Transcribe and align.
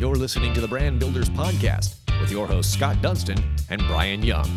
You're 0.00 0.16
listening 0.16 0.54
to 0.54 0.62
the 0.62 0.66
Brand 0.66 0.98
Builders 0.98 1.28
Podcast 1.28 1.96
with 2.22 2.30
your 2.30 2.46
hosts 2.46 2.72
Scott 2.72 3.02
Dunston 3.02 3.36
and 3.68 3.82
Brian 3.86 4.22
Young. 4.22 4.48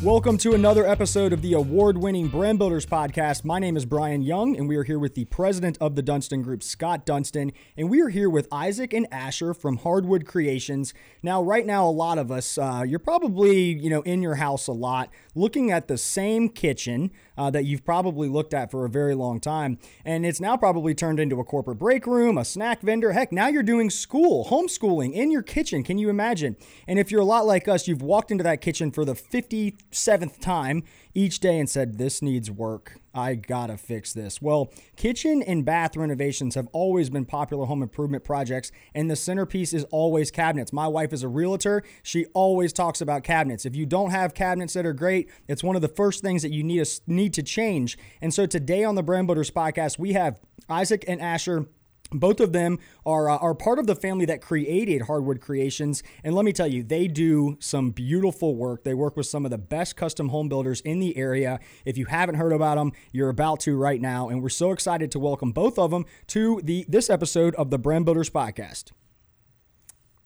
Welcome 0.00 0.38
to 0.38 0.54
another 0.54 0.86
episode 0.86 1.32
of 1.32 1.42
the 1.42 1.54
award 1.54 1.98
winning 1.98 2.28
Brand 2.28 2.60
Builders 2.60 2.86
Podcast. 2.86 3.44
My 3.44 3.58
name 3.58 3.76
is 3.76 3.84
Brian 3.84 4.22
Young, 4.22 4.56
and 4.56 4.68
we 4.68 4.76
are 4.76 4.84
here 4.84 5.00
with 5.00 5.16
the 5.16 5.24
president 5.24 5.76
of 5.80 5.96
the 5.96 6.02
Dunston 6.02 6.42
Group, 6.42 6.62
Scott 6.62 7.04
Dunston. 7.04 7.50
And 7.76 7.90
we 7.90 8.00
are 8.02 8.08
here 8.08 8.30
with 8.30 8.46
Isaac 8.52 8.92
and 8.92 9.08
Asher 9.12 9.52
from 9.52 9.78
Hardwood 9.78 10.24
Creations. 10.24 10.94
Now, 11.24 11.42
right 11.42 11.66
now, 11.66 11.88
a 11.88 11.90
lot 11.90 12.18
of 12.18 12.30
us, 12.30 12.56
uh, 12.56 12.84
you're 12.86 13.00
probably, 13.00 13.76
you 13.76 13.90
know, 13.90 14.02
in 14.02 14.22
your 14.22 14.36
house 14.36 14.68
a 14.68 14.72
lot, 14.72 15.10
looking 15.34 15.72
at 15.72 15.88
the 15.88 15.98
same 15.98 16.48
kitchen 16.50 17.10
uh, 17.38 17.50
that 17.50 17.64
you've 17.64 17.84
probably 17.84 18.28
looked 18.28 18.52
at 18.52 18.70
for 18.70 18.84
a 18.84 18.90
very 18.90 19.14
long 19.14 19.40
time. 19.40 19.78
And 20.04 20.26
it's 20.26 20.40
now 20.40 20.56
probably 20.56 20.94
turned 20.94 21.20
into 21.20 21.40
a 21.40 21.44
corporate 21.44 21.78
break 21.78 22.06
room, 22.06 22.36
a 22.36 22.44
snack 22.44 22.82
vendor. 22.82 23.12
Heck, 23.12 23.32
now 23.32 23.46
you're 23.48 23.62
doing 23.62 23.88
school, 23.88 24.46
homeschooling 24.46 25.12
in 25.12 25.30
your 25.30 25.42
kitchen. 25.42 25.82
Can 25.84 25.96
you 25.96 26.10
imagine? 26.10 26.56
And 26.86 26.98
if 26.98 27.10
you're 27.10 27.20
a 27.20 27.24
lot 27.24 27.46
like 27.46 27.68
us, 27.68 27.86
you've 27.86 28.02
walked 28.02 28.30
into 28.30 28.44
that 28.44 28.60
kitchen 28.60 28.90
for 28.90 29.04
the 29.04 29.14
57th 29.14 30.40
time 30.40 30.82
each 31.14 31.40
day 31.40 31.58
and 31.58 31.68
said, 31.68 31.98
This 31.98 32.22
needs 32.22 32.50
work. 32.50 32.98
I 33.14 33.34
gotta 33.34 33.76
fix 33.76 34.12
this. 34.12 34.40
Well, 34.40 34.72
kitchen 34.96 35.42
and 35.42 35.64
bath 35.64 35.96
renovations 35.96 36.54
have 36.54 36.68
always 36.72 37.10
been 37.10 37.24
popular 37.24 37.66
home 37.66 37.82
improvement 37.82 38.24
projects, 38.24 38.70
and 38.94 39.10
the 39.10 39.16
centerpiece 39.16 39.72
is 39.72 39.84
always 39.84 40.30
cabinets. 40.30 40.72
My 40.72 40.86
wife 40.86 41.12
is 41.12 41.22
a 41.22 41.28
realtor. 41.28 41.82
She 42.02 42.26
always 42.26 42.72
talks 42.72 43.00
about 43.00 43.24
cabinets. 43.24 43.66
If 43.66 43.74
you 43.74 43.86
don't 43.86 44.10
have 44.10 44.34
cabinets 44.34 44.74
that 44.74 44.86
are 44.86 44.92
great, 44.92 45.30
it's 45.48 45.64
one 45.64 45.76
of 45.76 45.82
the 45.82 45.88
first 45.88 46.22
things 46.22 46.42
that 46.42 46.52
you 46.52 46.62
need 46.62 46.86
need 47.06 47.34
to 47.34 47.42
change. 47.42 47.98
And 48.20 48.32
so 48.32 48.46
today 48.46 48.84
on 48.84 48.94
the 48.94 49.02
Brand 49.02 49.26
Builders 49.26 49.50
podcast, 49.50 49.98
we 49.98 50.12
have 50.12 50.38
Isaac 50.68 51.04
and 51.08 51.20
Asher 51.20 51.66
both 52.10 52.40
of 52.40 52.52
them 52.52 52.78
are, 53.04 53.28
uh, 53.28 53.36
are 53.38 53.54
part 53.54 53.78
of 53.78 53.86
the 53.86 53.94
family 53.94 54.24
that 54.26 54.40
created 54.40 55.02
Hardwood 55.02 55.40
Creations. 55.40 56.02
And 56.24 56.34
let 56.34 56.44
me 56.44 56.52
tell 56.52 56.66
you, 56.66 56.82
they 56.82 57.06
do 57.08 57.56
some 57.60 57.90
beautiful 57.90 58.56
work. 58.56 58.84
They 58.84 58.94
work 58.94 59.16
with 59.16 59.26
some 59.26 59.44
of 59.44 59.50
the 59.50 59.58
best 59.58 59.96
custom 59.96 60.28
home 60.30 60.48
builders 60.48 60.80
in 60.82 61.00
the 61.00 61.16
area. 61.16 61.60
If 61.84 61.98
you 61.98 62.06
haven't 62.06 62.36
heard 62.36 62.52
about 62.52 62.76
them, 62.76 62.92
you're 63.12 63.28
about 63.28 63.60
to 63.60 63.76
right 63.76 64.00
now. 64.00 64.28
And 64.28 64.42
we're 64.42 64.48
so 64.48 64.72
excited 64.72 65.10
to 65.12 65.18
welcome 65.18 65.52
both 65.52 65.78
of 65.78 65.90
them 65.90 66.04
to 66.28 66.60
the 66.62 66.86
this 66.88 67.10
episode 67.10 67.54
of 67.56 67.70
the 67.70 67.78
Brand 67.78 68.04
Builders 68.04 68.30
Podcast. 68.30 68.92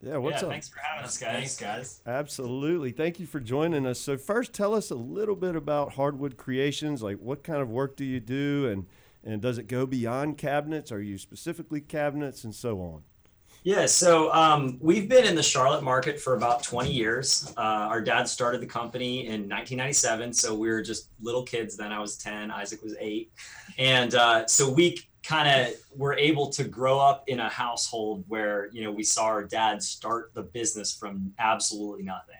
Yeah, 0.02 0.16
what's 0.16 0.42
yeah, 0.42 0.48
up? 0.48 0.52
Thanks 0.52 0.68
for 0.68 0.80
having 0.80 1.04
us, 1.04 1.16
guys. 1.16 1.32
Thanks, 1.32 1.56
guys. 1.56 2.00
Absolutely. 2.06 2.90
Thank 2.90 3.20
you 3.20 3.26
for 3.26 3.38
joining 3.38 3.86
us. 3.86 4.00
So, 4.00 4.16
first, 4.16 4.52
tell 4.52 4.74
us 4.74 4.90
a 4.90 4.96
little 4.96 5.36
bit 5.36 5.54
about 5.54 5.92
Hardwood 5.92 6.36
Creations. 6.36 7.02
Like, 7.04 7.18
what 7.18 7.44
kind 7.44 7.62
of 7.62 7.70
work 7.70 7.96
do 7.96 8.04
you 8.04 8.18
do? 8.18 8.68
And 8.68 8.86
and 9.24 9.40
does 9.40 9.58
it 9.58 9.66
go 9.66 9.86
beyond 9.86 10.38
cabinets? 10.38 10.90
Are 10.92 11.02
you 11.02 11.18
specifically 11.18 11.80
cabinets 11.80 12.44
and 12.44 12.54
so 12.54 12.80
on? 12.80 13.02
Yeah, 13.64 13.86
so 13.86 14.32
um, 14.32 14.78
we've 14.80 15.08
been 15.08 15.24
in 15.24 15.36
the 15.36 15.42
Charlotte 15.42 15.84
market 15.84 16.18
for 16.18 16.34
about 16.34 16.64
20 16.64 16.90
years. 16.90 17.54
Uh, 17.56 17.60
our 17.60 18.00
dad 18.00 18.24
started 18.24 18.60
the 18.60 18.66
company 18.66 19.26
in 19.26 19.48
1997, 19.48 20.32
so 20.32 20.52
we 20.52 20.68
were 20.68 20.82
just 20.82 21.10
little 21.20 21.44
kids 21.44 21.76
then. 21.76 21.92
I 21.92 22.00
was 22.00 22.16
10, 22.16 22.50
Isaac 22.50 22.82
was 22.82 22.96
eight, 22.98 23.30
and 23.78 24.16
uh, 24.16 24.48
so 24.48 24.68
we 24.68 24.98
kind 25.22 25.48
of 25.48 25.74
were 25.96 26.14
able 26.14 26.48
to 26.50 26.64
grow 26.64 26.98
up 26.98 27.22
in 27.28 27.38
a 27.38 27.48
household 27.48 28.24
where 28.26 28.68
you 28.72 28.82
know 28.82 28.90
we 28.90 29.04
saw 29.04 29.24
our 29.26 29.44
dad 29.44 29.80
start 29.80 30.32
the 30.34 30.42
business 30.42 30.92
from 30.92 31.32
absolutely 31.38 32.02
nothing. 32.02 32.34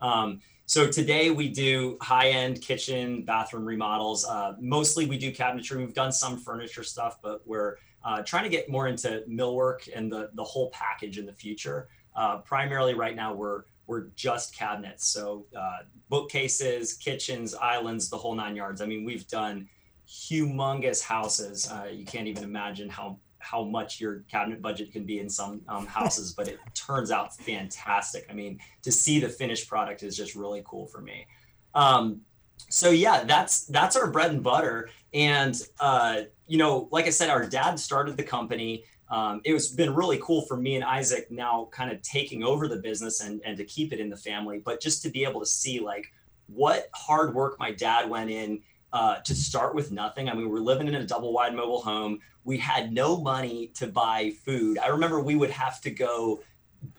Um, 0.00 0.40
so 0.72 0.86
today 0.86 1.28
we 1.28 1.50
do 1.50 1.98
high-end 2.00 2.62
kitchen, 2.62 3.26
bathroom 3.26 3.66
remodels. 3.66 4.24
Uh, 4.24 4.54
mostly 4.58 5.04
we 5.04 5.18
do 5.18 5.30
cabinetry. 5.30 5.76
We've 5.76 5.92
done 5.92 6.10
some 6.10 6.38
furniture 6.38 6.82
stuff, 6.82 7.18
but 7.20 7.46
we're 7.46 7.76
uh, 8.02 8.22
trying 8.22 8.44
to 8.44 8.48
get 8.48 8.70
more 8.70 8.88
into 8.88 9.22
millwork 9.28 9.86
and 9.94 10.10
the 10.10 10.30
the 10.32 10.42
whole 10.42 10.70
package 10.70 11.18
in 11.18 11.26
the 11.26 11.32
future. 11.34 11.88
Uh, 12.16 12.38
primarily 12.38 12.94
right 12.94 13.14
now 13.14 13.34
we're 13.34 13.64
we're 13.86 14.06
just 14.16 14.56
cabinets, 14.56 15.06
so 15.06 15.44
uh, 15.54 15.80
bookcases, 16.08 16.94
kitchens, 16.94 17.54
islands, 17.54 18.08
the 18.08 18.16
whole 18.16 18.34
nine 18.34 18.56
yards. 18.56 18.80
I 18.80 18.86
mean, 18.86 19.04
we've 19.04 19.28
done 19.28 19.68
humongous 20.08 21.02
houses. 21.02 21.70
Uh, 21.70 21.88
you 21.92 22.06
can't 22.06 22.28
even 22.28 22.44
imagine 22.44 22.88
how 22.88 23.18
how 23.42 23.64
much 23.64 24.00
your 24.00 24.24
cabinet 24.30 24.62
budget 24.62 24.92
can 24.92 25.04
be 25.04 25.18
in 25.18 25.28
some 25.28 25.60
um, 25.68 25.86
houses, 25.86 26.32
but 26.32 26.48
it 26.48 26.58
turns 26.74 27.10
out 27.10 27.36
fantastic. 27.36 28.26
I 28.30 28.32
mean, 28.32 28.58
to 28.82 28.92
see 28.92 29.18
the 29.18 29.28
finished 29.28 29.68
product 29.68 30.02
is 30.02 30.16
just 30.16 30.34
really 30.34 30.62
cool 30.64 30.86
for 30.86 31.00
me. 31.00 31.26
Um, 31.74 32.20
so 32.68 32.90
yeah, 32.90 33.24
that's 33.24 33.66
that's 33.66 33.96
our 33.96 34.10
bread 34.10 34.30
and 34.30 34.42
butter. 34.42 34.90
And 35.12 35.60
uh, 35.80 36.22
you 36.46 36.58
know, 36.58 36.88
like 36.92 37.06
I 37.06 37.10
said, 37.10 37.28
our 37.28 37.46
dad 37.46 37.78
started 37.78 38.16
the 38.16 38.22
company. 38.22 38.84
Um, 39.10 39.42
it 39.44 39.52
was 39.52 39.68
been 39.68 39.94
really 39.94 40.18
cool 40.22 40.42
for 40.42 40.56
me 40.56 40.76
and 40.76 40.84
Isaac 40.84 41.30
now 41.30 41.68
kind 41.70 41.92
of 41.92 42.00
taking 42.00 42.42
over 42.44 42.66
the 42.66 42.78
business 42.78 43.20
and, 43.20 43.42
and 43.44 43.58
to 43.58 43.64
keep 43.64 43.92
it 43.92 44.00
in 44.00 44.08
the 44.08 44.16
family, 44.16 44.62
but 44.64 44.80
just 44.80 45.02
to 45.02 45.10
be 45.10 45.24
able 45.24 45.40
to 45.40 45.46
see 45.46 45.80
like 45.80 46.06
what 46.46 46.88
hard 46.94 47.34
work 47.34 47.58
my 47.58 47.72
dad 47.72 48.08
went 48.08 48.30
in 48.30 48.62
uh, 48.92 49.16
to 49.20 49.34
start 49.34 49.74
with 49.74 49.90
nothing. 49.90 50.28
I 50.28 50.34
mean, 50.34 50.48
we're 50.48 50.60
living 50.60 50.88
in 50.88 50.94
a 50.94 51.06
double 51.06 51.32
wide 51.32 51.54
mobile 51.54 51.80
home. 51.80 52.20
We 52.44 52.58
had 52.58 52.92
no 52.92 53.20
money 53.20 53.70
to 53.74 53.86
buy 53.86 54.32
food. 54.44 54.78
I 54.78 54.88
remember 54.88 55.20
we 55.20 55.36
would 55.36 55.50
have 55.50 55.80
to 55.82 55.90
go 55.90 56.42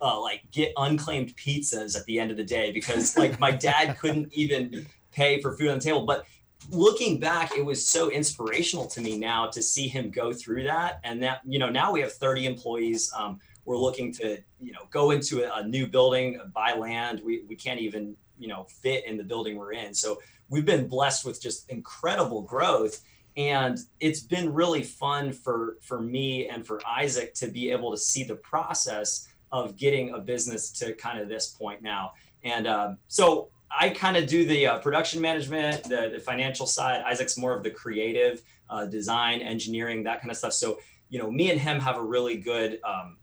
uh, 0.01 0.19
like 0.19 0.41
get 0.51 0.71
unclaimed 0.77 1.35
pizzas 1.35 1.97
at 1.97 2.05
the 2.05 2.19
end 2.19 2.31
of 2.31 2.37
the 2.37 2.43
day 2.43 2.71
because 2.71 3.17
like 3.23 3.39
my 3.39 3.51
dad 3.51 3.97
couldn't 3.99 4.31
even 4.33 4.87
pay 5.11 5.41
for 5.41 5.55
food 5.55 5.69
on 5.69 5.79
the 5.79 5.83
table. 5.83 6.05
But 6.05 6.25
looking 6.69 7.19
back, 7.19 7.55
it 7.57 7.65
was 7.65 7.85
so 7.85 8.09
inspirational 8.09 8.87
to 8.87 9.01
me 9.01 9.17
now 9.17 9.47
to 9.47 9.61
see 9.61 9.87
him 9.87 10.09
go 10.09 10.33
through 10.33 10.63
that. 10.63 10.99
And 11.03 11.21
that, 11.23 11.41
you 11.45 11.59
know, 11.59 11.69
now 11.69 11.91
we 11.91 12.01
have 12.01 12.13
30 12.13 12.45
employees. 12.45 13.11
Um, 13.17 13.39
we're 13.65 13.77
looking 13.77 14.13
to, 14.13 14.37
you 14.59 14.71
know, 14.71 14.87
go 14.91 15.11
into 15.11 15.43
a, 15.43 15.59
a 15.59 15.67
new 15.67 15.87
building, 15.87 16.39
buy 16.53 16.73
land. 16.73 17.21
We, 17.23 17.43
we 17.47 17.55
can't 17.55 17.79
even, 17.79 18.15
you 18.37 18.47
know, 18.47 18.65
fit 18.81 19.05
in 19.05 19.17
the 19.17 19.23
building 19.23 19.57
we're 19.57 19.73
in. 19.73 19.93
So 19.93 20.21
we've 20.49 20.65
been 20.65 20.87
blessed 20.87 21.25
with 21.25 21.41
just 21.41 21.69
incredible 21.69 22.41
growth 22.41 23.01
and 23.35 23.79
it's 23.99 24.21
been 24.21 24.53
really 24.53 24.83
fun 24.83 25.31
for 25.31 25.77
for 25.81 26.01
me 26.01 26.47
and 26.47 26.65
for 26.65 26.79
Isaac 26.87 27.33
to 27.35 27.47
be 27.47 27.71
able 27.71 27.91
to 27.91 27.97
see 27.97 28.23
the 28.23 28.35
process 28.35 29.27
of 29.51 29.75
getting 29.75 30.11
a 30.11 30.19
business 30.19 30.71
to 30.71 30.93
kind 30.93 31.19
of 31.19 31.29
this 31.29 31.49
point 31.49 31.81
now. 31.81 32.13
And 32.43 32.67
um, 32.67 32.97
so 33.07 33.49
I 33.71 33.89
kind 33.89 34.17
of 34.17 34.27
do 34.27 34.45
the 34.45 34.67
uh, 34.67 34.79
production 34.79 35.21
management 35.21 35.83
the, 35.83 36.09
the, 36.13 36.19
financial 36.19 36.65
side. 36.65 37.03
Isaac's 37.05 37.37
more 37.37 37.55
of 37.55 37.63
the 37.63 37.71
creative 37.71 38.41
uh, 38.69 38.85
design 38.85 39.41
engineering 39.41 40.03
that 40.03 40.21
kind 40.21 40.31
of 40.31 40.37
stuff. 40.37 40.53
So 40.53 40.79
you 41.09 41.19
know 41.19 41.31
me 41.31 41.51
and 41.51 41.59
him 41.59 41.79
have 41.79 41.97
a 41.97 42.03
really 42.03 42.37
good 42.37 42.79
um, 42.83 43.17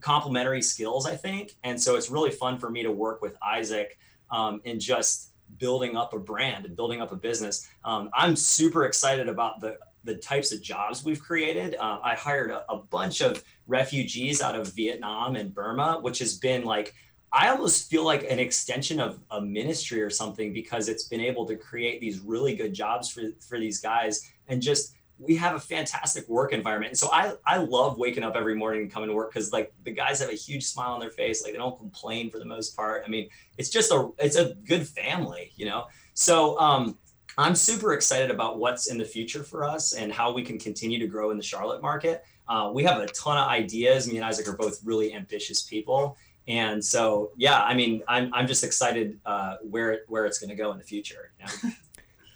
complementary 0.00 0.62
skills 0.62 1.06
I 1.06 1.16
think. 1.16 1.56
And 1.64 1.80
so 1.80 1.96
it's 1.96 2.10
really 2.10 2.30
fun 2.30 2.58
for 2.58 2.70
me 2.70 2.82
to 2.82 2.92
work 2.92 3.20
with 3.20 3.36
Isaac 3.42 3.98
um, 4.30 4.60
and 4.64 4.80
just 4.80 5.27
building 5.58 5.96
up 5.96 6.12
a 6.12 6.18
brand 6.18 6.66
and 6.66 6.76
building 6.76 7.00
up 7.00 7.12
a 7.12 7.16
business. 7.16 7.68
Um, 7.84 8.10
I'm 8.14 8.36
super 8.36 8.84
excited 8.84 9.28
about 9.28 9.60
the 9.60 9.78
the 10.04 10.14
types 10.14 10.52
of 10.52 10.62
jobs 10.62 11.04
we've 11.04 11.20
created. 11.20 11.74
Uh, 11.74 11.98
I 12.02 12.14
hired 12.14 12.50
a, 12.50 12.64
a, 12.72 12.78
bunch 12.78 13.20
of 13.20 13.42
refugees 13.66 14.40
out 14.40 14.54
of 14.54 14.72
Vietnam 14.72 15.36
and 15.36 15.52
Burma, 15.52 15.98
which 16.00 16.20
has 16.20 16.38
been 16.38 16.64
like 16.64 16.94
I 17.32 17.48
almost 17.50 17.90
feel 17.90 18.04
like 18.04 18.24
an 18.30 18.38
extension 18.38 19.00
of 19.00 19.20
a 19.30 19.40
ministry 19.40 20.00
or 20.00 20.08
something 20.08 20.52
because 20.52 20.88
it's 20.88 21.04
been 21.04 21.20
able 21.20 21.44
to 21.46 21.56
create 21.56 22.00
these 22.00 22.20
really 22.20 22.54
good 22.54 22.72
jobs 22.72 23.10
for 23.10 23.22
for 23.46 23.58
these 23.58 23.80
guys 23.80 24.32
and 24.48 24.62
just 24.62 24.94
we 25.18 25.34
have 25.36 25.56
a 25.56 25.60
fantastic 25.60 26.28
work 26.28 26.52
environment. 26.52 26.90
And 26.90 26.98
so 26.98 27.08
I, 27.12 27.34
I 27.44 27.58
love 27.58 27.98
waking 27.98 28.22
up 28.22 28.36
every 28.36 28.54
morning 28.54 28.82
and 28.82 28.90
coming 28.90 29.08
to 29.08 29.14
work 29.14 29.32
because 29.32 29.52
like 29.52 29.72
the 29.84 29.90
guys 29.90 30.20
have 30.20 30.30
a 30.30 30.34
huge 30.34 30.64
smile 30.64 30.92
on 30.92 31.00
their 31.00 31.10
face. 31.10 31.42
Like 31.42 31.52
they 31.52 31.58
don't 31.58 31.76
complain 31.76 32.30
for 32.30 32.38
the 32.38 32.44
most 32.44 32.76
part. 32.76 33.02
I 33.04 33.08
mean, 33.08 33.28
it's 33.56 33.68
just 33.68 33.90
a, 33.90 34.10
it's 34.18 34.36
a 34.36 34.54
good 34.66 34.86
family, 34.86 35.52
you 35.56 35.66
know? 35.66 35.86
So, 36.14 36.58
um, 36.58 36.98
I'm 37.36 37.54
super 37.54 37.92
excited 37.92 38.32
about 38.32 38.58
what's 38.58 38.90
in 38.90 38.98
the 38.98 39.04
future 39.04 39.44
for 39.44 39.62
us 39.62 39.92
and 39.92 40.12
how 40.12 40.32
we 40.32 40.42
can 40.42 40.58
continue 40.58 40.98
to 40.98 41.06
grow 41.06 41.30
in 41.30 41.36
the 41.36 41.42
Charlotte 41.42 41.80
market. 41.80 42.24
Uh, 42.48 42.70
we 42.74 42.82
have 42.82 43.00
a 43.00 43.06
ton 43.08 43.38
of 43.38 43.46
ideas. 43.46 44.08
Me 44.08 44.16
and 44.16 44.24
Isaac 44.24 44.48
are 44.48 44.56
both 44.56 44.80
really 44.84 45.14
ambitious 45.14 45.62
people. 45.62 46.16
And 46.48 46.84
so, 46.84 47.30
yeah, 47.36 47.62
I 47.62 47.74
mean, 47.74 48.02
I'm, 48.08 48.34
I'm 48.34 48.48
just 48.48 48.64
excited 48.64 49.20
uh, 49.24 49.58
where, 49.62 50.00
where 50.08 50.26
it's 50.26 50.40
going 50.40 50.50
to 50.50 50.56
go 50.56 50.72
in 50.72 50.78
the 50.78 50.84
future. 50.84 51.30
You 51.38 51.46
know? 51.46 51.74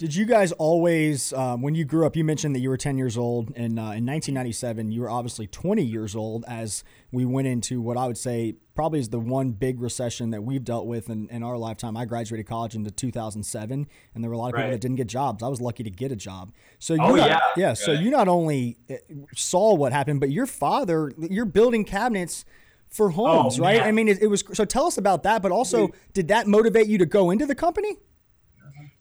Did 0.03 0.17
you 0.17 0.25
guys 0.25 0.51
always, 0.51 1.33
um, 1.33 1.63
when 1.63 1.77
you 1.77 1.85
grew 1.85 2.05
up, 2.05 2.17
you 2.17 2.25
mentioned 2.25 2.57
that 2.57 2.59
you 2.59 2.71
were 2.71 2.77
10 2.77 2.99
years 2.99 3.17
old, 3.17 3.53
and 3.55 3.79
uh, 3.79 3.95
in 3.95 4.05
1997, 4.05 4.91
you 4.91 5.03
were 5.03 5.09
obviously 5.09 5.47
20 5.47 5.81
years 5.81 6.17
old 6.17 6.45
as 6.49 6.83
we 7.13 7.25
went 7.25 7.47
into 7.47 7.81
what 7.81 7.97
I 7.97 8.09
would 8.09 8.19
say 8.19 8.57
probably 8.75 8.99
is 8.99 9.11
the 9.11 9.21
one 9.21 9.53
big 9.53 9.81
recession 9.81 10.31
that 10.31 10.43
we've 10.43 10.65
dealt 10.65 10.89
with 10.89 11.09
in, 11.09 11.29
in 11.29 11.45
our 11.45 11.57
lifetime. 11.57 11.97
I 11.97 12.05
graduated 12.05 12.49
college 12.49 12.75
into 12.75 12.91
2007, 12.91 13.87
and 14.13 14.25
there 14.25 14.29
were 14.29 14.35
a 14.35 14.39
lot 14.39 14.49
of 14.49 14.57
people 14.57 14.73
that 14.73 14.81
didn't 14.81 14.97
get 14.97 15.07
jobs. 15.07 15.41
I 15.41 15.47
was 15.47 15.61
lucky 15.61 15.85
to 15.85 15.91
get 15.91 16.11
a 16.11 16.17
job. 16.17 16.51
So 16.81 16.95
you 16.95 17.01
oh, 17.01 17.15
not, 17.15 17.31
yeah. 17.31 17.41
yeah. 17.57 17.73
So 17.75 17.93
you 17.93 18.11
not 18.11 18.27
only 18.27 18.79
eh, 18.89 18.97
saw 19.37 19.73
what 19.73 19.93
happened, 19.93 20.19
but 20.19 20.33
your 20.33 20.47
father, 20.47 21.13
you're 21.17 21.45
building 21.45 21.85
cabinets 21.85 22.45
for 22.89 23.11
homes, 23.11 23.61
oh, 23.61 23.63
right? 23.63 23.81
I 23.81 23.93
mean, 23.93 24.09
it, 24.09 24.21
it, 24.21 24.27
was 24.27 24.43
so. 24.53 24.65
Tell 24.65 24.87
us 24.87 24.99
about 24.99 25.23
that. 25.23 25.43
But 25.43 25.53
also, 25.53 25.93
did 26.13 26.27
that 26.27 26.49
motivate 26.49 26.89
you 26.89 26.99
to 26.99 27.07
go 27.07 27.31
into 27.31 27.47
the 27.47 27.55
company? 27.55 27.99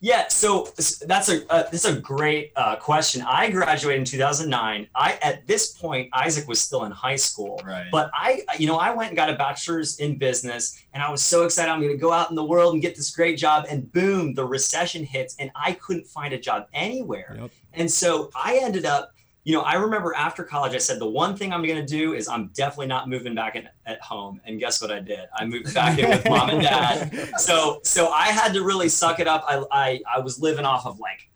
Yeah, 0.04 0.28
so 0.30 0.68
that's 1.06 1.30
a 1.30 1.50
uh, 1.54 1.70
this 1.70 1.86
is 1.86 1.96
a 1.96 2.00
great 2.00 2.54
uh, 2.56 2.76
question. 2.76 3.22
I 3.22 3.52
graduated 3.52 4.00
in 4.00 4.06
2009. 4.06 4.88
I 4.96 5.20
at 5.22 5.46
this 5.46 5.74
point 5.74 6.10
Isaac 6.12 6.48
was 6.48 6.60
still 6.60 6.86
in 6.86 6.92
high 6.92 7.16
school, 7.16 7.62
Right. 7.64 7.86
but 7.92 8.10
I 8.14 8.42
you 8.58 8.66
know 8.66 8.78
I 8.78 8.96
went 8.96 9.10
and 9.10 9.16
got 9.16 9.30
a 9.30 9.36
bachelor's 9.36 10.00
in 10.00 10.18
business, 10.18 10.84
and 10.96 11.04
I 11.04 11.12
was 11.12 11.22
so 11.22 11.44
excited 11.46 11.70
I'm 11.72 11.82
going 11.82 11.92
to 11.92 12.00
go 12.00 12.12
out 12.12 12.32
in 12.32 12.36
the 12.36 12.44
world 12.44 12.74
and 12.74 12.82
get 12.82 12.96
this 12.96 13.16
great 13.16 13.38
job. 13.38 13.66
And 13.70 13.92
boom, 13.94 14.34
the 14.34 14.44
recession 14.44 15.04
hits, 15.04 15.36
and 15.38 15.52
I 15.56 15.74
couldn't 15.74 16.08
find 16.08 16.34
a 16.34 16.40
job 16.40 16.66
anywhere. 16.74 17.38
Yep. 17.40 17.52
And 17.74 17.90
so 17.90 18.32
I 18.36 18.58
ended 18.58 18.86
up, 18.86 19.11
you 19.44 19.54
know, 19.54 19.62
I 19.62 19.74
remember 19.74 20.14
after 20.14 20.44
college, 20.44 20.76
I 20.76 20.78
said 20.78 21.00
the 21.00 21.10
one 21.10 21.36
thing 21.36 21.52
I'm 21.52 21.64
going 21.64 21.84
to 21.84 21.86
do 21.86 22.14
is 22.14 22.28
I'm 22.28 22.48
definitely 22.54 22.88
not 22.88 23.10
moving 23.10 23.34
back 23.34 23.56
in, 23.56 23.68
at 23.88 24.00
home. 24.02 24.40
And 24.46 24.60
guess 24.60 24.82
what 24.82 24.92
I 24.92 25.00
did? 25.00 25.22
I 25.36 25.46
moved 25.46 25.74
back 25.74 25.98
in 25.98 26.10
with 26.10 26.28
mom 26.30 26.50
and 26.52 26.62
dad 26.62 27.34
so 27.40 27.80
so 27.84 28.10
I 28.10 28.28
had 28.28 28.54
to 28.54 28.64
really 28.64 28.90
suck 28.90 29.20
it 29.20 29.28
up. 29.28 29.44
I 29.48 29.64
I, 29.72 30.00
I 30.18 30.20
was 30.20 30.40
living 30.40 30.66
off 30.66 30.86
of 30.86 31.00
like 31.00 31.30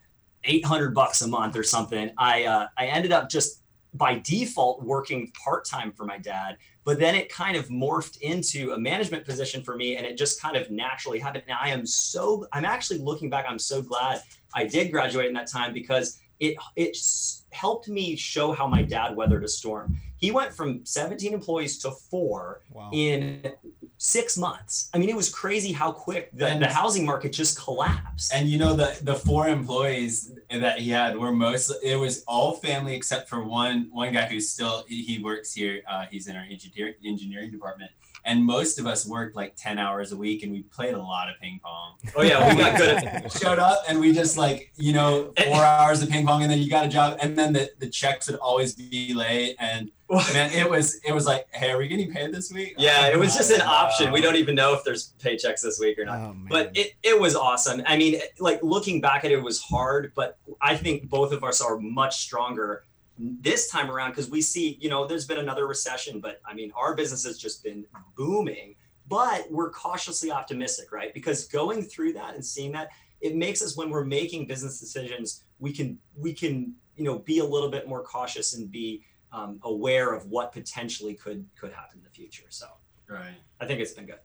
800 0.44 0.94
bucks 0.94 1.22
a 1.24 1.28
month 1.28 1.56
or 1.56 1.63
something. 1.63 2.12
I 2.18 2.44
uh, 2.46 2.68
I 2.78 2.86
ended 2.88 3.12
up 3.12 3.30
just 3.30 3.62
by 3.96 4.19
default 4.19 4.84
working 4.84 5.31
part 5.44 5.66
time 5.66 5.92
for 5.92 6.06
my 6.06 6.18
dad, 6.18 6.57
but 6.84 7.00
then 7.00 7.16
it 7.16 7.30
kind 7.30 7.56
of 7.56 7.69
morphed 7.69 8.19
into 8.22 8.74
a 8.74 8.78
management 8.78 9.25
position 9.25 9.63
for 9.63 9.75
me, 9.75 9.96
and 9.96 10.06
it 10.06 10.18
just 10.18 10.42
kind 10.42 10.57
of 10.57 10.69
naturally 10.69 11.18
happened. 11.18 11.46
And 11.48 11.57
I 11.60 11.69
am 11.69 11.86
so 11.86 12.46
I'm 12.54 12.66
actually 12.66 13.00
looking 13.00 13.30
back. 13.30 13.46
I'm 13.48 13.57
so 13.57 13.81
glad 13.81 14.22
I 14.54 14.66
did 14.66 14.92
graduate 14.92 15.28
in 15.28 15.34
that 15.34 15.48
time 15.48 15.74
because 15.74 16.19
it 16.40 16.57
it 16.75 16.90
s- 16.90 17.44
helped 17.56 17.88
me 17.88 18.16
show 18.16 18.52
how 18.52 18.68
my 18.68 18.81
dad 18.84 19.16
weathered 19.16 19.44
a 19.44 19.48
storm. 19.48 19.96
He 20.18 20.31
went 20.31 20.54
from 20.54 20.86
17 20.86 21.34
employees 21.34 21.78
to 21.80 21.92
four 21.92 22.62
Wow. 22.72 22.90
in 22.94 23.52
six 23.98 24.38
months. 24.38 24.90
I 24.94 24.98
mean, 24.98 25.10
it 25.10 25.16
was 25.16 25.30
crazy 25.30 25.72
how 25.72 25.92
quick 25.92 26.30
the, 26.34 26.48
And- 26.48 26.62
the 26.62 26.68
housing 26.68 27.06
market 27.06 27.31
just 27.31 27.57
collapsed. 27.60 28.34
And 28.34 28.50
you 28.50 28.57
know 28.57 28.74
the 28.75 28.90
the 29.02 29.16
four 29.16 29.48
employees 29.48 30.31
that 30.50 30.80
he 30.80 30.90
had 30.90 31.18
were 31.18 31.31
most 31.31 31.72
it 31.84 31.96
was 32.06 32.24
all 32.28 32.54
family 32.68 32.94
except 32.96 33.30
for 33.30 33.44
one 33.44 33.90
one 33.92 34.12
guy 34.13 34.25
who's 34.31 34.50
still 34.50 34.84
he 34.88 35.19
works 35.24 35.54
here 35.54 35.81
uh, 35.90 36.06
he's 36.12 36.28
in 36.28 36.36
our 36.36 36.44
engineer, 36.56 36.96
engineering 37.06 37.52
department 37.52 37.92
and 38.25 38.44
most 38.44 38.80
of 38.80 38.88
us 38.88 39.07
worked 39.07 39.36
like 39.36 39.56
10 39.56 39.77
hours 39.77 40.12
a 40.12 40.18
week 40.18 40.44
and 40.44 40.51
we 40.51 40.63
played 40.63 40.94
a 40.94 41.01
lot 41.01 41.30
of 41.30 41.39
ping 41.39 41.60
pong 41.63 41.95
oh 42.16 42.22
yeah, 42.22 42.54
we 42.54 42.60
got 42.60 42.77
good 42.77 42.89
at 42.89 43.31
showed 43.31 43.60
up 43.60 43.83
and 43.88 44.00
we 44.00 44.13
just 44.13 44.38
like 44.38 44.72
you 44.75 44.94
know 44.94 45.31
four 45.45 45.63
hours 45.63 46.01
of 46.01 46.10
ping 46.10 46.25
pong 46.25 46.42
and 46.44 46.51
then 46.51 46.60
you 46.60 46.69
got 46.69 46.86
a 46.86 46.89
job 46.89 47.18
and 47.22 47.38
then 47.38 47.54
the, 47.54 47.69
the 47.80 47.88
checks 47.88 48.30
would 48.30 48.39
always 48.39 48.75
be 48.75 49.13
late 49.13 49.56
and 49.60 49.92
man 50.33 50.51
it 50.51 50.69
was 50.69 51.00
it 51.04 51.13
was 51.13 51.25
like 51.25 51.48
hey 51.51 51.72
are 51.72 51.77
we 51.77 51.88
getting 51.88 52.12
paid 52.12 52.31
this 52.31 52.51
week 52.51 52.75
Yeah, 52.77 53.07
it 53.07 53.18
was 53.18 53.36
just 53.36 53.51
an 53.51 53.62
option. 53.62 54.12
We 54.12 54.22
don't 54.22 54.36
even 54.36 54.56
know 54.56 54.74
if 54.74 54.83
there's 54.83 55.13
paychecks 55.19 55.62
this 55.62 55.80
week 55.80 55.98
or 56.00 56.06
not. 56.06 56.19
Oh. 56.19 56.36
But 56.50 56.75
it, 56.75 56.94
it 57.04 57.19
was 57.19 57.36
awesome. 57.36 57.81
I 57.86 57.98
mean, 57.98 58.19
like 58.39 58.62
looking 58.63 59.01
back 59.01 59.25
at 59.25 59.31
it, 59.31 59.39
it 59.39 59.44
was 59.44 59.62
hard, 59.62 60.12
but 60.16 60.38
I 60.62 60.75
think 60.75 61.10
both 61.10 61.31
of 61.31 61.44
us 61.44 61.62
are 61.62 61.78
much 61.78 62.21
stronger 62.21 62.83
this 63.17 63.69
time 63.69 63.89
around 63.89 64.12
because 64.12 64.29
we 64.29 64.41
see, 64.41 64.77
you 64.81 64.89
know, 64.89 65.06
there's 65.06 65.25
been 65.25 65.38
another 65.38 65.67
recession, 65.67 66.19
but 66.19 66.41
I 66.45 66.53
mean, 66.53 66.71
our 66.75 66.95
business 66.95 67.23
has 67.25 67.38
just 67.38 67.63
been 67.63 67.85
booming, 68.15 68.75
but 69.07 69.50
we're 69.50 69.71
cautiously 69.71 70.31
optimistic, 70.31 70.91
right? 70.91 71.13
Because 71.13 71.47
going 71.47 71.83
through 71.83 72.13
that 72.13 72.35
and 72.35 72.44
seeing 72.44 72.71
that, 72.73 72.89
it 73.21 73.35
makes 73.35 73.62
us 73.62 73.77
when 73.77 73.89
we're 73.89 74.03
making 74.03 74.47
business 74.47 74.79
decisions, 74.79 75.44
we 75.59 75.71
can, 75.71 75.97
we 76.17 76.33
can, 76.33 76.73
you 76.97 77.03
know, 77.03 77.19
be 77.19 77.39
a 77.39 77.45
little 77.45 77.69
bit 77.69 77.88
more 77.88 78.03
cautious 78.03 78.53
and 78.56 78.69
be 78.69 79.03
um, 79.31 79.59
aware 79.63 80.13
of 80.13 80.25
what 80.27 80.51
potentially 80.51 81.13
could, 81.13 81.45
could 81.59 81.71
happen 81.71 82.00
in 82.00 82.03
the 82.03 82.09
future. 82.09 82.45
So 82.50 82.68
right 83.07 83.35
I 83.59 83.65
think 83.65 83.79
it's 83.79 83.94
been 83.94 84.06
good. 84.06 84.19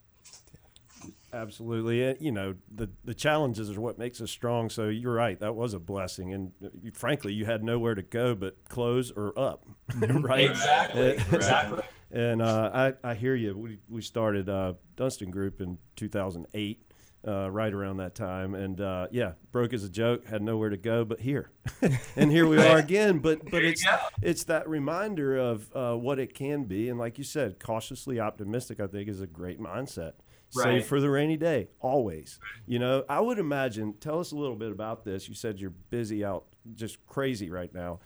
Absolutely. 1.32 2.16
You 2.20 2.32
know, 2.32 2.54
the, 2.74 2.90
the 3.04 3.14
challenges 3.14 3.70
are 3.70 3.80
what 3.80 3.98
makes 3.98 4.20
us 4.20 4.30
strong. 4.30 4.68
So 4.70 4.88
you're 4.88 5.12
right. 5.14 5.38
That 5.40 5.54
was 5.54 5.74
a 5.74 5.78
blessing. 5.78 6.32
And 6.32 6.52
uh, 6.64 6.68
you- 6.82 6.92
frankly, 6.92 7.32
you 7.32 7.44
had 7.44 7.62
nowhere 7.62 7.94
to 7.94 8.02
go 8.02 8.34
but 8.34 8.56
close 8.68 9.10
or 9.12 9.38
up. 9.38 9.66
right. 9.96 10.50
Exactly. 10.50 11.10
Exactly. 11.32 11.82
And 12.12 12.42
uh, 12.42 12.92
I, 13.04 13.10
I 13.10 13.14
hear 13.14 13.36
you. 13.36 13.56
We, 13.56 13.78
we 13.88 14.02
started 14.02 14.48
uh, 14.48 14.72
Dunston 14.96 15.30
Group 15.30 15.60
in 15.60 15.78
2008, 15.94 16.82
uh, 17.28 17.48
right 17.48 17.72
around 17.72 17.98
that 17.98 18.16
time. 18.16 18.56
And 18.56 18.80
uh, 18.80 19.06
yeah, 19.12 19.34
broke 19.52 19.72
as 19.72 19.84
a 19.84 19.88
joke, 19.88 20.26
had 20.26 20.42
nowhere 20.42 20.70
to 20.70 20.76
go 20.76 21.04
but 21.04 21.20
here. 21.20 21.52
and 22.16 22.32
here 22.32 22.48
we 22.48 22.58
are 22.58 22.78
again. 22.78 23.20
But 23.20 23.48
but 23.48 23.64
it's 23.64 23.84
it's 24.22 24.42
that 24.44 24.68
reminder 24.68 25.36
of 25.36 25.70
uh, 25.72 25.94
what 25.94 26.18
it 26.18 26.34
can 26.34 26.64
be. 26.64 26.88
And 26.88 26.98
like 26.98 27.16
you 27.16 27.22
said, 27.22 27.60
cautiously 27.60 28.18
optimistic, 28.18 28.80
I 28.80 28.88
think, 28.88 29.08
is 29.08 29.20
a 29.20 29.26
great 29.28 29.60
mindset. 29.60 30.14
Save 30.50 30.86
for 30.86 31.00
the 31.00 31.10
rainy 31.10 31.36
day, 31.36 31.68
always. 31.80 32.38
You 32.66 32.78
know, 32.78 33.04
I 33.08 33.20
would 33.20 33.38
imagine, 33.38 33.94
tell 34.00 34.18
us 34.18 34.32
a 34.32 34.36
little 34.36 34.56
bit 34.56 34.72
about 34.72 35.04
this. 35.04 35.28
You 35.28 35.34
said 35.34 35.60
you're 35.60 35.70
busy 35.70 36.24
out, 36.24 36.44
just 36.74 37.04
crazy 37.06 37.50
right 37.50 37.72
now. 37.72 38.00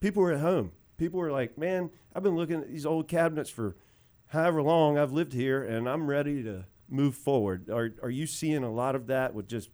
People 0.00 0.22
are 0.22 0.32
at 0.32 0.40
home. 0.40 0.72
People 0.96 1.20
are 1.20 1.30
like, 1.30 1.58
man, 1.58 1.90
I've 2.14 2.22
been 2.22 2.36
looking 2.36 2.60
at 2.60 2.68
these 2.68 2.86
old 2.86 3.08
cabinets 3.08 3.50
for 3.50 3.76
however 4.28 4.62
long 4.62 4.98
I've 4.98 5.12
lived 5.12 5.32
here, 5.32 5.62
and 5.62 5.88
I'm 5.88 6.06
ready 6.06 6.42
to 6.42 6.64
move 6.88 7.14
forward. 7.14 7.68
Are, 7.70 7.90
are 8.02 8.10
you 8.10 8.26
seeing 8.26 8.64
a 8.64 8.70
lot 8.72 8.94
of 8.94 9.06
that 9.08 9.34
with 9.34 9.48
just 9.48 9.70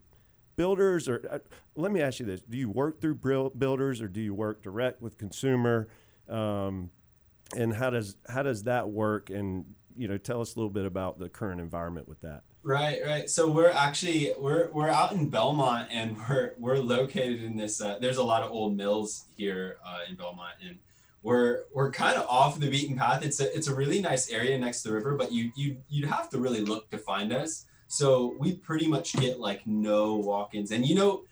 builders? 0.55 1.07
Or 1.07 1.25
uh, 1.29 1.39
let 1.75 1.91
me 1.91 2.01
ask 2.01 2.19
you 2.19 2.25
this: 2.25 2.41
Do 2.41 2.57
you 2.57 2.69
work 2.69 2.99
through 3.01 3.15
builders, 3.57 4.01
or 4.01 4.07
do 4.07 4.21
you 4.21 4.33
work 4.33 4.61
direct 4.61 5.01
with 5.01 5.17
consumer? 5.17 5.87
Um, 6.29 6.91
and 7.55 7.73
how 7.73 7.89
does 7.89 8.17
how 8.27 8.43
does 8.43 8.63
that 8.63 8.89
work? 8.89 9.29
And 9.29 9.65
you 9.97 10.07
know, 10.07 10.17
tell 10.17 10.41
us 10.41 10.55
a 10.55 10.59
little 10.59 10.69
bit 10.69 10.85
about 10.85 11.19
the 11.19 11.29
current 11.29 11.59
environment 11.59 12.07
with 12.07 12.21
that. 12.21 12.43
Right, 12.63 12.99
right. 13.05 13.29
So 13.29 13.49
we're 13.49 13.71
actually 13.71 14.33
we're 14.37 14.69
we're 14.71 14.89
out 14.89 15.13
in 15.13 15.29
Belmont, 15.29 15.89
and 15.91 16.17
we're 16.29 16.53
we're 16.59 16.77
located 16.77 17.43
in 17.43 17.57
this. 17.57 17.81
Uh, 17.81 17.97
there's 17.99 18.17
a 18.17 18.23
lot 18.23 18.43
of 18.43 18.51
old 18.51 18.75
mills 18.75 19.25
here 19.35 19.77
uh, 19.85 19.99
in 20.09 20.15
Belmont, 20.15 20.55
and 20.65 20.77
we're 21.23 21.63
we're 21.73 21.91
kind 21.91 22.17
of 22.17 22.27
off 22.27 22.59
the 22.59 22.69
beaten 22.69 22.97
path. 22.97 23.23
It's 23.23 23.39
a 23.39 23.55
it's 23.55 23.67
a 23.67 23.75
really 23.75 24.01
nice 24.01 24.29
area 24.29 24.57
next 24.57 24.83
to 24.83 24.89
the 24.89 24.95
river, 24.95 25.15
but 25.15 25.31
you 25.31 25.51
you 25.55 25.77
you'd 25.89 26.09
have 26.09 26.29
to 26.31 26.39
really 26.39 26.61
look 26.61 26.89
to 26.91 26.97
find 26.97 27.33
us. 27.33 27.65
So 27.87 28.35
we 28.39 28.55
pretty 28.55 28.87
much 28.87 29.13
get 29.13 29.39
like 29.39 29.65
no 29.65 30.15
walk-ins, 30.15 30.71
and 30.71 30.85
you 30.85 30.95
know, 30.95 31.23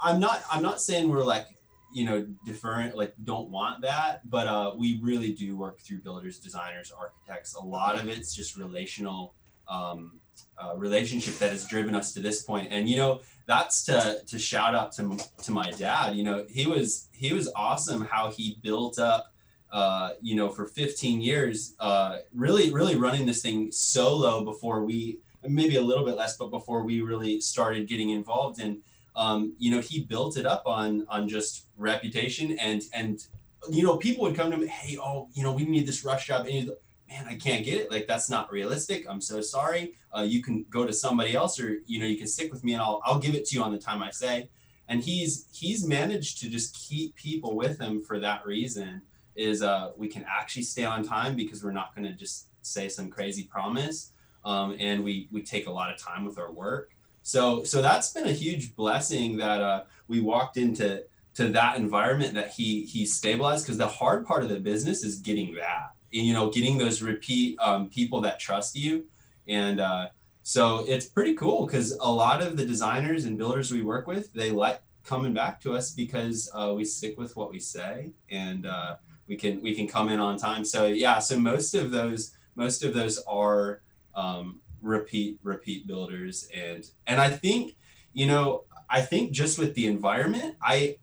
I'm 0.00 0.20
not 0.20 0.42
I'm 0.50 0.62
not 0.62 0.80
saying 0.80 1.08
we're 1.08 1.24
like 1.24 1.46
you 1.92 2.04
know 2.04 2.26
different 2.44 2.96
like 2.96 3.14
don't 3.24 3.50
want 3.50 3.82
that, 3.82 4.28
but 4.28 4.46
uh, 4.46 4.72
we 4.76 5.00
really 5.02 5.32
do 5.32 5.56
work 5.56 5.80
through 5.80 6.00
builders, 6.00 6.38
designers, 6.38 6.92
architects. 6.96 7.54
A 7.54 7.64
lot 7.64 7.98
of 7.98 8.08
it's 8.08 8.34
just 8.34 8.56
relational. 8.56 9.34
Um, 9.68 10.20
uh, 10.58 10.74
relationship 10.76 11.38
that 11.38 11.50
has 11.50 11.66
driven 11.66 11.94
us 11.94 12.12
to 12.12 12.20
this 12.20 12.42
point 12.42 12.68
and 12.70 12.88
you 12.88 12.96
know 12.96 13.20
that's 13.46 13.84
to 13.84 14.20
to 14.26 14.38
shout 14.38 14.74
out 14.74 14.92
to 14.92 15.18
to 15.42 15.52
my 15.52 15.70
dad 15.72 16.14
you 16.14 16.22
know 16.22 16.44
he 16.48 16.66
was 16.66 17.08
he 17.12 17.32
was 17.32 17.50
awesome 17.56 18.02
how 18.02 18.30
he 18.30 18.58
built 18.62 18.98
up 18.98 19.32
uh 19.72 20.10
you 20.20 20.34
know 20.34 20.48
for 20.48 20.66
15 20.66 21.20
years 21.20 21.74
uh 21.80 22.18
really 22.34 22.72
really 22.72 22.96
running 22.96 23.26
this 23.26 23.42
thing 23.42 23.70
solo 23.70 24.44
before 24.44 24.84
we 24.84 25.18
maybe 25.48 25.76
a 25.76 25.82
little 25.82 26.04
bit 26.04 26.16
less 26.16 26.36
but 26.36 26.50
before 26.50 26.84
we 26.84 27.00
really 27.00 27.40
started 27.40 27.88
getting 27.88 28.10
involved 28.10 28.60
and 28.60 28.78
um 29.16 29.54
you 29.58 29.70
know 29.70 29.80
he 29.80 30.04
built 30.04 30.36
it 30.36 30.46
up 30.46 30.62
on 30.66 31.06
on 31.08 31.28
just 31.28 31.66
reputation 31.76 32.58
and 32.58 32.82
and 32.92 33.26
you 33.68 33.82
know 33.82 33.96
people 33.96 34.24
would 34.24 34.34
come 34.34 34.50
to 34.50 34.56
him 34.56 34.66
hey 34.66 34.96
oh 34.98 35.28
you 35.32 35.42
know 35.42 35.52
we 35.52 35.64
need 35.64 35.86
this 35.86 36.04
rush 36.04 36.26
job. 36.26 36.46
And 36.46 36.50
he's 36.50 36.68
like, 36.68 36.78
man 37.08 37.26
i 37.28 37.34
can't 37.34 37.64
get 37.64 37.80
it. 37.80 37.90
Like 37.90 38.06
that's 38.06 38.30
not 38.30 38.50
realistic. 38.52 39.04
I'm 39.08 39.20
so 39.20 39.40
sorry. 39.40 39.94
Uh, 40.16 40.22
you 40.22 40.42
can 40.42 40.64
go 40.70 40.86
to 40.86 40.92
somebody 40.92 41.34
else 41.34 41.60
or 41.60 41.78
you 41.86 41.98
know 41.98 42.06
you 42.06 42.16
can 42.16 42.26
stick 42.26 42.52
with 42.52 42.64
me 42.64 42.72
and 42.74 42.82
I'll, 42.82 43.00
I'll 43.04 43.18
give 43.18 43.34
it 43.34 43.44
to 43.46 43.56
you 43.56 43.62
on 43.62 43.72
the 43.72 43.78
time 43.78 44.02
i 44.02 44.10
say. 44.10 44.48
And 44.88 45.02
he's 45.02 45.46
he's 45.52 45.86
managed 45.86 46.40
to 46.40 46.48
just 46.48 46.74
keep 46.74 47.14
people 47.14 47.56
with 47.56 47.78
him 47.78 48.02
for 48.02 48.18
that 48.20 48.44
reason 48.44 49.02
is 49.36 49.62
uh, 49.62 49.92
we 49.96 50.08
can 50.08 50.24
actually 50.28 50.62
stay 50.62 50.84
on 50.84 51.04
time 51.04 51.36
because 51.36 51.62
we're 51.62 51.72
not 51.72 51.94
going 51.94 52.06
to 52.06 52.12
just 52.12 52.48
say 52.62 52.88
some 52.88 53.08
crazy 53.08 53.44
promise. 53.44 54.12
Um, 54.44 54.76
and 54.78 55.04
we 55.04 55.28
we 55.30 55.42
take 55.42 55.66
a 55.66 55.70
lot 55.70 55.92
of 55.92 55.98
time 55.98 56.24
with 56.24 56.38
our 56.38 56.50
work 56.50 56.90
so 57.22 57.62
so 57.64 57.82
that's 57.82 58.12
been 58.12 58.26
a 58.26 58.32
huge 58.32 58.74
blessing 58.74 59.36
that 59.36 59.60
uh, 59.60 59.84
we 60.08 60.20
walked 60.20 60.56
into 60.56 61.04
to 61.34 61.48
that 61.48 61.76
environment 61.76 62.34
that 62.34 62.50
he 62.50 62.84
he 62.84 63.06
stabilized 63.06 63.64
because 63.64 63.78
the 63.78 63.86
hard 63.86 64.26
part 64.26 64.42
of 64.42 64.48
the 64.48 64.60
business 64.60 65.04
is 65.04 65.16
getting 65.16 65.54
that. 65.54 65.92
And 66.12 66.26
you 66.26 66.32
know 66.32 66.50
getting 66.50 66.78
those 66.78 67.02
repeat 67.02 67.58
um, 67.60 67.88
people 67.88 68.20
that 68.22 68.40
trust 68.40 68.76
you. 68.76 69.04
And 69.46 69.80
uh, 69.80 70.08
so 70.42 70.84
it's 70.88 71.06
pretty 71.06 71.34
cool 71.34 71.66
because 71.66 71.92
a 72.00 72.10
lot 72.10 72.42
of 72.42 72.56
the 72.56 72.66
designers 72.66 73.24
and 73.24 73.38
builders 73.38 73.72
we 73.72 73.82
work 73.82 74.06
with 74.06 74.32
they 74.32 74.50
like 74.50 74.80
coming 75.04 75.32
back 75.32 75.60
to 75.62 75.74
us 75.74 75.92
because 75.92 76.50
uh, 76.54 76.72
we 76.76 76.84
stick 76.84 77.18
with 77.18 77.36
what 77.36 77.50
we 77.50 77.58
say 77.58 78.10
and 78.30 78.66
uh, 78.66 78.96
we 79.28 79.36
can 79.36 79.62
we 79.62 79.74
can 79.74 79.86
come 79.86 80.08
in 80.08 80.20
on 80.20 80.36
time. 80.36 80.64
So 80.64 80.86
yeah 80.86 81.18
so 81.20 81.38
most 81.38 81.74
of 81.74 81.90
those 81.90 82.32
most 82.56 82.82
of 82.82 82.92
those 82.92 83.18
are 83.26 83.82
um, 84.14 84.60
repeat 84.82 85.38
repeat 85.42 85.86
builders 85.86 86.48
and 86.54 86.90
and 87.06 87.20
i 87.20 87.28
think 87.28 87.76
you 88.12 88.26
know 88.26 88.64
i 88.88 89.00
think 89.00 89.32
just 89.32 89.58
with 89.58 89.74
the 89.74 89.86
environment 89.86 90.56
i, 90.62 90.96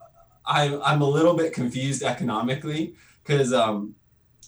I 0.44 0.78
i'm 0.84 1.02
a 1.02 1.08
little 1.08 1.34
bit 1.34 1.52
confused 1.52 2.02
economically 2.02 2.94
because 3.22 3.52
um 3.52 3.94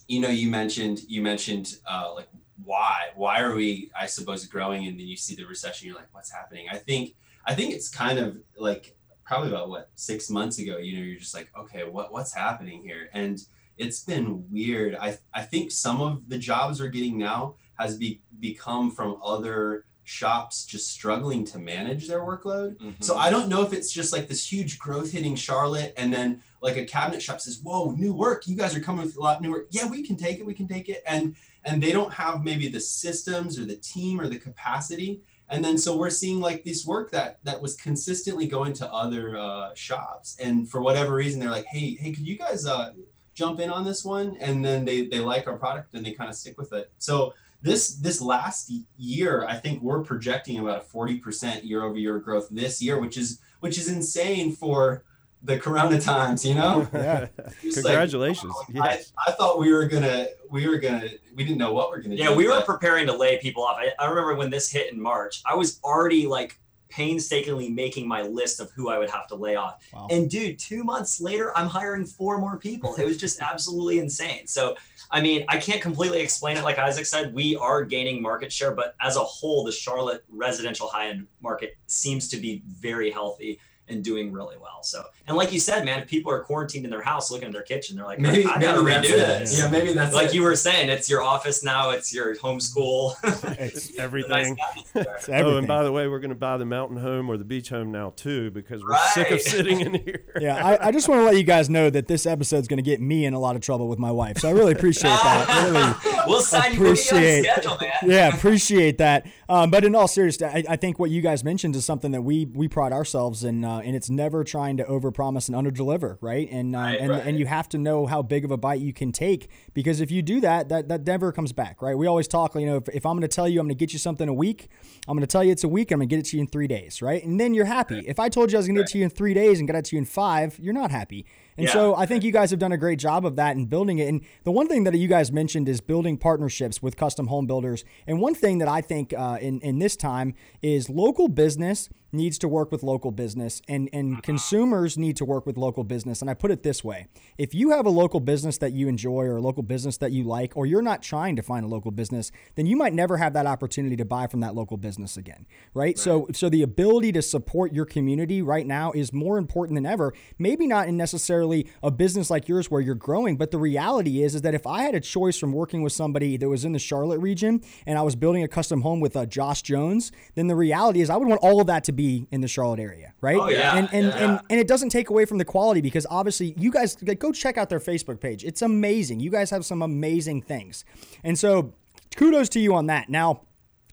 you 0.07 0.19
know 0.19 0.29
you 0.29 0.49
mentioned 0.49 1.01
you 1.07 1.21
mentioned 1.21 1.75
uh, 1.89 2.13
like 2.13 2.27
why 2.63 3.09
why 3.15 3.41
are 3.41 3.55
we 3.55 3.89
i 3.99 4.05
suppose 4.05 4.45
growing 4.45 4.85
and 4.87 4.99
then 4.99 5.07
you 5.07 5.17
see 5.17 5.35
the 5.35 5.45
recession 5.45 5.87
you're 5.87 5.95
like 5.95 6.13
what's 6.13 6.31
happening 6.31 6.67
i 6.71 6.77
think 6.77 7.15
I 7.45 7.55
think 7.55 7.73
it's 7.73 7.89
kind 7.89 8.19
of 8.19 8.37
like 8.57 8.95
probably 9.25 9.49
about 9.49 9.69
what 9.69 9.89
six 9.95 10.29
months 10.29 10.59
ago. 10.59 10.77
You 10.77 10.97
know, 10.97 11.03
you're 11.03 11.19
just 11.19 11.33
like, 11.33 11.49
okay, 11.57 11.83
what 11.83 12.11
what's 12.11 12.33
happening 12.33 12.81
here? 12.83 13.09
And 13.13 13.39
it's 13.77 14.03
been 14.03 14.45
weird. 14.51 14.95
I 14.95 15.17
I 15.33 15.43
think 15.43 15.71
some 15.71 16.01
of 16.01 16.29
the 16.29 16.37
jobs 16.37 16.79
we're 16.79 16.87
getting 16.87 17.17
now 17.17 17.55
has 17.81 17.97
be, 17.97 18.21
become 18.39 18.91
from 18.91 19.17
other 19.23 19.85
shops 20.03 20.65
just 20.65 20.89
struggling 20.91 21.45
to 21.45 21.59
manage 21.59 22.07
their 22.07 22.21
workload. 22.21 22.77
Mm-hmm. 22.77 23.01
So 23.01 23.17
I 23.17 23.29
don't 23.29 23.47
know 23.47 23.61
if 23.61 23.71
it's 23.71 23.91
just 23.91 24.11
like 24.11 24.27
this 24.27 24.51
huge 24.51 24.79
growth 24.79 25.11
hitting 25.11 25.35
Charlotte 25.35 25.93
and 25.95 26.11
then 26.11 26.41
like 26.61 26.77
a 26.77 26.85
cabinet 26.85 27.21
shop 27.21 27.39
says, 27.39 27.59
"Whoa, 27.63 27.91
new 27.91 28.13
work. 28.13 28.47
You 28.47 28.55
guys 28.55 28.75
are 28.75 28.79
coming 28.79 29.05
with 29.05 29.15
a 29.15 29.19
lot 29.19 29.41
new 29.41 29.51
work. 29.51 29.67
Yeah, 29.71 29.87
we 29.87 30.03
can 30.03 30.15
take 30.15 30.39
it. 30.39 30.45
We 30.45 30.53
can 30.53 30.67
take 30.67 30.89
it." 30.89 31.01
And 31.07 31.35
and 31.63 31.81
they 31.81 31.91
don't 31.91 32.13
have 32.13 32.43
maybe 32.43 32.67
the 32.67 32.79
systems 32.79 33.59
or 33.59 33.65
the 33.65 33.75
team 33.77 34.19
or 34.19 34.27
the 34.27 34.37
capacity. 34.37 35.21
And 35.49 35.63
then 35.63 35.77
so 35.77 35.97
we're 35.97 36.09
seeing 36.09 36.39
like 36.39 36.63
this 36.63 36.85
work 36.85 37.11
that 37.11 37.39
that 37.43 37.61
was 37.61 37.75
consistently 37.75 38.47
going 38.47 38.73
to 38.73 38.91
other 38.91 39.37
uh, 39.37 39.73
shops, 39.75 40.37
and 40.39 40.69
for 40.69 40.81
whatever 40.81 41.13
reason, 41.13 41.39
they're 41.39 41.49
like, 41.49 41.65
"Hey, 41.65 41.95
hey, 41.95 42.11
could 42.11 42.27
you 42.27 42.37
guys 42.37 42.65
uh, 42.65 42.91
jump 43.33 43.59
in 43.59 43.69
on 43.69 43.83
this 43.83 44.05
one?" 44.05 44.37
And 44.39 44.63
then 44.63 44.85
they 44.85 45.07
they 45.07 45.19
like 45.19 45.47
our 45.47 45.57
product 45.57 45.93
and 45.93 46.05
they 46.05 46.11
kind 46.11 46.29
of 46.29 46.35
stick 46.35 46.57
with 46.57 46.73
it. 46.73 46.91
So 46.97 47.33
this 47.61 47.95
this 47.95 48.21
last 48.21 48.71
year, 48.97 49.45
I 49.47 49.55
think 49.55 49.81
we're 49.81 50.03
projecting 50.03 50.59
about 50.59 50.79
a 50.79 50.81
forty 50.81 51.17
percent 51.17 51.63
year 51.63 51.83
over 51.83 51.97
year 51.97 52.19
growth 52.19 52.47
this 52.49 52.81
year, 52.81 52.99
which 52.99 53.17
is 53.17 53.39
which 53.59 53.77
is 53.77 53.87
insane 53.87 54.51
for 54.53 55.03
the 55.43 55.57
corona 55.57 55.99
times 55.99 56.45
you 56.45 56.53
know? 56.53 56.87
Yeah. 56.93 57.27
Congratulations 57.61 58.53
like, 58.67 58.75
yes. 58.75 59.11
I, 59.17 59.31
I, 59.31 59.33
thought 59.33 59.59
we 59.59 59.73
were 59.73 59.85
gonna 59.85 60.27
we 60.49 60.67
were 60.67 60.77
gonna 60.77 61.09
we 61.35 61.43
didn't 61.43 61.57
know 61.57 61.73
what 61.73 61.91
we 61.91 61.97
are 61.97 62.01
gonna 62.01 62.15
yeah 62.15 62.29
do, 62.29 62.35
we 62.35 62.47
were 62.47 62.61
preparing 62.61 63.07
to 63.07 63.13
lay 63.13 63.39
people 63.39 63.63
off. 63.63 63.77
I, 63.79 63.91
I 63.97 64.09
remember 64.09 64.35
when 64.35 64.49
this 64.49 64.69
hit 64.69 64.93
in 64.93 65.01
march 65.01 65.41
i 65.45 65.55
was 65.55 65.79
already 65.83 66.27
like 66.27 66.59
painstakingly 66.91 67.69
making 67.69 68.07
my 68.07 68.21
list 68.21 68.59
of 68.59 68.69
who 68.71 68.89
i 68.89 68.97
would 68.97 69.09
have 69.09 69.27
to 69.27 69.35
lay 69.35 69.55
off. 69.55 69.83
Wow. 69.93 70.07
and 70.11 70.29
dude 70.29 70.59
two 70.59 70.83
months 70.83 71.19
later 71.19 71.57
i'm 71.57 71.67
hiring 71.67 72.05
four 72.05 72.37
more 72.37 72.57
people. 72.57 72.95
It 72.95 73.05
was 73.05 73.17
just 73.17 73.41
absolutely 73.51 73.99
insane. 73.99 74.45
So 74.47 74.75
i 75.09 75.21
mean 75.21 75.45
i 75.49 75.57
can't 75.57 75.81
completely 75.81 76.19
explain 76.21 76.57
it. 76.57 76.63
Like 76.63 76.77
isaac 76.77 77.05
said 77.05 77.33
we 77.33 77.55
are 77.55 77.83
gaining 77.83 78.21
market 78.21 78.51
share 78.51 78.73
but 78.73 78.95
as 79.01 79.15
a 79.15 79.21
whole 79.23 79.63
the 79.63 79.71
charlotte 79.71 80.23
residential 80.29 80.87
high-end 80.87 81.27
market 81.41 81.77
seems 81.87 82.27
to 82.29 82.37
be 82.37 82.61
very 82.67 83.09
healthy 83.09 83.59
and 83.91 84.03
doing 84.03 84.31
really 84.31 84.57
well. 84.57 84.83
So, 84.83 85.03
and 85.27 85.37
like 85.37 85.51
you 85.51 85.59
said, 85.59 85.85
man, 85.85 86.01
if 86.01 86.07
people 86.07 86.31
are 86.31 86.41
quarantined 86.41 86.85
in 86.85 86.91
their 86.91 87.01
house 87.01 87.31
looking 87.31 87.47
at 87.47 87.53
their 87.53 87.61
kitchen, 87.61 87.95
they're 87.95 88.05
like, 88.05 88.19
maybe 88.19 88.45
I 88.45 88.59
gotta 88.59 88.81
redo 88.81 89.09
this. 89.09 89.57
Yeah, 89.57 89.69
maybe 89.69 89.93
that's 89.93 90.13
like 90.13 90.29
it. 90.29 90.35
you 90.35 90.43
were 90.43 90.55
saying, 90.55 90.89
it's 90.89 91.09
your 91.09 91.21
office 91.21 91.63
now, 91.63 91.91
it's 91.91 92.13
your 92.13 92.35
homeschool. 92.35 93.15
it's 93.59 93.97
everything. 93.97 94.57
it's 94.95 95.29
everything. 95.29 95.45
Oh, 95.45 95.57
and 95.57 95.67
by 95.67 95.83
the 95.83 95.91
way, 95.91 96.07
we're 96.07 96.19
going 96.19 96.29
to 96.29 96.35
buy 96.35 96.57
the 96.57 96.65
mountain 96.65 96.97
home 96.97 97.29
or 97.29 97.37
the 97.37 97.45
beach 97.45 97.69
home 97.69 97.91
now 97.91 98.13
too 98.15 98.51
because 98.51 98.83
we're 98.83 98.91
right. 98.91 99.11
sick 99.13 99.31
of 99.31 99.41
sitting 99.41 99.81
in 99.81 99.93
here. 99.95 100.25
yeah, 100.39 100.65
I, 100.65 100.87
I 100.87 100.91
just 100.91 101.07
want 101.07 101.19
to 101.19 101.25
let 101.25 101.37
you 101.37 101.43
guys 101.43 101.69
know 101.69 101.89
that 101.89 102.07
this 102.07 102.25
episode 102.25 102.57
is 102.57 102.67
going 102.67 102.77
to 102.77 102.83
get 102.83 103.01
me 103.01 103.25
in 103.25 103.33
a 103.33 103.39
lot 103.39 103.55
of 103.55 103.61
trouble 103.61 103.87
with 103.87 103.99
my 103.99 104.11
wife. 104.11 104.39
So 104.39 104.49
I 104.49 104.51
really 104.51 104.73
appreciate 104.73 105.09
that. 105.09 105.71
Really 105.71 106.27
we'll 106.27 106.41
sign 106.41 106.73
appreciate, 106.73 107.37
you 107.37 107.43
schedule, 107.43 107.77
man. 107.81 107.91
yeah, 108.03 108.35
appreciate 108.35 108.97
that. 108.99 109.27
Um, 109.49 109.69
but 109.69 109.83
in 109.83 109.95
all 109.95 110.07
seriousness, 110.07 110.53
I, 110.53 110.63
I, 110.69 110.75
think 110.75 110.97
what 110.99 111.09
you 111.09 111.21
guys 111.21 111.43
mentioned 111.43 111.75
is 111.75 111.85
something 111.85 112.11
that 112.11 112.21
we 112.21 112.45
we 112.45 112.67
pride 112.67 112.93
ourselves 112.93 113.43
in, 113.43 113.65
uh, 113.65 113.80
and 113.83 113.95
it's 113.95 114.09
never 114.09 114.43
trying 114.43 114.77
to 114.77 114.83
overpromise 114.83 115.49
and 115.49 115.55
underdeliver, 115.55 116.17
right? 116.21 116.49
And 116.51 116.75
um, 116.75 116.83
right, 116.83 116.99
and 116.99 117.09
right. 117.09 117.25
and 117.25 117.37
you 117.37 117.45
have 117.45 117.67
to 117.69 117.77
know 117.77 118.05
how 118.05 118.21
big 118.21 118.45
of 118.45 118.51
a 118.51 118.57
bite 118.57 118.79
you 118.81 118.93
can 118.93 119.11
take 119.11 119.49
because 119.73 120.01
if 120.01 120.11
you 120.11 120.21
do 120.21 120.41
that, 120.41 120.69
that 120.69 120.87
that 120.89 121.05
never 121.05 121.31
comes 121.31 121.53
back, 121.53 121.81
right? 121.81 121.97
We 121.97 122.07
always 122.07 122.27
talk, 122.27 122.55
you 122.55 122.65
know, 122.65 122.77
if, 122.77 122.89
if 122.89 123.05
I'm 123.05 123.13
going 123.13 123.21
to 123.21 123.27
tell 123.27 123.47
you 123.47 123.59
I'm 123.59 123.67
going 123.67 123.75
to 123.77 123.79
get 123.79 123.93
you 123.93 123.99
something 123.99 124.27
a 124.27 124.33
week, 124.33 124.69
I'm 125.07 125.15
going 125.15 125.21
to 125.21 125.31
tell 125.31 125.43
you 125.43 125.51
it's 125.51 125.63
a 125.63 125.69
week, 125.69 125.91
I'm 125.91 125.99
going 125.99 126.09
to 126.09 126.15
get 126.15 126.19
it 126.19 126.29
to 126.29 126.37
you 126.37 126.41
in 126.41 126.47
three 126.47 126.67
days, 126.67 127.01
right? 127.01 127.23
And 127.23 127.39
then 127.39 127.53
you're 127.53 127.65
happy. 127.65 127.95
Right. 127.95 128.05
If 128.07 128.19
I 128.19 128.29
told 128.29 128.51
you 128.51 128.57
I 128.57 128.59
was 128.59 128.67
going 128.67 128.75
to 128.75 128.81
get 128.81 128.89
it 128.89 128.91
to 128.93 128.97
you 128.99 129.03
in 129.05 129.09
three 129.09 129.33
days 129.33 129.59
and 129.59 129.67
get 129.67 129.75
it 129.75 129.85
to 129.85 129.95
you 129.95 129.99
in 129.99 130.05
five, 130.05 130.57
you're 130.59 130.73
not 130.73 130.91
happy. 130.91 131.25
And 131.57 131.67
yeah. 131.67 131.73
so 131.73 131.95
I 131.95 132.05
think 132.05 132.23
you 132.23 132.31
guys 132.31 132.49
have 132.51 132.59
done 132.59 132.71
a 132.71 132.77
great 132.77 132.99
job 132.99 133.25
of 133.25 133.35
that 133.35 133.55
and 133.55 133.69
building 133.69 133.99
it. 133.99 134.07
And 134.07 134.21
the 134.43 134.51
one 134.51 134.67
thing 134.67 134.83
that 134.85 134.93
you 134.95 135.07
guys 135.07 135.31
mentioned 135.31 135.67
is 135.67 135.81
building 135.81 136.17
partnerships 136.17 136.81
with 136.81 136.97
custom 136.97 137.27
home 137.27 137.45
builders. 137.45 137.83
And 138.07 138.19
one 138.19 138.35
thing 138.35 138.59
that 138.59 138.67
I 138.67 138.81
think 138.81 139.13
uh, 139.13 139.37
in 139.41 139.59
in 139.61 139.79
this 139.79 139.95
time 139.95 140.33
is 140.61 140.89
local 140.89 141.27
business 141.27 141.89
needs 142.13 142.37
to 142.39 142.47
work 142.47 142.71
with 142.71 142.83
local 142.83 143.11
business 143.11 143.61
and, 143.67 143.89
and 143.93 144.13
uh-huh. 144.13 144.21
consumers 144.21 144.97
need 144.97 145.15
to 145.17 145.25
work 145.25 145.45
with 145.45 145.57
local 145.57 145.83
business. 145.83 146.21
And 146.21 146.29
I 146.29 146.33
put 146.33 146.51
it 146.51 146.63
this 146.63 146.83
way 146.83 147.07
if 147.37 147.53
you 147.53 147.71
have 147.71 147.85
a 147.85 147.89
local 147.89 148.19
business 148.19 148.57
that 148.59 148.73
you 148.73 148.87
enjoy 148.87 149.23
or 149.23 149.37
a 149.37 149.41
local 149.41 149.63
business 149.63 149.97
that 149.97 150.11
you 150.11 150.23
like, 150.23 150.55
or 150.55 150.65
you're 150.65 150.81
not 150.81 151.01
trying 151.01 151.35
to 151.35 151.41
find 151.41 151.65
a 151.65 151.67
local 151.67 151.91
business, 151.91 152.31
then 152.55 152.65
you 152.65 152.75
might 152.75 152.93
never 152.93 153.17
have 153.17 153.33
that 153.33 153.45
opportunity 153.45 153.95
to 153.95 154.05
buy 154.05 154.27
from 154.27 154.41
that 154.41 154.55
local 154.55 154.77
business 154.77 155.17
again. 155.17 155.45
Right. 155.73 155.81
right. 155.81 155.99
So 155.99 156.27
so 156.33 156.49
the 156.49 156.63
ability 156.63 157.11
to 157.13 157.21
support 157.21 157.73
your 157.73 157.85
community 157.85 158.41
right 158.41 158.65
now 158.65 158.91
is 158.91 159.13
more 159.13 159.37
important 159.37 159.75
than 159.75 159.85
ever. 159.85 160.13
Maybe 160.37 160.67
not 160.67 160.87
in 160.87 160.97
necessarily 160.97 161.40
a 161.81 161.91
business 161.91 162.29
like 162.29 162.49
yours 162.49 162.69
where 162.69 162.81
you're 162.81 162.95
growing, 162.95 163.37
but 163.37 163.51
the 163.51 163.57
reality 163.57 164.21
is 164.21 164.35
is 164.35 164.41
that 164.41 164.53
if 164.53 164.67
I 164.67 164.83
had 164.83 164.95
a 164.95 164.99
choice 164.99 165.37
from 165.37 165.53
working 165.53 165.81
with 165.81 165.93
somebody 165.93 166.35
that 166.37 166.49
was 166.49 166.65
in 166.65 166.73
the 166.73 166.79
Charlotte 166.79 167.19
region 167.19 167.61
and 167.85 167.97
I 167.97 168.01
was 168.01 168.15
building 168.15 168.43
a 168.43 168.47
custom 168.49 168.81
home 168.81 168.99
with 168.99 169.15
uh, 169.15 169.25
Josh 169.25 169.61
Jones, 169.61 170.11
then 170.35 170.47
the 170.47 170.55
reality 170.55 170.99
is 170.99 171.09
I 171.09 171.15
would 171.15 171.27
want 171.27 171.41
all 171.41 171.61
of 171.61 171.67
that 171.67 171.85
to 171.85 171.91
be 171.93 172.01
be 172.01 172.27
in 172.31 172.41
the 172.41 172.47
Charlotte 172.47 172.79
area, 172.79 173.13
right? 173.21 173.37
Oh, 173.37 173.49
yeah. 173.49 173.77
And 173.77 173.89
and, 173.93 174.07
yeah. 174.07 174.23
and 174.23 174.39
and 174.49 174.59
it 174.59 174.67
doesn't 174.67 174.89
take 174.89 175.09
away 175.09 175.25
from 175.25 175.37
the 175.37 175.45
quality 175.45 175.81
because 175.81 176.05
obviously 176.09 176.55
you 176.57 176.71
guys 176.71 176.97
like, 177.03 177.19
go 177.19 177.31
check 177.31 177.57
out 177.57 177.69
their 177.69 177.79
Facebook 177.79 178.19
page. 178.19 178.43
It's 178.43 178.61
amazing. 178.61 179.19
You 179.19 179.29
guys 179.29 179.49
have 179.51 179.65
some 179.65 179.81
amazing 179.81 180.41
things. 180.41 180.83
And 181.23 181.37
so 181.37 181.73
kudos 182.15 182.49
to 182.49 182.59
you 182.59 182.73
on 182.75 182.87
that. 182.87 183.09
Now, 183.09 183.41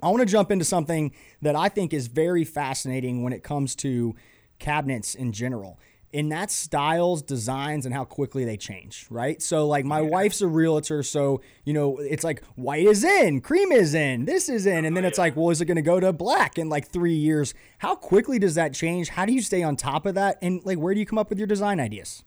I 0.02 0.08
want 0.08 0.20
to 0.20 0.26
jump 0.26 0.50
into 0.50 0.64
something 0.64 1.12
that 1.42 1.54
I 1.54 1.68
think 1.68 1.92
is 1.92 2.06
very 2.06 2.44
fascinating 2.44 3.22
when 3.22 3.32
it 3.32 3.42
comes 3.42 3.74
to 3.76 4.14
cabinets 4.58 5.14
in 5.14 5.32
general 5.32 5.78
and 6.12 6.32
that's 6.32 6.54
styles, 6.54 7.22
designs, 7.22 7.84
and 7.84 7.94
how 7.94 8.04
quickly 8.04 8.44
they 8.44 8.56
change, 8.56 9.06
right? 9.10 9.42
So, 9.42 9.66
like, 9.66 9.84
my 9.84 10.00
yeah. 10.00 10.08
wife's 10.08 10.40
a 10.40 10.48
realtor, 10.48 11.02
so 11.02 11.42
you 11.64 11.72
know, 11.72 11.98
it's 11.98 12.24
like 12.24 12.42
white 12.54 12.86
is 12.86 13.04
in, 13.04 13.40
cream 13.40 13.72
is 13.72 13.94
in, 13.94 14.24
this 14.24 14.48
is 14.48 14.66
in, 14.66 14.84
and 14.84 14.96
then 14.96 15.04
it's 15.04 15.18
like, 15.18 15.36
well, 15.36 15.50
is 15.50 15.60
it 15.60 15.66
going 15.66 15.76
to 15.76 15.82
go 15.82 16.00
to 16.00 16.12
black 16.12 16.58
in 16.58 16.68
like 16.68 16.88
three 16.88 17.14
years? 17.14 17.54
How 17.78 17.94
quickly 17.94 18.38
does 18.38 18.54
that 18.54 18.72
change? 18.72 19.10
How 19.10 19.26
do 19.26 19.32
you 19.32 19.42
stay 19.42 19.62
on 19.62 19.76
top 19.76 20.06
of 20.06 20.14
that? 20.14 20.38
And 20.40 20.64
like, 20.64 20.78
where 20.78 20.94
do 20.94 21.00
you 21.00 21.06
come 21.06 21.18
up 21.18 21.28
with 21.28 21.38
your 21.38 21.46
design 21.46 21.80
ideas? 21.80 22.24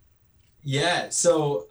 Yeah, 0.64 1.10
so 1.10 1.68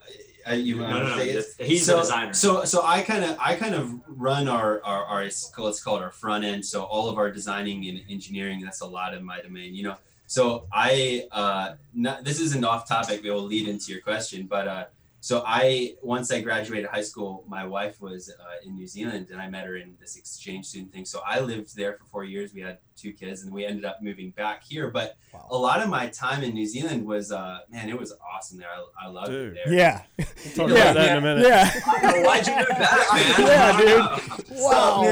uh, 0.48 0.54
you 0.54 0.76
no, 0.76 0.88
no, 0.88 1.16
no, 1.16 1.42
he's 1.60 1.86
so, 1.86 1.98
a 1.98 2.00
designer. 2.00 2.32
So, 2.32 2.64
so 2.64 2.82
I 2.84 3.02
kind 3.02 3.24
of, 3.24 3.36
I 3.38 3.54
kind 3.54 3.74
of 3.74 4.00
run 4.08 4.48
our, 4.48 4.82
our, 4.84 5.04
our, 5.04 5.22
let's 5.22 5.82
call 5.82 5.96
it 5.96 6.02
our 6.02 6.10
front 6.10 6.44
end. 6.44 6.64
So 6.64 6.82
all 6.82 7.08
of 7.08 7.18
our 7.18 7.30
designing 7.30 7.86
and 7.86 8.02
engineering, 8.10 8.60
that's 8.60 8.80
a 8.80 8.86
lot 8.86 9.14
of 9.14 9.22
my 9.22 9.40
domain. 9.40 9.74
You 9.74 9.84
know, 9.84 9.96
so 10.30 10.68
I, 10.72 11.26
uh, 11.32 11.74
not, 11.92 12.22
this 12.22 12.38
isn't 12.38 12.64
off 12.64 12.86
topic, 12.86 13.22
but 13.22 13.30
it 13.30 13.32
will 13.32 13.42
lead 13.42 13.66
into 13.66 13.90
your 13.90 14.00
question. 14.00 14.46
But 14.46 14.68
uh, 14.68 14.84
so 15.18 15.42
I, 15.44 15.96
once 16.02 16.30
I 16.30 16.40
graduated 16.40 16.88
high 16.88 17.02
school, 17.02 17.42
my 17.48 17.66
wife 17.66 18.00
was 18.00 18.30
uh, 18.30 18.64
in 18.64 18.76
New 18.76 18.86
Zealand 18.86 19.30
and 19.32 19.42
I 19.42 19.50
met 19.50 19.66
her 19.66 19.76
in 19.76 19.96
this 19.98 20.14
exchange 20.14 20.66
student 20.66 20.92
thing. 20.92 21.04
So 21.04 21.20
I 21.26 21.40
lived 21.40 21.74
there 21.74 21.94
for 21.94 22.04
four 22.04 22.22
years. 22.22 22.54
We 22.54 22.60
had 22.60 22.78
two 22.94 23.12
kids 23.12 23.42
and 23.42 23.52
we 23.52 23.66
ended 23.66 23.84
up 23.84 24.02
moving 24.02 24.30
back 24.30 24.62
here. 24.62 24.88
But 24.88 25.16
wow. 25.34 25.48
a 25.50 25.56
lot 25.58 25.82
of 25.82 25.88
my 25.88 26.06
time 26.06 26.44
in 26.44 26.54
New 26.54 26.66
Zealand 26.66 27.04
was, 27.04 27.32
uh, 27.32 27.62
man, 27.68 27.88
it 27.88 27.98
was 27.98 28.14
awesome 28.32 28.58
there. 28.58 28.68
I, 28.68 29.06
I 29.06 29.08
loved 29.08 29.32
Dude. 29.32 29.56
it 29.56 29.62
there. 29.64 29.74
Yeah. 29.74 30.02
We'll 30.16 30.26
talk 30.54 30.68
yeah. 30.68 30.76
about 30.76 30.94
that 30.94 31.06
yeah. 31.06 31.10
in 31.10 31.18
a 31.18 31.20
minute. 31.20 31.48
Yeah. 31.48 32.22
Why'd 32.24 32.46
you 32.46 32.56
move 32.56 32.68
back, 32.68 33.12
man? 33.12 33.46
yeah, 33.48 33.80
dude. 33.80 34.58
Wow. 34.60 35.02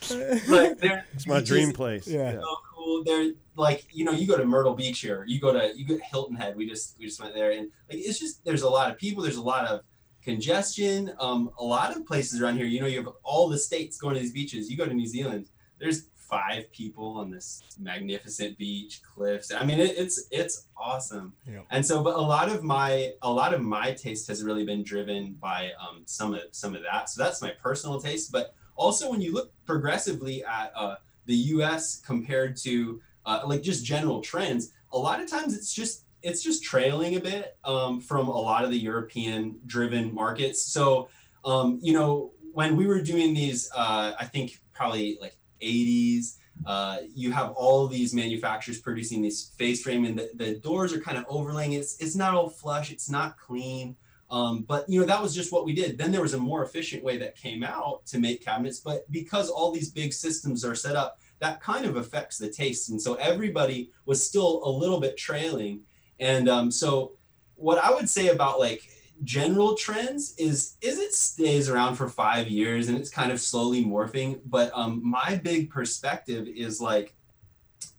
So, 0.00 0.16
man, 0.16 0.40
like, 0.48 1.04
it's 1.12 1.26
my 1.26 1.42
dream 1.42 1.68
just, 1.68 1.76
place. 1.76 2.08
Yeah. 2.08 2.40
So 2.40 2.56
cool. 2.82 3.04
They're 3.04 3.32
like, 3.56 3.86
you 3.92 4.04
know, 4.04 4.12
you 4.12 4.26
go 4.26 4.36
to 4.36 4.44
Myrtle 4.44 4.74
Beach 4.74 5.00
here, 5.00 5.24
you 5.26 5.40
go 5.40 5.52
to 5.52 5.72
you 5.76 5.86
go 5.86 5.96
to 5.96 6.02
Hilton 6.04 6.36
Head. 6.36 6.56
We 6.56 6.68
just 6.68 6.98
we 6.98 7.06
just 7.06 7.20
went 7.20 7.34
there, 7.34 7.52
and 7.52 7.70
like 7.90 7.98
it's 7.98 8.18
just 8.18 8.44
there's 8.44 8.62
a 8.62 8.70
lot 8.70 8.90
of 8.90 8.98
people. 8.98 9.22
There's 9.22 9.36
a 9.36 9.42
lot 9.42 9.66
of 9.66 9.80
congestion. 10.22 11.12
Um, 11.20 11.50
a 11.58 11.64
lot 11.64 11.96
of 11.96 12.06
places 12.06 12.40
around 12.40 12.56
here, 12.56 12.66
you 12.66 12.80
know, 12.80 12.86
you 12.86 13.02
have 13.02 13.12
all 13.22 13.48
the 13.48 13.58
states 13.58 13.98
going 13.98 14.14
to 14.14 14.20
these 14.20 14.32
beaches. 14.32 14.70
You 14.70 14.76
go 14.76 14.86
to 14.86 14.94
New 14.94 15.06
Zealand, 15.06 15.48
there's 15.78 16.06
five 16.14 16.72
people 16.72 17.18
on 17.18 17.30
this 17.30 17.62
magnificent 17.78 18.56
beach, 18.56 19.02
cliffs. 19.02 19.52
I 19.52 19.64
mean, 19.64 19.80
it, 19.80 19.98
it's 19.98 20.28
it's 20.30 20.68
awesome. 20.76 21.34
Yeah. 21.46 21.60
And 21.70 21.84
so, 21.84 22.02
but 22.02 22.14
a 22.14 22.20
lot 22.20 22.48
of 22.48 22.62
my 22.62 23.12
a 23.20 23.30
lot 23.30 23.52
of 23.52 23.60
my 23.60 23.92
taste 23.92 24.28
has 24.28 24.42
really 24.42 24.64
been 24.64 24.82
driven 24.82 25.34
by 25.34 25.72
um, 25.80 26.02
some 26.06 26.34
of 26.34 26.40
some 26.52 26.74
of 26.74 26.82
that. 26.82 27.10
So 27.10 27.22
that's 27.22 27.42
my 27.42 27.50
personal 27.50 28.00
taste. 28.00 28.32
But 28.32 28.54
also, 28.76 29.10
when 29.10 29.20
you 29.20 29.34
look 29.34 29.52
progressively 29.66 30.42
at 30.44 30.72
uh, 30.74 30.96
the 31.26 31.34
U.S. 31.34 32.00
compared 32.00 32.56
to 32.58 33.00
uh, 33.26 33.42
like 33.46 33.62
just 33.62 33.84
general 33.84 34.20
trends, 34.20 34.72
a 34.92 34.98
lot 34.98 35.20
of 35.20 35.30
times 35.30 35.56
it's 35.56 35.72
just 35.72 36.04
it's 36.22 36.42
just 36.42 36.62
trailing 36.62 37.16
a 37.16 37.20
bit 37.20 37.56
um, 37.64 38.00
from 38.00 38.28
a 38.28 38.40
lot 38.40 38.64
of 38.64 38.70
the 38.70 38.78
European 38.78 39.58
driven 39.66 40.14
markets. 40.14 40.62
So 40.62 41.08
um, 41.44 41.78
you 41.82 41.92
know 41.92 42.32
when 42.52 42.76
we 42.76 42.86
were 42.86 43.00
doing 43.00 43.34
these, 43.34 43.70
uh, 43.74 44.12
I 44.18 44.24
think 44.26 44.60
probably 44.74 45.18
like 45.20 45.36
80s. 45.62 46.36
Uh, 46.66 46.98
you 47.14 47.32
have 47.32 47.50
all 47.52 47.88
these 47.88 48.14
manufacturers 48.14 48.78
producing 48.78 49.22
these 49.22 49.52
face 49.56 49.82
frame 49.82 50.04
and 50.04 50.18
the, 50.18 50.30
the 50.34 50.56
doors 50.56 50.92
are 50.92 51.00
kind 51.00 51.16
of 51.16 51.24
overlaying. 51.28 51.72
It's, 51.72 51.96
it's 51.98 52.14
not 52.14 52.34
all 52.34 52.48
flush. 52.48 52.92
It's 52.92 53.10
not 53.10 53.38
clean. 53.38 53.96
Um, 54.32 54.62
but 54.62 54.88
you 54.88 54.98
know 54.98 55.06
that 55.06 55.20
was 55.20 55.34
just 55.34 55.52
what 55.52 55.66
we 55.66 55.74
did. 55.74 55.98
Then 55.98 56.10
there 56.10 56.22
was 56.22 56.32
a 56.32 56.38
more 56.38 56.64
efficient 56.64 57.04
way 57.04 57.18
that 57.18 57.36
came 57.36 57.62
out 57.62 58.06
to 58.06 58.18
make 58.18 58.42
cabinets. 58.42 58.80
But 58.80 59.08
because 59.12 59.50
all 59.50 59.70
these 59.70 59.90
big 59.90 60.14
systems 60.14 60.64
are 60.64 60.74
set 60.74 60.96
up, 60.96 61.20
that 61.38 61.60
kind 61.60 61.84
of 61.84 61.96
affects 61.96 62.38
the 62.38 62.48
taste. 62.48 62.88
And 62.88 63.00
so 63.00 63.14
everybody 63.14 63.90
was 64.06 64.26
still 64.26 64.62
a 64.64 64.70
little 64.70 65.00
bit 65.00 65.18
trailing. 65.18 65.82
And 66.18 66.48
um, 66.48 66.70
so 66.70 67.12
what 67.56 67.76
I 67.76 67.92
would 67.92 68.08
say 68.08 68.28
about 68.28 68.58
like 68.58 68.88
general 69.22 69.74
trends 69.76 70.34
is 70.38 70.76
is 70.80 70.98
it 70.98 71.12
stays 71.12 71.68
around 71.68 71.96
for 71.96 72.08
five 72.08 72.48
years 72.48 72.88
and 72.88 72.96
it's 72.96 73.10
kind 73.10 73.32
of 73.32 73.38
slowly 73.38 73.84
morphing. 73.84 74.40
But 74.46 74.70
um, 74.72 75.02
my 75.04 75.38
big 75.42 75.68
perspective 75.68 76.48
is 76.48 76.80
like, 76.80 77.14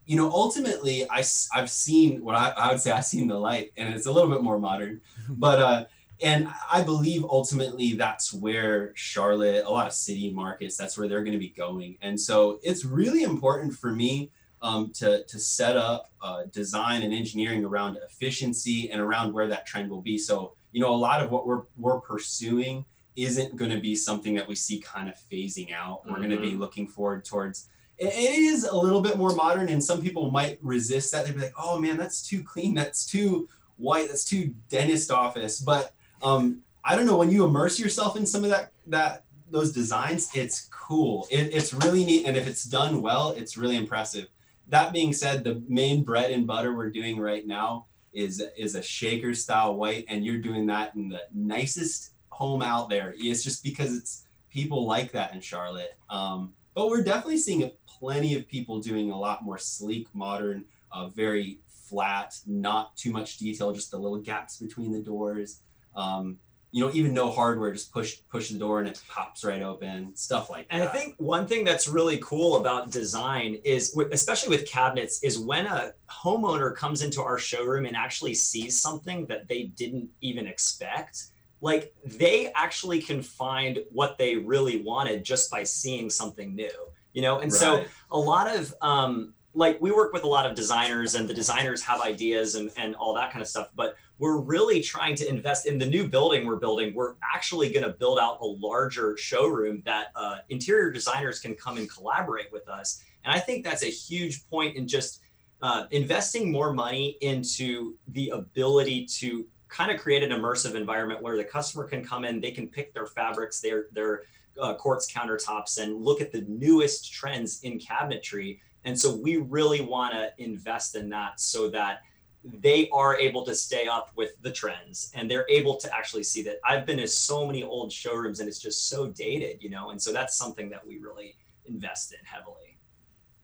you 0.07 0.17
know, 0.17 0.31
ultimately 0.31 1.07
I, 1.11 1.23
I've 1.53 1.69
seen 1.69 2.23
what 2.23 2.35
I, 2.35 2.49
I 2.57 2.71
would 2.71 2.81
say 2.81 2.89
I've 2.89 3.05
seen 3.05 3.27
the 3.27 3.37
light 3.37 3.71
and 3.77 3.93
it's 3.93 4.07
a 4.07 4.11
little 4.11 4.31
bit 4.31 4.41
more 4.41 4.57
modern, 4.57 5.01
but 5.29 5.61
uh, 5.61 5.85
and 6.23 6.47
I 6.71 6.81
believe 6.83 7.25
ultimately 7.25 7.93
that's 7.93 8.33
where 8.33 8.93
Charlotte, 8.95 9.65
a 9.65 9.69
lot 9.69 9.87
of 9.87 9.93
city 9.93 10.31
markets, 10.31 10.77
that's 10.77 10.97
where 10.97 11.07
they're 11.07 11.23
going 11.23 11.33
to 11.33 11.39
be 11.39 11.49
going. 11.49 11.97
And 12.01 12.19
so 12.19 12.59
it's 12.63 12.85
really 12.85 13.23
important 13.23 13.73
for 13.73 13.91
me 13.91 14.31
um, 14.61 14.91
to, 14.95 15.25
to 15.25 15.39
set 15.39 15.75
up 15.75 16.11
uh, 16.21 16.43
design 16.51 17.03
and 17.03 17.13
engineering 17.13 17.65
around 17.65 17.97
efficiency 17.97 18.89
and 18.89 19.01
around 19.01 19.33
where 19.33 19.47
that 19.49 19.65
trend 19.65 19.89
will 19.89 20.01
be. 20.01 20.17
So, 20.17 20.53
you 20.71 20.79
know, 20.79 20.93
a 20.93 20.95
lot 20.95 21.21
of 21.21 21.29
what 21.29 21.45
we're, 21.45 21.63
we're 21.77 21.99
pursuing 21.99 22.85
isn't 23.17 23.57
going 23.57 23.71
to 23.71 23.79
be 23.79 23.93
something 23.93 24.33
that 24.35 24.47
we 24.47 24.55
see 24.55 24.79
kind 24.79 25.09
of 25.09 25.15
phasing 25.15 25.73
out. 25.73 26.05
We're 26.05 26.13
mm-hmm. 26.13 26.29
going 26.29 26.41
to 26.41 26.41
be 26.41 26.55
looking 26.55 26.87
forward 26.87 27.25
towards 27.25 27.69
it 27.97 28.13
is 28.15 28.63
a 28.63 28.75
little 28.75 29.01
bit 29.01 29.17
more 29.17 29.35
modern 29.35 29.69
and 29.69 29.83
some 29.83 30.01
people 30.01 30.31
might 30.31 30.57
resist 30.63 31.11
that 31.11 31.25
they'd 31.25 31.35
be 31.35 31.41
like 31.41 31.53
oh 31.59 31.79
man 31.79 31.95
that's 31.95 32.27
too 32.27 32.43
clean 32.43 32.73
that's 32.73 33.05
too 33.05 33.47
white 33.77 34.07
that's 34.07 34.25
too 34.25 34.53
dentist 34.67 35.11
office 35.11 35.59
but 35.59 35.93
um, 36.23 36.61
I 36.83 36.95
don't 36.95 37.05
know 37.05 37.17
when 37.17 37.31
you 37.31 37.45
immerse 37.45 37.79
yourself 37.79 38.17
in 38.17 38.25
some 38.25 38.43
of 38.43 38.49
that 38.49 38.71
that 38.87 39.23
those 39.51 39.71
designs, 39.71 40.29
it's 40.33 40.67
cool. 40.71 41.27
It, 41.29 41.53
it's 41.53 41.73
really 41.73 42.03
neat, 42.03 42.25
and 42.25 42.35
if 42.35 42.47
it's 42.47 42.63
done 42.63 43.01
well, 43.01 43.31
it's 43.31 43.55
really 43.55 43.75
impressive. 43.75 44.27
That 44.69 44.91
being 44.91 45.13
said, 45.13 45.43
the 45.43 45.61
main 45.67 46.03
bread 46.03 46.31
and 46.31 46.47
butter 46.47 46.75
we're 46.75 46.89
doing 46.89 47.19
right 47.19 47.45
now 47.45 47.85
is 48.13 48.43
is 48.57 48.75
a 48.75 48.81
shaker 48.81 49.33
style 49.33 49.75
white, 49.75 50.05
and 50.07 50.25
you're 50.25 50.39
doing 50.39 50.65
that 50.67 50.95
in 50.95 51.09
the 51.09 51.21
nicest 51.33 52.11
home 52.29 52.61
out 52.61 52.89
there. 52.89 53.13
It's 53.17 53.43
just 53.43 53.63
because 53.63 53.95
it's 53.95 54.25
people 54.49 54.85
like 54.85 55.11
that 55.11 55.33
in 55.33 55.41
Charlotte. 55.41 55.97
Um, 56.09 56.53
but 56.73 56.89
we're 56.89 57.03
definitely 57.03 57.37
seeing 57.37 57.69
plenty 57.85 58.35
of 58.35 58.47
people 58.47 58.79
doing 58.79 59.11
a 59.11 59.17
lot 59.17 59.43
more 59.43 59.57
sleek, 59.57 60.07
modern, 60.13 60.65
uh, 60.91 61.07
very 61.07 61.59
flat, 61.67 62.35
not 62.47 62.95
too 62.97 63.11
much 63.11 63.37
detail, 63.37 63.71
just 63.71 63.91
the 63.91 63.97
little 63.97 64.17
gaps 64.17 64.57
between 64.57 64.91
the 64.91 64.99
doors 64.99 65.61
um, 65.95 66.37
you 66.73 66.83
know, 66.83 66.91
even 66.91 67.13
no 67.13 67.29
hardware, 67.29 67.71
just 67.71 67.93
push 67.93 68.17
push 68.31 68.49
the 68.49 68.57
door 68.57 68.79
and 68.79 68.89
it 68.89 68.99
pops 69.07 69.43
right 69.43 69.61
open, 69.61 70.15
stuff 70.15 70.49
like 70.49 70.65
and 70.71 70.81
that. 70.81 70.89
And 70.89 70.97
I 70.97 70.99
think 70.99 71.15
one 71.19 71.45
thing 71.45 71.63
that's 71.63 71.87
really 71.87 72.17
cool 72.17 72.57
about 72.57 72.89
design 72.89 73.59
is, 73.63 73.95
especially 74.11 74.57
with 74.57 74.67
cabinets, 74.67 75.21
is 75.23 75.37
when 75.37 75.67
a 75.67 75.93
homeowner 76.09 76.75
comes 76.75 77.03
into 77.03 77.21
our 77.21 77.37
showroom 77.37 77.85
and 77.85 77.95
actually 77.95 78.33
sees 78.33 78.81
something 78.81 79.27
that 79.27 79.47
they 79.47 79.65
didn't 79.65 80.09
even 80.21 80.47
expect. 80.47 81.25
Like 81.61 81.93
they 82.03 82.51
actually 82.55 83.03
can 83.03 83.21
find 83.21 83.77
what 83.91 84.17
they 84.17 84.35
really 84.35 84.81
wanted 84.81 85.23
just 85.23 85.51
by 85.51 85.63
seeing 85.63 86.09
something 86.09 86.55
new, 86.55 86.71
you 87.13 87.21
know. 87.21 87.39
And 87.39 87.51
right. 87.51 87.61
so 87.61 87.85
a 88.09 88.17
lot 88.17 88.53
of 88.53 88.73
um, 88.81 89.35
like 89.53 89.79
we 89.79 89.91
work 89.91 90.11
with 90.11 90.23
a 90.23 90.27
lot 90.27 90.47
of 90.47 90.55
designers, 90.55 91.13
and 91.13 91.29
the 91.29 91.35
designers 91.35 91.83
have 91.83 92.01
ideas 92.01 92.55
and 92.55 92.71
and 92.77 92.95
all 92.95 93.13
that 93.13 93.31
kind 93.31 93.43
of 93.43 93.47
stuff, 93.47 93.69
but 93.75 93.95
we're 94.23 94.39
really 94.39 94.79
trying 94.79 95.15
to 95.15 95.27
invest 95.27 95.65
in 95.65 95.77
the 95.77 95.85
new 95.85 96.07
building 96.07 96.47
we're 96.47 96.55
building. 96.55 96.93
We're 96.95 97.15
actually 97.35 97.69
going 97.73 97.83
to 97.83 97.91
build 97.91 98.19
out 98.19 98.37
a 98.39 98.45
larger 98.45 99.17
showroom 99.17 99.83
that 99.83 100.13
uh, 100.15 100.37
interior 100.47 100.91
designers 100.91 101.41
can 101.41 101.55
come 101.55 101.75
and 101.75 101.89
collaborate 101.89 102.49
with 102.49 102.69
us. 102.69 103.03
And 103.25 103.35
I 103.35 103.39
think 103.39 103.65
that's 103.65 103.83
a 103.83 103.91
huge 103.91 104.49
point 104.49 104.77
in 104.77 104.87
just 104.87 105.19
uh, 105.61 105.87
investing 105.91 106.53
more 106.53 106.71
money 106.71 107.17
into 107.19 107.97
the 108.07 108.29
ability 108.29 109.07
to 109.19 109.45
kind 109.67 109.91
of 109.91 109.99
create 109.99 110.23
an 110.23 110.29
immersive 110.29 110.75
environment 110.75 111.21
where 111.21 111.35
the 111.35 111.43
customer 111.43 111.85
can 111.85 112.01
come 112.01 112.23
in, 112.23 112.39
they 112.39 112.51
can 112.51 112.69
pick 112.69 112.93
their 112.93 113.07
fabrics, 113.07 113.59
their 113.59 113.87
their 113.91 114.21
uh, 114.57 114.73
quartz 114.75 115.11
countertops, 115.11 115.83
and 115.83 116.01
look 116.01 116.21
at 116.21 116.31
the 116.31 116.45
newest 116.47 117.11
trends 117.11 117.61
in 117.63 117.77
cabinetry. 117.77 118.61
And 118.85 118.97
so 118.97 119.17
we 119.17 119.35
really 119.35 119.81
want 119.81 120.13
to 120.13 120.31
invest 120.37 120.95
in 120.95 121.09
that 121.09 121.41
so 121.41 121.69
that 121.71 122.03
they 122.43 122.89
are 122.89 123.17
able 123.17 123.45
to 123.45 123.55
stay 123.55 123.87
up 123.87 124.11
with 124.15 124.31
the 124.41 124.51
trends 124.51 125.11
and 125.15 125.29
they're 125.29 125.45
able 125.49 125.77
to 125.77 125.95
actually 125.95 126.23
see 126.23 126.41
that. 126.43 126.59
I've 126.67 126.85
been 126.85 126.97
to 126.97 127.07
so 127.07 127.45
many 127.45 127.63
old 127.63 127.91
showrooms 127.91 128.39
and 128.39 128.49
it's 128.49 128.59
just 128.59 128.89
so 128.89 129.07
dated 129.07 129.63
you 129.63 129.69
know 129.69 129.91
and 129.91 130.01
so 130.01 130.11
that's 130.11 130.35
something 130.35 130.69
that 130.69 130.85
we 130.85 130.97
really 130.97 131.35
invest 131.65 132.13
in 132.13 132.19
heavily. 132.25 132.77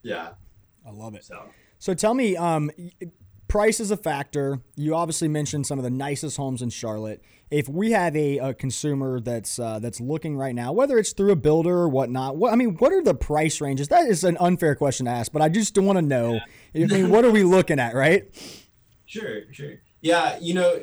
Yeah. 0.02 0.30
I 0.86 0.90
love 0.90 1.14
it. 1.14 1.24
So. 1.24 1.44
So 1.78 1.94
tell 1.94 2.14
me 2.14 2.36
um 2.36 2.70
price 3.48 3.80
is 3.80 3.90
a 3.90 3.96
factor. 3.96 4.60
You 4.76 4.94
obviously 4.94 5.28
mentioned 5.28 5.66
some 5.66 5.78
of 5.78 5.82
the 5.82 5.90
nicest 5.90 6.36
homes 6.36 6.62
in 6.62 6.70
charlotte. 6.70 7.20
If 7.50 7.68
we 7.68 7.90
have 7.90 8.14
a, 8.14 8.38
a 8.38 8.54
consumer 8.54 9.18
that's 9.18 9.58
uh, 9.58 9.80
that's 9.80 10.00
looking 10.00 10.36
right 10.36 10.54
now 10.54 10.72
whether 10.72 10.98
it's 10.98 11.12
through 11.12 11.32
a 11.32 11.36
builder 11.36 11.76
or 11.76 11.88
whatnot 11.88 12.36
what 12.36 12.52
i 12.52 12.56
mean 12.56 12.76
what 12.76 12.92
are 12.92 13.02
the 13.02 13.14
price 13.14 13.60
ranges? 13.60 13.88
That 13.88 14.06
is 14.06 14.22
an 14.24 14.36
unfair 14.38 14.74
question 14.76 15.06
to 15.06 15.12
ask 15.12 15.32
but 15.32 15.42
i 15.42 15.48
just 15.48 15.76
want 15.76 15.98
to 15.98 16.02
know. 16.02 16.38
Yeah. 16.72 16.84
i 16.84 16.88
mean 16.88 17.10
what 17.10 17.24
are 17.24 17.30
we 17.30 17.42
looking 17.42 17.80
at 17.80 17.94
right 17.94 18.28
Sure, 19.10 19.52
sure. 19.52 19.74
Yeah, 20.02 20.38
you 20.40 20.54
know, 20.54 20.82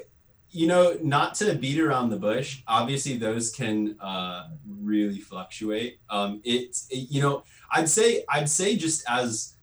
you 0.50 0.68
know, 0.68 0.98
not 1.02 1.34
to 1.36 1.54
beat 1.54 1.80
around 1.80 2.10
the 2.10 2.18
bush. 2.18 2.62
Obviously, 2.68 3.18
those 3.18 3.52
can 3.56 3.98
uh, 4.02 4.50
really 4.68 5.20
fluctuate. 5.22 6.00
Um, 6.10 6.42
it's 6.44 6.88
it, 6.90 7.10
you 7.10 7.22
know, 7.22 7.44
I'd 7.72 7.88
say 7.88 8.26
I'd 8.30 8.50
say 8.50 8.76
just 8.76 9.06
as 9.10 9.56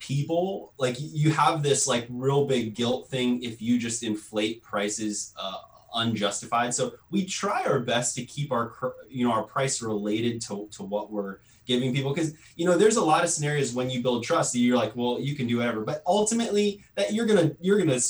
people, 0.00 0.74
like 0.78 0.96
you 0.98 1.30
have 1.30 1.62
this 1.62 1.86
like 1.86 2.08
real 2.10 2.44
big 2.44 2.74
guilt 2.74 3.08
thing 3.08 3.40
if 3.44 3.62
you 3.62 3.78
just 3.78 4.02
inflate 4.02 4.64
prices 4.64 5.32
uh, 5.40 5.58
unjustified. 5.98 6.74
So 6.74 6.94
we 7.10 7.24
try 7.24 7.64
our 7.64 7.80
best 7.80 8.14
to 8.16 8.24
keep 8.24 8.52
our 8.52 8.72
you 9.08 9.26
know 9.26 9.32
our 9.32 9.42
price 9.42 9.82
related 9.82 10.40
to 10.42 10.68
to 10.72 10.82
what 10.82 11.12
we're 11.12 11.38
giving 11.66 11.94
people 11.94 12.14
because 12.14 12.34
you 12.56 12.64
know 12.64 12.78
there's 12.78 12.96
a 12.96 13.04
lot 13.04 13.22
of 13.22 13.30
scenarios 13.30 13.74
when 13.74 13.90
you 13.90 14.02
build 14.02 14.24
trust 14.24 14.54
that 14.54 14.58
you're 14.58 14.76
like 14.76 14.96
well 14.96 15.20
you 15.20 15.36
can 15.36 15.46
do 15.46 15.58
whatever 15.58 15.82
but 15.82 16.02
ultimately 16.06 16.82
that 16.94 17.12
you're 17.12 17.26
gonna 17.26 17.50
you're 17.60 17.78
gonna 17.78 18.00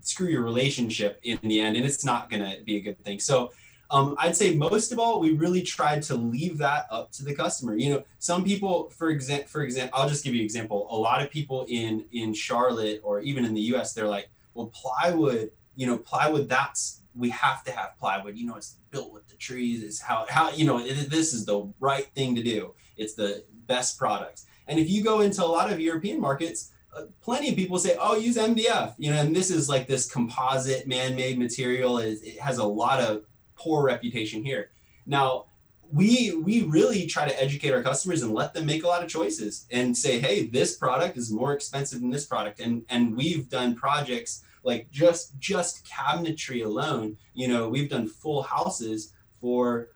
screw 0.00 0.28
your 0.28 0.42
relationship 0.42 1.20
in 1.22 1.38
the 1.42 1.60
end 1.60 1.76
and 1.76 1.84
it's 1.84 2.06
not 2.06 2.30
gonna 2.30 2.56
be 2.64 2.78
a 2.78 2.80
good 2.80 2.98
thing 3.04 3.20
so 3.20 3.52
um, 3.92 4.16
I'd 4.18 4.34
say 4.34 4.54
most 4.54 4.90
of 4.90 4.98
all, 4.98 5.20
we 5.20 5.32
really 5.32 5.60
tried 5.60 6.02
to 6.04 6.14
leave 6.14 6.56
that 6.58 6.86
up 6.90 7.12
to 7.12 7.24
the 7.24 7.34
customer. 7.34 7.76
You 7.76 7.90
know, 7.90 8.04
some 8.20 8.42
people, 8.42 8.88
for 8.88 9.10
example, 9.10 9.48
for 9.48 9.62
example, 9.62 10.00
I'll 10.00 10.08
just 10.08 10.24
give 10.24 10.32
you 10.32 10.40
an 10.40 10.46
example. 10.46 10.88
A 10.90 10.96
lot 10.96 11.22
of 11.22 11.30
people 11.30 11.66
in 11.68 12.06
in 12.10 12.32
Charlotte 12.32 13.02
or 13.04 13.20
even 13.20 13.44
in 13.44 13.52
the 13.52 13.60
U.S., 13.72 13.92
they're 13.92 14.08
like, 14.08 14.30
well, 14.54 14.68
plywood. 14.68 15.50
You 15.76 15.86
know, 15.86 15.98
plywood. 15.98 16.48
That's 16.48 17.01
we 17.14 17.30
have 17.30 17.62
to 17.64 17.72
have 17.72 17.96
plywood. 17.98 18.36
You 18.36 18.46
know, 18.46 18.56
it's 18.56 18.76
built 18.90 19.12
with 19.12 19.28
the 19.28 19.36
trees. 19.36 19.82
It's 19.82 20.00
how 20.00 20.26
how 20.28 20.50
you 20.50 20.64
know 20.64 20.78
it, 20.78 21.10
this 21.10 21.32
is 21.32 21.44
the 21.44 21.72
right 21.80 22.06
thing 22.14 22.34
to 22.34 22.42
do. 22.42 22.74
It's 22.96 23.14
the 23.14 23.44
best 23.66 23.98
product. 23.98 24.42
And 24.68 24.78
if 24.78 24.88
you 24.88 25.02
go 25.02 25.20
into 25.20 25.44
a 25.44 25.46
lot 25.46 25.72
of 25.72 25.80
European 25.80 26.20
markets, 26.20 26.70
uh, 26.96 27.02
plenty 27.20 27.50
of 27.50 27.56
people 27.56 27.78
say, 27.78 27.96
"Oh, 28.00 28.16
use 28.16 28.36
MDF." 28.36 28.94
You 28.98 29.10
know, 29.12 29.20
and 29.20 29.34
this 29.34 29.50
is 29.50 29.68
like 29.68 29.86
this 29.86 30.10
composite 30.10 30.86
man-made 30.86 31.38
material. 31.38 31.98
It, 31.98 32.18
it 32.22 32.40
has 32.40 32.58
a 32.58 32.64
lot 32.64 33.00
of 33.00 33.24
poor 33.56 33.84
reputation 33.84 34.44
here. 34.44 34.70
Now, 35.06 35.46
we 35.92 36.34
we 36.34 36.62
really 36.62 37.06
try 37.06 37.28
to 37.28 37.42
educate 37.42 37.72
our 37.72 37.82
customers 37.82 38.22
and 38.22 38.32
let 38.32 38.54
them 38.54 38.64
make 38.64 38.84
a 38.84 38.88
lot 38.88 39.02
of 39.02 39.08
choices 39.08 39.66
and 39.70 39.96
say, 39.96 40.20
"Hey, 40.20 40.46
this 40.46 40.76
product 40.76 41.16
is 41.16 41.30
more 41.30 41.52
expensive 41.52 42.00
than 42.00 42.10
this 42.10 42.24
product." 42.24 42.60
And 42.60 42.84
and 42.88 43.16
we've 43.16 43.48
done 43.48 43.74
projects 43.74 44.42
like 44.64 44.90
just 44.90 45.38
just 45.38 45.86
cabinetry 45.86 46.64
alone. 46.64 47.16
You 47.34 47.48
know, 47.48 47.68
we've 47.68 47.90
done 47.90 48.08
full 48.08 48.42
houses 48.42 49.12
for 49.40 49.88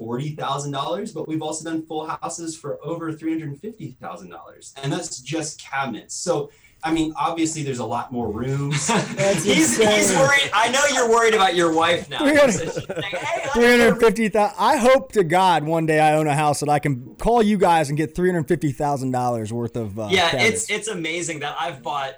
$40,000, 0.00 1.14
but 1.14 1.28
we've 1.28 1.42
also 1.42 1.70
done 1.70 1.86
full 1.86 2.06
houses 2.06 2.56
for 2.56 2.78
over 2.84 3.12
$350,000. 3.12 4.72
And 4.82 4.92
that's 4.92 5.20
just 5.20 5.60
cabinets. 5.60 6.14
So, 6.16 6.50
I 6.82 6.92
mean, 6.92 7.12
obviously 7.16 7.62
there's 7.62 7.78
a 7.78 7.86
lot 7.86 8.10
more 8.12 8.28
rooms. 8.30 8.88
he's, 9.44 9.76
he's 9.76 10.12
worried. 10.16 10.50
I 10.52 10.70
know 10.70 10.82
you're 10.92 11.08
worried 11.08 11.34
about 11.34 11.54
your 11.54 11.72
wife 11.72 12.10
now. 12.10 12.18
350,000. 12.18 14.54
I 14.58 14.76
hope 14.76 15.12
to 15.12 15.24
God 15.24 15.64
one 15.64 15.86
day 15.86 16.00
I 16.00 16.14
own 16.14 16.26
a 16.26 16.34
house 16.34 16.60
that 16.60 16.68
I 16.68 16.80
can 16.80 17.14
call 17.16 17.42
you 17.42 17.56
guys 17.56 17.88
and 17.88 17.96
get 17.96 18.14
$350,000 18.14 19.52
worth 19.52 19.76
of 19.76 19.98
uh, 19.98 20.08
Yeah, 20.10 20.28
cabinets. 20.30 20.64
it's 20.64 20.70
it's 20.70 20.88
amazing 20.88 21.38
that 21.40 21.56
I've 21.58 21.82
bought 21.82 22.14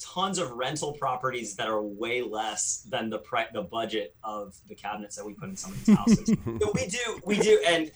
tons 0.00 0.38
of 0.38 0.50
rental 0.52 0.92
properties 0.94 1.54
that 1.54 1.68
are 1.68 1.82
way 1.82 2.22
less 2.22 2.86
than 2.88 3.10
the 3.10 3.18
pre- 3.18 3.44
the 3.52 3.62
budget 3.62 4.16
of 4.24 4.56
the 4.66 4.74
cabinets 4.74 5.14
that 5.16 5.24
we 5.24 5.34
put 5.34 5.48
in 5.48 5.56
some 5.56 5.72
of 5.72 5.84
these 5.84 5.96
houses. 5.96 6.28
we 6.46 6.86
do, 6.86 7.20
we 7.24 7.38
do, 7.38 7.62
and 7.66 7.90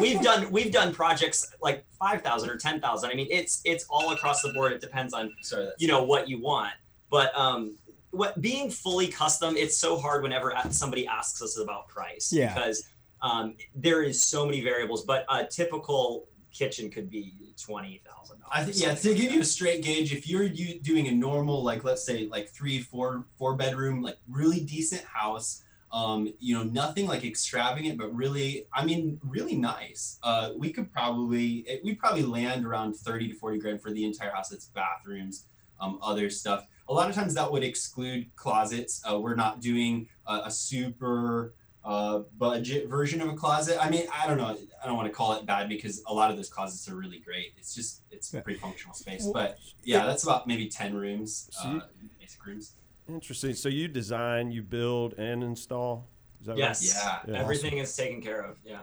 we've 0.00 0.22
done 0.22 0.50
we've 0.50 0.72
done 0.72 0.94
projects 0.94 1.54
like 1.60 1.84
five 1.98 2.22
thousand 2.22 2.48
or 2.48 2.56
ten 2.56 2.80
thousand. 2.80 3.10
I 3.10 3.14
mean, 3.14 3.26
it's 3.30 3.60
it's 3.64 3.84
all 3.90 4.12
across 4.12 4.42
the 4.42 4.52
board. 4.52 4.72
It 4.72 4.80
depends 4.80 5.12
on 5.12 5.32
Sorry, 5.42 5.68
you 5.78 5.88
know 5.88 6.04
what 6.04 6.28
you 6.28 6.40
want, 6.40 6.72
but 7.10 7.36
um, 7.36 7.76
what 8.10 8.40
being 8.40 8.70
fully 8.70 9.08
custom, 9.08 9.56
it's 9.56 9.76
so 9.76 9.98
hard 9.98 10.22
whenever 10.22 10.54
somebody 10.70 11.06
asks 11.06 11.42
us 11.42 11.58
about 11.58 11.88
price 11.88 12.32
yeah. 12.32 12.54
because 12.54 12.88
um, 13.20 13.56
there 13.74 14.02
is 14.02 14.22
so 14.22 14.46
many 14.46 14.60
variables. 14.60 15.04
But 15.04 15.26
a 15.28 15.44
typical 15.44 16.28
kitchen 16.52 16.88
could 16.88 17.10
be 17.10 17.34
twenty 17.60 18.00
thousand 18.18 18.40
dollars. 18.40 18.52
I 18.52 18.64
think 18.64 18.80
yeah. 18.80 18.94
To 18.94 19.14
give 19.14 19.32
you 19.32 19.40
a 19.40 19.44
straight 19.44 19.82
gauge, 19.82 20.12
if 20.12 20.28
you're 20.28 20.44
you 20.44 20.80
doing 20.80 21.08
a 21.08 21.12
normal 21.12 21.62
like 21.62 21.84
let's 21.84 22.04
say 22.04 22.26
like 22.26 22.48
three, 22.48 22.80
four, 22.80 23.24
four 23.36 23.54
bedroom 23.54 24.02
like 24.02 24.18
really 24.28 24.60
decent 24.60 25.04
house, 25.04 25.62
um, 25.92 26.32
you 26.38 26.56
know 26.56 26.64
nothing 26.64 27.06
like 27.06 27.24
extravagant, 27.24 27.98
but 27.98 28.14
really 28.14 28.66
I 28.72 28.84
mean 28.84 29.20
really 29.22 29.56
nice. 29.56 30.18
Uh, 30.22 30.50
we 30.56 30.72
could 30.72 30.92
probably 30.92 31.80
we 31.84 31.94
probably 31.94 32.22
land 32.22 32.66
around 32.66 32.94
thirty 32.96 33.28
to 33.28 33.34
forty 33.34 33.58
grand 33.58 33.80
for 33.80 33.90
the 33.90 34.04
entire 34.04 34.30
house. 34.30 34.52
It's 34.52 34.66
bathrooms, 34.66 35.46
um, 35.80 35.98
other 36.02 36.30
stuff. 36.30 36.66
A 36.88 36.92
lot 36.92 37.08
of 37.10 37.14
times 37.14 37.34
that 37.34 37.50
would 37.52 37.62
exclude 37.62 38.34
closets. 38.34 39.02
Uh, 39.10 39.18
we're 39.18 39.34
not 39.34 39.60
doing 39.60 40.08
a, 40.26 40.42
a 40.46 40.50
super 40.50 41.54
uh, 41.88 42.18
budget 42.36 42.86
version 42.86 43.22
of 43.22 43.28
a 43.28 43.32
closet. 43.32 43.78
I 43.80 43.88
mean, 43.88 44.04
I 44.14 44.26
don't 44.26 44.36
know. 44.36 44.54
I 44.82 44.86
don't 44.86 44.96
want 44.96 45.08
to 45.08 45.12
call 45.12 45.32
it 45.32 45.46
bad 45.46 45.70
because 45.70 46.02
a 46.06 46.12
lot 46.12 46.30
of 46.30 46.36
those 46.36 46.50
closets 46.50 46.86
are 46.86 46.94
really 46.94 47.18
great. 47.18 47.54
It's 47.56 47.74
just 47.74 48.02
it's 48.10 48.32
a 48.34 48.42
pretty 48.42 48.60
functional 48.60 48.94
space. 48.94 49.26
But 49.26 49.58
yeah, 49.82 50.04
that's 50.04 50.22
about 50.22 50.46
maybe 50.46 50.68
ten 50.68 50.94
rooms, 50.94 51.48
uh, 51.64 51.80
basic 52.20 52.44
rooms. 52.46 52.74
Interesting. 53.08 53.54
So 53.54 53.70
you 53.70 53.88
design, 53.88 54.50
you 54.52 54.62
build, 54.62 55.14
and 55.14 55.42
install. 55.42 56.06
Is 56.42 56.46
that 56.48 56.58
yes. 56.58 56.94
Right? 56.94 57.20
Yeah. 57.26 57.32
yeah. 57.32 57.40
Everything 57.40 57.78
is 57.78 57.96
taken 57.96 58.20
care 58.20 58.42
of. 58.42 58.58
Yeah. 58.66 58.80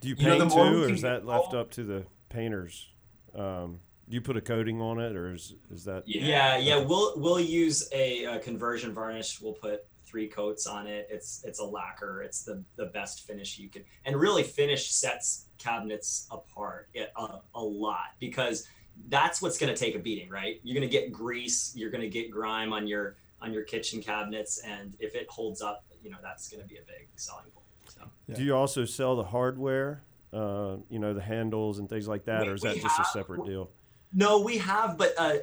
Do 0.00 0.08
you 0.08 0.16
paint 0.16 0.38
you 0.38 0.38
know, 0.38 0.48
too, 0.48 0.82
or 0.82 0.90
is 0.90 1.02
that 1.02 1.24
left 1.24 1.54
up 1.54 1.70
to 1.72 1.84
the 1.84 2.06
painters? 2.28 2.88
Um, 3.36 3.78
do 4.08 4.14
you 4.16 4.20
put 4.20 4.36
a 4.36 4.40
coating 4.40 4.80
on 4.80 4.98
it, 4.98 5.14
or 5.14 5.32
is 5.32 5.54
is 5.70 5.84
that? 5.84 6.02
Yeah, 6.08 6.24
yeah. 6.24 6.56
yeah. 6.56 6.84
We'll 6.84 7.12
we'll 7.20 7.38
use 7.38 7.88
a, 7.92 8.24
a 8.24 8.38
conversion 8.40 8.92
varnish. 8.92 9.40
We'll 9.40 9.52
put 9.52 9.84
three 10.08 10.28
coats 10.28 10.66
on 10.66 10.86
it. 10.86 11.08
It's 11.10 11.42
it's 11.44 11.58
a 11.58 11.64
lacquer. 11.64 12.22
It's 12.22 12.42
the 12.42 12.62
the 12.76 12.86
best 12.86 13.26
finish 13.26 13.58
you 13.58 13.68
can, 13.68 13.84
and 14.04 14.16
really 14.16 14.42
finish 14.42 14.90
sets 14.90 15.46
cabinets 15.58 16.26
apart 16.30 16.88
a, 16.96 17.38
a 17.54 17.60
lot 17.60 18.14
because 18.20 18.66
that's 19.08 19.40
what's 19.42 19.58
going 19.58 19.72
to 19.72 19.78
take 19.78 19.94
a 19.94 19.98
beating, 19.98 20.28
right? 20.28 20.60
You're 20.62 20.74
going 20.74 20.88
to 20.88 20.92
get 20.92 21.12
grease, 21.12 21.72
you're 21.76 21.90
going 21.90 22.02
to 22.02 22.08
get 22.08 22.30
grime 22.30 22.72
on 22.72 22.86
your 22.86 23.16
on 23.40 23.52
your 23.52 23.62
kitchen 23.62 24.02
cabinets, 24.02 24.58
and 24.58 24.96
if 24.98 25.14
it 25.14 25.28
holds 25.28 25.62
up, 25.62 25.84
you 26.02 26.10
know 26.10 26.18
that's 26.22 26.48
going 26.48 26.62
to 26.62 26.68
be 26.68 26.76
a 26.76 26.86
big 26.86 27.08
selling 27.16 27.44
point. 27.54 27.66
So. 27.88 28.02
Yeah. 28.26 28.34
Do 28.34 28.44
you 28.44 28.56
also 28.56 28.84
sell 28.84 29.16
the 29.16 29.24
hardware? 29.24 30.02
Uh, 30.30 30.76
you 30.90 30.98
know, 30.98 31.14
the 31.14 31.22
handles 31.22 31.78
and 31.78 31.88
things 31.88 32.06
like 32.06 32.26
that, 32.26 32.42
we, 32.42 32.48
or 32.48 32.54
is 32.54 32.60
that 32.60 32.74
just 32.74 32.86
have, 32.98 33.06
a 33.06 33.08
separate 33.08 33.46
deal? 33.46 33.70
No, 34.12 34.40
we 34.40 34.58
have, 34.58 34.96
but 34.96 35.14
uh, 35.18 35.36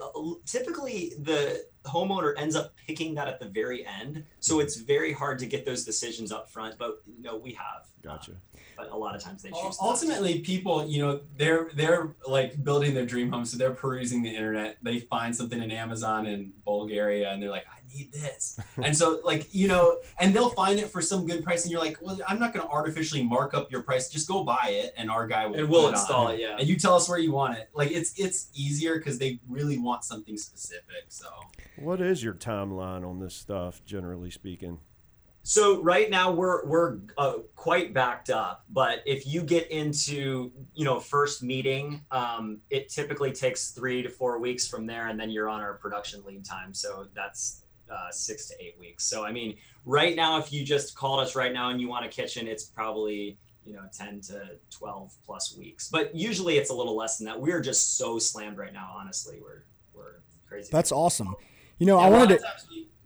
typically 0.46 1.14
the 1.20 1.66
homeowner 1.86 2.34
ends 2.38 2.56
up 2.56 2.74
picking 2.88 3.14
that 3.16 3.28
at 3.28 3.40
the 3.40 3.48
very 3.48 3.86
end, 3.86 4.24
so 4.40 4.60
it's 4.60 4.78
very 4.78 5.14
hard 5.14 5.40
to 5.40 5.46
get 5.46 5.66
those 5.66 5.86
decisions 5.86 6.32
up 6.32 6.50
front. 6.50 6.78
But 6.78 7.02
you 7.06 7.24
know, 7.24 7.38
we 7.38 7.54
have. 7.54 7.86
Gotcha. 8.02 8.32
Uh, 8.32 8.60
but 8.78 8.92
a 8.92 8.98
lot 8.98 9.16
of 9.16 9.22
times 9.22 9.44
they 9.44 9.52
choose. 9.52 9.78
Ultimately, 9.82 10.40
people, 10.40 10.86
you 10.86 11.02
know, 11.02 11.22
they're 11.38 11.70
they're 11.76 12.16
like 12.28 12.62
building 12.64 12.94
their 12.94 13.06
dream 13.06 13.32
home, 13.32 13.46
so 13.46 13.58
they're 13.58 13.72
perusing 13.72 14.22
the 14.24 14.30
internet. 14.30 14.78
They 14.82 15.00
find 15.00 15.36
something 15.36 15.62
in 15.62 15.72
Amazon 15.72 16.26
in 16.26 16.52
Bulgaria, 16.66 17.32
and 17.32 17.42
they're 17.42 17.52
like, 17.52 17.66
need 17.96 18.12
this. 18.12 18.60
and 18.78 18.96
so 18.96 19.20
like, 19.24 19.54
you 19.54 19.68
know, 19.68 19.98
and 20.20 20.34
they'll 20.34 20.50
find 20.50 20.80
it 20.80 20.90
for 20.90 21.02
some 21.02 21.26
good 21.26 21.44
price 21.44 21.64
and 21.64 21.72
you're 21.72 21.82
like, 21.82 21.98
well, 22.02 22.18
I'm 22.28 22.40
not 22.40 22.54
going 22.54 22.66
to 22.66 22.72
artificially 22.72 23.24
mark 23.24 23.54
up 23.54 23.72
your 23.72 23.84
price. 23.84 24.10
Just 24.10 24.28
go 24.28 24.44
buy 24.44 24.70
it 24.70 24.94
and 24.98 25.10
our 25.10 25.28
guy 25.28 25.46
will, 25.46 25.56
and 25.56 25.70
we'll 25.70 25.90
install 25.90 26.30
it, 26.30 26.36
it. 26.36 26.42
Yeah. 26.42 26.58
And 26.60 26.68
you 26.68 26.78
tell 26.78 26.96
us 26.96 27.08
where 27.10 27.20
you 27.20 27.32
want 27.32 27.58
it. 27.58 27.70
Like 27.74 27.92
it's, 27.92 28.18
it's 28.20 28.50
easier 28.54 28.98
because 28.98 29.20
they 29.20 29.40
really 29.48 29.78
want 29.78 30.04
something 30.04 30.38
specific. 30.38 31.06
So 31.10 31.28
what 31.78 32.02
is 32.02 32.24
your 32.24 32.34
timeline 32.34 33.08
on 33.08 33.20
this 33.20 33.36
stuff, 33.36 33.84
generally 33.86 34.32
speaking? 34.32 34.80
So 35.48 35.80
right 35.84 36.10
now 36.10 36.32
we're 36.32 36.66
we're 36.66 36.98
uh, 37.20 37.36
quite 37.56 37.94
backed 37.94 38.32
up, 38.32 38.66
but 38.68 39.04
if 39.06 39.28
you 39.28 39.44
get 39.44 39.70
into 39.70 40.52
you 40.74 40.86
know 40.86 41.00
first 41.00 41.44
meeting, 41.44 42.02
um, 42.10 42.62
it 42.72 42.90
typically 42.90 43.32
takes 43.32 43.70
three 43.70 44.02
to 44.02 44.10
four 44.10 44.40
weeks 44.40 44.68
from 44.68 44.88
there, 44.88 45.08
and 45.10 45.20
then 45.20 45.30
you're 45.30 45.48
on 45.48 45.62
our 45.62 45.76
production 45.76 46.24
lead 46.26 46.46
time. 46.46 46.74
So 46.74 47.06
that's 47.14 47.65
uh, 47.90 48.12
six 48.12 48.48
to 48.48 48.56
eight 48.64 48.76
weeks. 48.80 49.06
So 49.06 49.26
I 49.26 49.32
mean, 49.32 49.58
right 49.86 50.16
now, 50.16 50.38
if 50.38 50.52
you 50.52 50.64
just 50.64 50.96
called 50.96 51.20
us 51.20 51.36
right 51.36 51.54
now 51.54 51.70
and 51.70 51.80
you 51.80 51.88
want 51.88 52.06
a 52.06 52.10
kitchen, 52.10 52.48
it's 52.48 52.66
probably 52.66 53.38
you 53.66 53.74
know 53.74 53.84
10 53.98 54.22
to 54.22 54.58
12 54.70 55.14
plus 55.26 55.56
weeks. 55.58 55.90
But 55.90 56.16
usually 56.16 56.58
it's 56.58 56.70
a 56.70 56.74
little 56.74 56.96
less 56.96 57.18
than 57.18 57.26
that. 57.26 57.40
We're 57.40 57.62
just 57.62 57.98
so 57.98 58.20
slammed 58.20 58.58
right 58.58 58.74
now. 58.74 58.96
Honestly, 58.96 59.40
we're 59.42 59.66
we're 59.94 60.22
crazy. 60.48 60.70
That's 60.72 60.92
awesome. 60.92 61.36
You 61.80 61.88
know, 61.88 62.00
yeah, 62.00 62.06
I 62.06 62.10
wanted 62.10 62.40
to. 62.40 62.46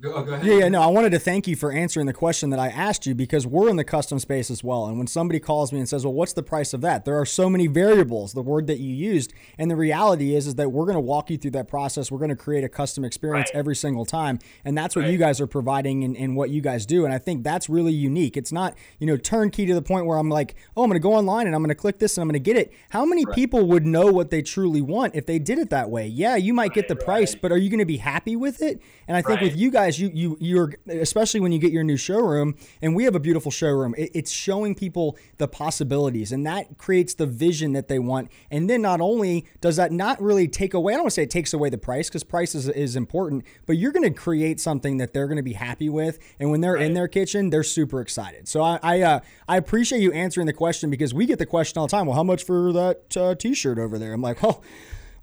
Go, 0.02 0.14
oh, 0.14 0.24
go 0.24 0.32
ahead. 0.32 0.46
Yeah, 0.46 0.60
yeah, 0.60 0.70
no, 0.70 0.82
I 0.82 0.88
wanted 0.88 1.10
to 1.10 1.20
thank 1.20 1.46
you 1.46 1.58
for 1.58 1.74
answering 1.74 2.06
the 2.06 2.14
question 2.14 2.52
that 2.52 2.60
I 2.60 2.70
asked 2.70 3.06
you 3.06 3.14
because 3.14 3.46
we're 3.46 3.68
in 3.68 3.76
the 3.76 3.84
custom 3.84 4.18
space 4.18 4.50
as 4.50 4.64
well. 4.64 4.86
And 4.86 4.98
when 4.98 5.08
somebody 5.08 5.42
calls 5.42 5.74
me 5.74 5.80
and 5.80 5.90
says, 5.90 6.06
"Well, 6.06 6.14
what's 6.14 6.32
the 6.32 6.42
price 6.42 6.74
of 6.74 6.80
that?" 6.82 7.04
There 7.04 7.20
are 7.20 7.26
so 7.26 7.50
many 7.50 7.68
variables, 7.68 8.32
the 8.32 8.42
word 8.42 8.68
that 8.68 8.80
you 8.80 8.94
used, 8.94 9.34
and 9.58 9.70
the 9.70 9.76
reality 9.76 10.36
is 10.36 10.48
is 10.48 10.56
that 10.56 10.72
we're 10.72 10.86
going 10.86 10.96
to 10.96 11.02
walk 11.02 11.30
you 11.30 11.38
through 11.38 11.52
that 11.52 11.68
process. 11.68 12.10
We're 12.10 12.20
going 12.20 12.30
to 12.30 12.38
create 12.38 12.64
a 12.64 12.70
custom 12.70 13.04
experience 13.04 13.50
right. 13.54 13.60
every 13.60 13.76
single 13.76 14.06
time, 14.06 14.40
and 14.64 14.78
that's 14.78 14.96
what 14.96 15.02
right. 15.02 15.12
you 15.12 15.18
guys 15.18 15.42
are 15.42 15.48
providing 15.48 16.06
and, 16.06 16.16
and 16.16 16.34
what 16.34 16.50
you 16.50 16.62
guys 16.62 16.86
do. 16.86 17.04
And 17.04 17.14
I 17.14 17.18
think 17.18 17.44
that's 17.44 17.68
really 17.68 17.92
unique. 17.92 18.38
It's 18.38 18.54
not 18.54 18.78
you 19.00 19.08
know 19.08 19.18
turnkey 19.18 19.66
to 19.66 19.74
the 19.74 19.82
point 19.82 20.06
where 20.06 20.18
I'm 20.18 20.30
like, 20.30 20.56
"Oh, 20.78 20.84
I'm 20.84 20.90
going 20.90 21.02
to 21.02 21.04
go 21.04 21.14
online 21.14 21.46
and 21.46 21.54
I'm 21.54 21.62
going 21.62 21.70
to 21.70 21.76
click 21.76 22.00
this 22.00 22.18
and 22.18 22.22
I'm 22.22 22.30
going 22.30 22.42
to 22.42 22.52
get 22.52 22.56
it." 22.56 22.72
How 22.92 23.04
many 23.04 23.26
right. 23.26 23.36
people 23.36 23.68
would 23.68 23.86
know 23.86 24.06
what 24.06 24.30
they 24.30 24.44
truly 24.44 24.82
want 24.82 25.14
if 25.14 25.26
they 25.26 25.40
did 25.40 25.60
it 25.60 25.70
that 25.72 25.90
way? 25.90 26.08
Yeah, 26.08 26.38
you 26.38 26.54
might 26.54 26.74
get 26.74 26.88
the 26.88 26.96
price, 26.96 27.36
but 27.36 27.52
are 27.52 27.58
you 27.58 27.70
going 27.70 27.80
to 27.80 27.86
be 27.86 27.98
happy 27.98 28.38
with 28.38 28.62
it? 28.62 28.82
And 29.10 29.18
I 29.18 29.22
think 29.22 29.42
with 29.42 29.58
you 29.58 29.70
guys, 29.72 29.89
you 29.98 30.12
you 30.14 30.38
you're 30.42 30.74
especially 30.88 31.40
when 31.40 31.54
you 31.54 31.60
get 31.60 31.72
your 31.72 31.84
new 31.84 31.96
showroom, 31.96 32.56
and 32.82 32.96
we 32.96 33.06
have 33.06 33.16
a 33.16 33.20
beautiful 33.20 33.50
showroom. 33.50 33.96
It, 33.98 34.12
it's 34.14 34.32
showing 34.32 34.76
people 34.76 35.18
the 35.38 35.48
possibilities, 35.48 36.34
and 36.34 36.46
that 36.46 36.78
creates 36.78 37.14
the 37.14 37.26
vision 37.26 37.72
that 37.74 37.88
they 37.88 37.98
want. 37.98 38.30
And 38.52 38.70
then 38.70 38.82
not 38.82 39.00
only 39.00 39.46
does 39.62 39.78
that 39.78 39.94
not 39.94 40.22
really 40.22 40.50
take 40.50 40.74
away, 40.74 40.94
I 40.94 40.98
don't 40.98 41.06
want 41.06 41.12
to 41.12 41.16
say 41.16 41.24
it 41.24 41.32
takes 41.32 41.54
away 41.54 41.70
the 41.70 41.78
price 41.78 42.10
because 42.10 42.26
price 42.26 42.54
is, 42.54 42.68
is 42.68 42.98
important, 42.98 43.46
but 43.66 43.78
you're 43.78 43.94
going 43.94 44.04
to 44.04 44.20
create 44.20 44.60
something 44.60 44.98
that 44.98 45.14
they're 45.14 45.28
going 45.28 45.38
to 45.38 45.44
be 45.44 45.54
happy 45.54 45.88
with. 45.88 46.20
And 46.40 46.52
when 46.52 46.60
they're 46.60 46.74
right. 46.74 46.86
in 46.86 46.94
their 46.94 47.08
kitchen, 47.08 47.50
they're 47.50 47.64
super 47.64 48.02
excited. 48.02 48.50
So 48.50 48.62
I 48.62 48.80
I, 48.84 49.02
uh, 49.02 49.20
I 49.48 49.56
appreciate 49.56 50.02
you 50.02 50.12
answering 50.12 50.48
the 50.48 50.54
question 50.54 50.90
because 50.90 51.14
we 51.14 51.26
get 51.26 51.40
the 51.40 51.46
question 51.46 51.80
all 51.80 51.88
the 51.88 51.92
time. 51.92 52.06
Well, 52.06 52.16
how 52.16 52.24
much 52.24 52.44
for 52.44 52.74
that 52.74 53.16
uh, 53.16 53.36
T-shirt 53.36 53.80
over 53.80 53.98
there? 53.98 54.12
I'm 54.12 54.22
like, 54.22 54.44
well. 54.44 54.62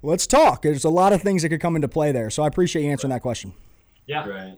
Let's 0.03 0.27
talk. 0.27 0.61
There's 0.61 0.83
a 0.83 0.91
lot 0.91 1.11
of 1.11 1.23
things 1.23 1.41
that 1.41 1.49
could 1.49 1.59
come 1.59 1.75
into 1.75 1.87
play 1.87 2.11
there. 2.11 2.29
So 2.29 2.43
I 2.43 2.47
appreciate 2.47 2.83
you 2.83 2.91
answering 2.91 3.09
that 3.09 3.23
question. 3.23 3.53
Yeah. 4.07 4.27
Right. 4.27 4.57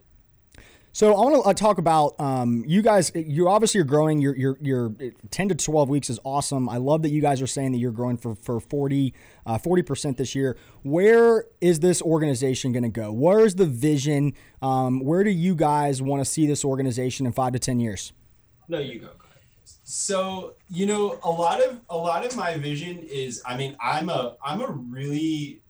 So 0.91 1.13
I 1.13 1.21
want 1.21 1.43
to 1.43 1.49
uh, 1.49 1.53
talk 1.53 1.77
about 1.77 2.19
um, 2.19 2.63
you 2.67 2.81
guys. 2.81 3.11
You 3.13 3.47
obviously 3.47 3.79
are 3.79 3.85
growing. 3.85 4.19
Your 4.19 4.35
your 4.35 4.57
your 4.59 4.93
ten 5.29 5.47
to 5.49 5.55
twelve 5.55 5.87
weeks 5.87 6.09
is 6.09 6.19
awesome. 6.23 6.67
I 6.67 6.77
love 6.77 7.03
that 7.03 7.09
you 7.09 7.21
guys 7.21 7.41
are 7.41 7.47
saying 7.47 7.73
that 7.73 7.77
you're 7.77 7.91
growing 7.91 8.17
for 8.17 8.35
for 8.35 8.59
40 8.59 9.13
uh, 9.45 9.59
percent 9.85 10.17
this 10.17 10.33
year. 10.33 10.57
Where 10.81 11.45
is 11.61 11.79
this 11.79 12.01
organization 12.01 12.71
going 12.71 12.83
to 12.83 12.89
go? 12.89 13.11
Where 13.11 13.39
is 13.39 13.55
the 13.55 13.67
vision? 13.67 14.33
Um, 14.61 14.99
where 15.01 15.23
do 15.23 15.29
you 15.29 15.53
guys 15.53 16.01
want 16.01 16.21
to 16.21 16.25
see 16.25 16.47
this 16.47 16.65
organization 16.65 17.25
in 17.25 17.33
five 17.33 17.53
to 17.53 17.59
ten 17.59 17.79
years? 17.79 18.11
No, 18.67 18.79
you 18.79 18.99
go. 18.99 19.11
So 19.83 20.55
you 20.69 20.87
know, 20.87 21.19
a 21.23 21.29
lot 21.29 21.61
of 21.61 21.81
a 21.89 21.97
lot 21.97 22.25
of 22.25 22.35
my 22.35 22.57
vision 22.57 22.97
is. 22.99 23.43
I 23.45 23.57
mean, 23.57 23.77
I'm 23.81 24.09
a 24.09 24.37
I'm 24.43 24.61
a 24.61 24.67
really 24.67 25.61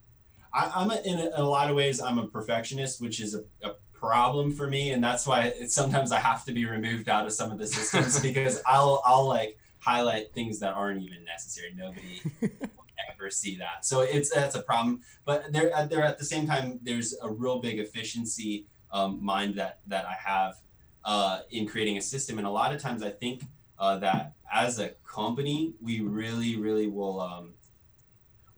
I, 0.52 0.82
am 0.82 0.90
in 0.90 1.18
a, 1.18 1.26
in 1.26 1.32
a 1.34 1.48
lot 1.48 1.70
of 1.70 1.76
ways 1.76 2.00
I'm 2.00 2.18
a 2.18 2.26
perfectionist, 2.26 3.00
which 3.00 3.20
is 3.20 3.34
a, 3.34 3.42
a 3.62 3.74
problem 3.92 4.52
for 4.52 4.66
me. 4.66 4.92
And 4.92 5.04
that's 5.04 5.26
why 5.26 5.52
sometimes 5.66 6.10
i 6.10 6.18
have 6.18 6.44
to 6.46 6.52
be 6.52 6.64
removed 6.64 7.08
out 7.08 7.26
of 7.26 7.32
some 7.32 7.52
of 7.52 7.58
the 7.58 7.66
systems 7.66 8.18
because 8.28 8.62
i'll 8.66 9.02
i'll 9.04 9.28
like 9.28 9.58
highlight 9.80 10.32
things 10.32 10.60
that 10.60 10.74
aren't 10.74 11.02
even 11.02 11.24
necessary. 11.24 11.74
Nobody 11.76 12.20
will 12.40 12.70
ever 13.12 13.30
see 13.30 13.56
that. 13.56 13.84
So 13.84 14.00
it's 14.00 14.30
that's 14.30 14.54
a 14.54 14.62
problem. 14.62 15.00
But 15.24 15.52
there 15.52 15.70
there 15.90 16.04
at 16.04 16.18
the 16.18 16.24
same 16.24 16.46
time 16.46 16.78
there's 16.82 17.14
a 17.22 17.30
real 17.30 17.60
big 17.60 17.78
efficiency 17.78 18.66
um, 18.92 19.24
mind 19.24 19.54
that 19.56 19.80
that 19.86 20.04
i 20.04 20.14
have 20.14 20.56
uh, 21.04 21.40
in 21.50 21.66
creating 21.66 21.96
a 21.96 22.02
system. 22.02 22.38
And 22.38 22.46
a 22.46 22.50
lot 22.50 22.74
of 22.74 22.80
times 22.80 23.02
i 23.02 23.10
think 23.10 23.42
uh, 23.78 23.98
that 23.98 24.34
as 24.52 24.78
a 24.78 24.90
company 25.04 25.74
we 25.80 26.00
really 26.00 26.56
really 26.56 26.86
will 26.86 27.20
um, 27.20 27.54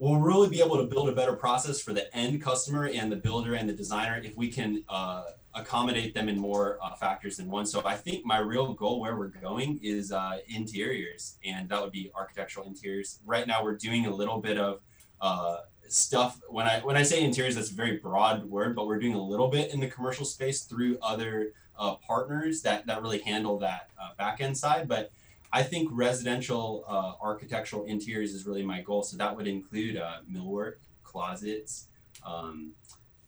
we'll 0.02 0.18
really 0.18 0.48
be 0.48 0.60
able 0.60 0.76
to 0.76 0.82
build 0.82 1.08
a 1.08 1.12
better 1.12 1.32
process 1.32 1.80
for 1.80 1.92
the 1.92 2.12
end 2.12 2.42
customer 2.42 2.88
and 2.88 3.12
the 3.12 3.14
builder 3.14 3.54
and 3.54 3.68
the 3.68 3.72
designer 3.72 4.20
if 4.24 4.36
we 4.36 4.50
can 4.50 4.82
uh, 4.88 5.22
accommodate 5.54 6.12
them 6.12 6.28
in 6.28 6.36
more 6.36 6.76
uh, 6.82 6.92
factors 6.96 7.36
than 7.36 7.48
one. 7.48 7.64
So 7.64 7.82
I 7.86 7.94
think 7.94 8.26
my 8.26 8.38
real 8.38 8.72
goal 8.74 9.00
where 9.00 9.16
we're 9.16 9.28
going 9.28 9.78
is 9.80 10.10
uh, 10.10 10.38
interiors, 10.48 11.38
and 11.44 11.68
that 11.68 11.80
would 11.80 11.92
be 11.92 12.10
architectural 12.16 12.66
interiors. 12.66 13.20
Right 13.24 13.46
now, 13.46 13.62
we're 13.62 13.76
doing 13.76 14.06
a 14.06 14.12
little 14.12 14.40
bit 14.40 14.58
of 14.58 14.80
uh, 15.20 15.58
stuff. 15.86 16.40
When 16.48 16.66
I 16.66 16.80
when 16.80 16.96
I 16.96 17.04
say 17.04 17.22
interiors, 17.22 17.54
that's 17.54 17.70
a 17.70 17.74
very 17.74 17.98
broad 17.98 18.44
word, 18.50 18.74
but 18.74 18.88
we're 18.88 18.98
doing 18.98 19.14
a 19.14 19.22
little 19.22 19.48
bit 19.48 19.72
in 19.72 19.78
the 19.78 19.86
commercial 19.86 20.24
space 20.24 20.62
through 20.64 20.98
other 21.00 21.52
uh, 21.78 21.94
partners 22.04 22.60
that 22.62 22.86
that 22.86 23.02
really 23.02 23.20
handle 23.20 23.56
that 23.60 23.90
uh, 24.02 24.08
back 24.18 24.40
end 24.40 24.58
side, 24.58 24.88
but 24.88 25.12
I 25.52 25.62
think 25.62 25.90
residential 25.92 26.84
uh, 26.88 27.12
architectural 27.22 27.84
interiors 27.84 28.32
is 28.32 28.46
really 28.46 28.62
my 28.62 28.80
goal. 28.80 29.02
So 29.02 29.16
that 29.18 29.36
would 29.36 29.46
include 29.46 29.96
uh, 29.96 30.18
millwork, 30.30 30.76
closets, 31.02 31.88
um, 32.26 32.72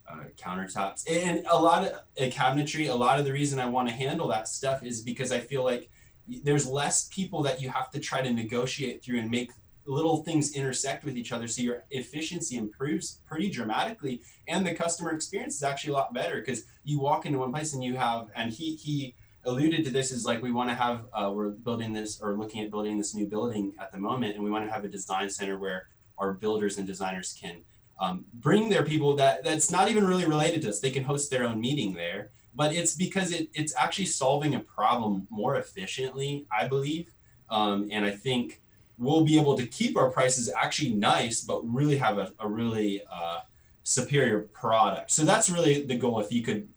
uh, 0.08 0.24
countertops, 0.36 1.04
and 1.10 1.46
a 1.50 1.60
lot 1.60 1.84
of 1.84 1.92
cabinetry. 2.16 2.88
A 2.88 2.94
lot 2.94 3.18
of 3.18 3.24
the 3.24 3.32
reason 3.32 3.58
I 3.58 3.66
want 3.66 3.88
to 3.88 3.94
handle 3.94 4.28
that 4.28 4.48
stuff 4.48 4.82
is 4.82 5.02
because 5.02 5.32
I 5.32 5.40
feel 5.40 5.64
like 5.64 5.90
there's 6.26 6.66
less 6.66 7.08
people 7.08 7.42
that 7.42 7.60
you 7.60 7.68
have 7.68 7.90
to 7.90 8.00
try 8.00 8.22
to 8.22 8.32
negotiate 8.32 9.02
through 9.02 9.18
and 9.18 9.30
make 9.30 9.50
little 9.86 10.22
things 10.22 10.54
intersect 10.54 11.04
with 11.04 11.16
each 11.16 11.32
other 11.32 11.46
so 11.46 11.60
your 11.60 11.84
efficiency 11.90 12.56
improves 12.56 13.20
pretty 13.26 13.50
dramatically 13.50 14.22
and 14.48 14.66
the 14.66 14.74
customer 14.74 15.12
experience 15.12 15.56
is 15.56 15.62
actually 15.62 15.90
a 15.90 15.96
lot 15.96 16.14
better 16.14 16.40
because 16.40 16.64
you 16.84 16.98
walk 16.98 17.26
into 17.26 17.38
one 17.38 17.52
place 17.52 17.74
and 17.74 17.84
you 17.84 17.94
have 17.94 18.28
and 18.34 18.50
he 18.50 18.76
he 18.76 19.14
alluded 19.46 19.84
to 19.84 19.90
this 19.90 20.10
is 20.10 20.24
like 20.24 20.42
we 20.42 20.52
want 20.52 20.70
to 20.70 20.74
have 20.74 21.06
uh, 21.12 21.30
we're 21.32 21.50
building 21.50 21.92
this 21.92 22.20
or 22.20 22.34
looking 22.34 22.62
at 22.62 22.70
building 22.70 22.98
this 22.98 23.14
new 23.14 23.26
building 23.26 23.72
at 23.80 23.92
the 23.92 23.98
moment 23.98 24.34
and 24.34 24.44
we 24.44 24.50
want 24.50 24.64
to 24.66 24.72
have 24.72 24.84
a 24.84 24.88
design 24.88 25.28
center 25.28 25.58
where 25.58 25.88
our 26.18 26.32
builders 26.32 26.78
and 26.78 26.86
designers 26.86 27.36
can 27.40 27.62
um, 28.00 28.24
bring 28.34 28.68
their 28.68 28.82
people 28.82 29.14
that 29.16 29.44
that's 29.44 29.70
not 29.70 29.88
even 29.88 30.06
really 30.06 30.24
related 30.24 30.62
to 30.62 30.68
us 30.68 30.80
they 30.80 30.90
can 30.90 31.04
host 31.04 31.30
their 31.30 31.44
own 31.44 31.60
meeting 31.60 31.94
there 31.94 32.30
but 32.54 32.72
it's 32.72 32.94
because 32.94 33.32
it, 33.32 33.48
it's 33.54 33.74
actually 33.76 34.06
solving 34.06 34.54
a 34.54 34.60
problem 34.60 35.26
more 35.30 35.56
efficiently 35.56 36.46
i 36.50 36.66
believe 36.66 37.12
um, 37.50 37.88
and 37.92 38.04
i 38.04 38.10
think 38.10 38.60
we'll 38.98 39.24
be 39.24 39.38
able 39.38 39.56
to 39.56 39.66
keep 39.66 39.96
our 39.96 40.10
prices 40.10 40.50
actually 40.56 40.92
nice, 40.92 41.40
but 41.40 41.60
really 41.64 41.96
have 41.96 42.18
a, 42.18 42.32
a 42.38 42.48
really 42.48 43.02
uh, 43.12 43.40
superior 43.82 44.42
product. 44.52 45.10
So 45.10 45.24
that's 45.24 45.50
really 45.50 45.84
the 45.84 45.96
goal. 45.96 46.20
If 46.20 46.32
you 46.32 46.42
could 46.42 46.68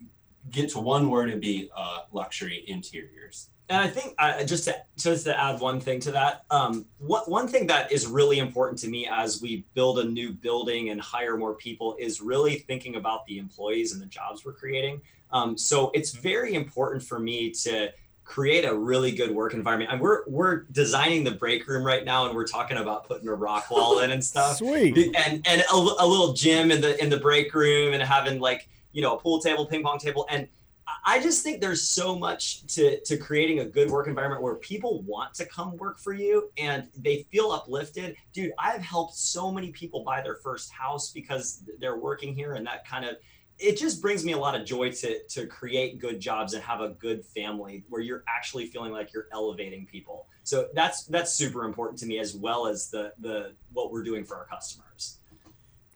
get 0.51 0.69
to 0.71 0.79
one 0.79 1.09
word, 1.09 1.29
it'd 1.29 1.41
be 1.41 1.69
uh, 1.75 1.99
luxury 2.11 2.63
interiors. 2.67 3.49
And 3.69 3.81
I 3.81 3.87
think 3.87 4.15
uh, 4.17 4.43
just 4.45 4.63
to 4.65 4.77
just 4.97 5.25
to 5.25 5.37
add 5.37 5.59
one 5.59 5.81
thing 5.81 5.99
to 6.01 6.11
that, 6.11 6.45
um, 6.49 6.85
what, 6.99 7.29
one 7.29 7.49
thing 7.49 7.67
that 7.67 7.91
is 7.91 8.07
really 8.07 8.39
important 8.39 8.79
to 8.79 8.87
me 8.87 9.09
as 9.11 9.41
we 9.41 9.65
build 9.73 9.99
a 9.99 10.05
new 10.05 10.31
building 10.31 10.89
and 10.89 11.01
hire 11.01 11.35
more 11.35 11.53
people 11.53 11.97
is 11.99 12.21
really 12.21 12.59
thinking 12.59 12.95
about 12.95 13.25
the 13.25 13.37
employees 13.37 13.91
and 13.91 14.01
the 14.01 14.05
jobs 14.05 14.45
we're 14.45 14.53
creating. 14.53 15.01
Um, 15.31 15.57
so 15.57 15.91
it's 15.93 16.11
very 16.11 16.53
important 16.53 17.03
for 17.03 17.19
me 17.19 17.51
to 17.51 17.91
create 18.23 18.63
a 18.63 18.73
really 18.73 19.11
good 19.11 19.31
work 19.31 19.53
environment. 19.53 19.91
And 19.91 19.99
we're 19.99 20.23
we're 20.27 20.63
designing 20.71 21.25
the 21.25 21.31
break 21.31 21.67
room 21.67 21.83
right 21.83 22.05
now, 22.05 22.25
and 22.27 22.35
we're 22.35 22.47
talking 22.47 22.77
about 22.77 23.05
putting 23.05 23.27
a 23.27 23.33
rock 23.33 23.69
wall 23.69 23.99
in 23.99 24.11
and 24.11 24.23
stuff. 24.23 24.57
Sweet. 24.57 25.13
And 25.17 25.45
and 25.45 25.61
a, 25.61 25.75
a 25.75 26.07
little 26.07 26.31
gym 26.31 26.71
in 26.71 26.79
the 26.79 27.01
in 27.03 27.09
the 27.09 27.17
break 27.17 27.53
room, 27.53 27.93
and 27.93 28.01
having 28.01 28.39
like 28.39 28.69
you 28.97 29.03
know 29.03 29.15
a 29.15 29.19
pool 29.19 29.39
table, 29.39 29.63
ping 29.63 29.83
pong 29.83 29.99
table, 29.99 30.25
and 30.27 30.47
I 31.05 31.21
just 31.21 31.43
think 31.43 31.61
there's 31.61 31.83
so 31.83 32.17
much 32.17 32.65
to 32.73 32.99
to 33.01 33.15
creating 33.15 33.59
a 33.59 33.65
good 33.65 33.91
work 33.91 34.07
environment 34.07 34.41
where 34.41 34.55
people 34.55 35.03
want 35.03 35.35
to 35.35 35.45
come 35.45 35.77
work 35.77 35.99
for 35.99 36.13
you 36.13 36.49
and 36.57 36.87
they 36.97 37.27
feel 37.31 37.51
uplifted. 37.51 38.15
Dude, 38.33 38.53
I've 38.57 38.81
helped 38.81 39.13
so 39.13 39.51
many 39.51 39.69
people 39.69 40.03
buy 40.03 40.21
their 40.23 40.37
first 40.37 40.71
house 40.71 41.11
because 41.11 41.61
they're 41.79 41.97
working 41.97 42.33
here, 42.33 42.55
and 42.55 42.65
that 42.65 42.87
kind 42.87 43.05
of 43.05 43.17
it 43.59 43.77
just 43.77 44.01
brings 44.01 44.25
me 44.25 44.31
a 44.31 44.37
lot 44.37 44.59
of 44.59 44.65
joy 44.65 44.89
to 44.89 45.19
to 45.27 45.45
create 45.45 45.99
good 45.99 46.19
jobs 46.19 46.55
and 46.55 46.63
have 46.63 46.81
a 46.81 46.89
good 46.89 47.23
family 47.23 47.83
where 47.89 48.01
you're 48.01 48.23
actually 48.27 48.65
feeling 48.65 48.91
like 48.91 49.13
you're 49.13 49.27
elevating 49.31 49.85
people. 49.85 50.25
So 50.41 50.69
that's 50.73 51.05
that's 51.05 51.33
super 51.33 51.65
important 51.65 51.99
to 51.99 52.07
me 52.07 52.17
as 52.17 52.35
well 52.35 52.65
as 52.65 52.89
the 52.89 53.13
the 53.19 53.53
what 53.73 53.91
we're 53.91 54.03
doing 54.03 54.23
for 54.23 54.37
our 54.37 54.45
customers. 54.45 55.16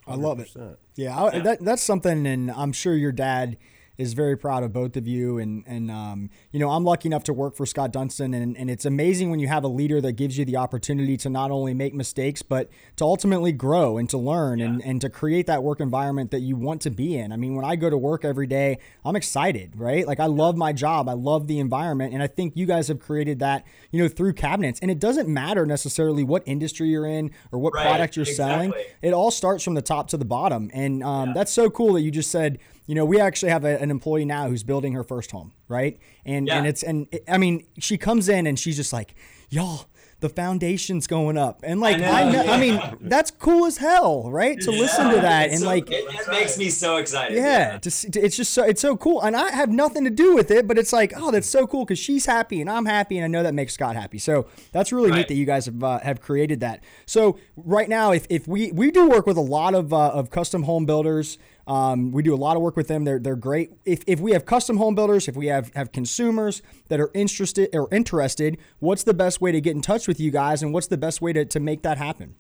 I 0.08 0.16
love 0.16 0.40
it. 0.40 0.50
Yeah, 0.96 1.22
I. 1.22 1.40
That, 1.40 1.64
that's 1.64 1.84
something, 1.84 2.26
and 2.26 2.52
I'm 2.52 2.72
sure 2.74 2.96
your 2.96 3.12
dad 3.12 3.58
is 3.97 4.13
very 4.13 4.38
proud 4.38 4.63
of 4.63 4.73
both 4.73 4.97
of 4.97 5.08
you. 5.08 5.38
And 5.38 5.63
and 5.67 5.91
um, 5.91 6.30
you 6.51 6.60
know, 6.60 6.69
I'm 6.69 6.84
lucky 6.84 7.08
enough 7.08 7.23
to 7.25 7.34
work 7.34 7.56
for 7.56 7.65
Scott 7.65 7.91
Dunston, 7.91 8.34
and 8.34 8.58
and 8.58 8.69
it's 8.69 8.86
amazing 8.86 9.30
when 9.30 9.39
you 9.39 9.47
have 9.47 9.63
a 9.63 9.67
leader 9.67 10.01
that 10.01 10.13
gives 10.13 10.38
you 10.38 10.45
the 10.45 10.58
opportunity 10.58 11.17
to 11.17 11.30
not 11.30 11.51
only 11.51 11.73
make 11.73 11.93
mistakes, 11.93 12.41
but 12.41 12.69
to 12.97 13.04
ultimately 13.04 13.51
grow 13.51 13.97
and 13.97 14.10
to 14.10 14.17
learn 14.17 14.60
yeah. 14.60 14.65
and 14.65 14.84
and 14.84 15.01
to 15.01 15.10
create 15.10 15.47
that 15.47 15.63
work 15.63 15.80
environment 15.80 16.32
that 16.32 16.39
you 16.39 16.56
want 16.56 16.82
to 16.82 16.89
be 16.89 17.17
in. 17.17 17.32
I 17.32 17.36
mean, 17.36 17.56
when 17.56 17.65
I 17.65 17.75
go 17.75 17.89
to 17.89 17.97
work 17.97 18.25
every 18.25 18.47
day, 18.47 18.80
I'm 19.06 19.15
excited, 19.15 19.73
right? 19.75 20.06
Like 20.08 20.19
I 20.19 20.25
love 20.25 20.58
my 20.58 20.73
job, 20.73 21.10
I 21.10 21.13
love 21.13 21.47
the 21.47 21.60
environment, 21.60 22.13
and 22.13 22.23
I 22.23 22.27
think 22.27 22.56
you 22.56 22.65
guys 22.65 22.88
have 22.88 22.99
created 22.99 23.39
that, 23.39 23.65
you 23.91 24.01
know, 24.01 24.08
through 24.08 24.34
cabinets. 24.34 24.80
And 24.82 24.89
it 24.89 24.99
doesn't 24.99 25.27
matter 25.27 25.65
necessarily 25.65 26.23
what 26.23 26.43
industry 26.45 26.89
you're 26.89 27.06
in 27.06 27.32
or 27.51 27.60
what 27.60 27.73
right, 27.73 27.84
product 27.84 28.15
you're 28.15 28.23
exactly. 28.23 28.71
selling. 28.71 28.86
It 29.01 29.13
all 29.13 29.32
starts 29.32 29.63
from 29.63 29.73
the 29.73 29.82
top 29.82 30.08
to 30.10 30.17
the 30.17 30.25
bottom, 30.25 30.69
and 30.73 31.04
um, 31.04 31.30
yeah. 31.30 31.34
that's 31.34 31.51
so 31.51 31.69
cool 31.69 31.93
that 31.93 32.01
you 32.01 32.12
just 32.12 32.32
said 32.32 32.60
you 32.86 32.96
know, 32.96 33.06
we 33.06 33.20
actually 33.20 33.52
have 33.52 33.63
a, 33.63 33.80
an 33.80 33.91
employee 33.91 34.26
now 34.26 34.48
who's 34.48 34.63
building 34.63 34.94
her 34.94 35.04
first 35.04 35.32
home, 35.32 35.54
right? 35.67 36.00
And 36.26 36.48
yeah. 36.48 36.58
and 36.58 36.67
it's 36.67 36.84
and 36.84 37.08
it, 37.12 37.24
I 37.28 37.38
mean, 37.38 37.65
she 37.80 37.98
comes 37.98 38.30
in 38.30 38.48
and 38.48 38.58
she's 38.58 38.76
just 38.76 38.91
like, 38.91 39.15
y'all, 39.50 39.86
the 40.22 40.30
foundation's 40.30 41.08
going 41.08 41.36
up, 41.36 41.62
and 41.63 41.80
like 41.80 41.96
I, 41.96 42.00
know, 42.00 42.12
I, 42.12 42.32
know, 42.32 42.44
yeah. 42.44 42.52
I 42.52 42.60
mean, 42.60 42.98
that's 43.02 43.32
cool 43.32 43.65
as 43.65 43.78
hell, 43.78 44.30
right? 44.30 44.60
To 44.62 44.72
yeah, 44.72 44.80
listen 44.80 45.10
to 45.10 45.15
that 45.15 45.50
and 45.50 45.60
so, 45.60 45.65
like 45.65 45.89
it, 45.89 46.06
it 46.08 46.30
makes 46.30 46.60
me 46.60 46.70
so 46.70 46.98
excited. 46.98 47.38
Yeah, 47.38 47.80
to, 47.80 47.89
it's 47.89 48.38
just 48.38 48.54
so 48.54 48.63
it's 48.63 48.82
so 48.82 48.96
cool, 48.96 49.22
and 49.22 49.36
I 49.36 49.52
have 49.52 49.70
nothing 49.70 50.04
to 50.04 50.12
do 50.12 50.36
with 50.36 50.52
it, 50.52 50.67
but 50.67 50.78
it's 50.78 50.94
like, 50.94 51.13
oh, 51.15 51.32
that's 51.32 51.50
so 51.50 51.65
cool 51.65 51.86
because 51.86 51.98
she's 51.98 52.28
happy 52.28 52.62
and 52.62 52.70
I'm 52.70 52.86
happy, 52.86 53.17
and 53.17 53.26
I 53.26 53.28
know 53.28 53.41
that 53.41 53.56
makes 53.56 53.74
Scott 53.74 53.96
happy. 53.96 54.20
So 54.20 54.46
that's 54.72 54.91
really 54.91 55.10
right. 55.10 55.17
neat 55.17 55.28
that 55.28 55.36
you 55.36 55.46
guys 55.46 55.65
have 55.65 55.84
uh, 55.84 56.00
have 56.00 56.22
created 56.22 56.60
that. 56.60 56.84
So 57.08 57.39
right 57.56 57.89
now, 57.89 58.12
if, 58.12 58.28
if 58.30 58.48
we 58.48 58.72
we 58.72 58.91
do 58.91 59.10
work 59.10 59.26
with 59.26 59.38
a 59.38 59.41
lot 59.41 59.74
of 59.74 59.91
uh, 59.91 60.10
of 60.10 60.30
custom 60.30 60.63
home 60.63 60.86
builders. 60.86 61.38
Um, 61.67 62.12
we 62.12 62.24
do 62.24 62.34
a 62.34 62.38
lot 62.38 62.56
of 62.56 62.62
work 62.62 62.76
with 62.76 62.88
them. 62.88 63.04
They're, 63.04 63.19
they're 63.19 63.36
great. 63.36 63.71
If, 63.86 64.04
if 64.08 64.19
we 64.19 64.32
have 64.32 64.45
custom 64.45 64.78
home 64.78 64.95
builders, 64.95 65.28
if 65.28 65.36
we 65.36 65.47
have, 65.47 65.71
have 65.76 65.91
consumers 65.91 66.62
that 66.89 67.00
are 67.00 67.12
interested 67.13 67.69
or 67.74 67.88
interested, 67.93 68.58
what's 68.80 69.04
the 69.04 69.13
best 69.13 69.41
way 69.41 69.52
to 69.52 69.62
get 69.62 69.76
in 69.76 69.82
touch 69.82 70.08
with 70.08 70.19
you 70.19 70.32
guys 70.32 70.63
and 70.63 70.74
what's 70.74 70.88
the 70.88 70.97
best 70.97 71.21
way 71.21 71.34
to, 71.34 71.45
to 71.45 71.60
make 71.60 71.84
that 71.84 71.97
happen? 71.97 72.36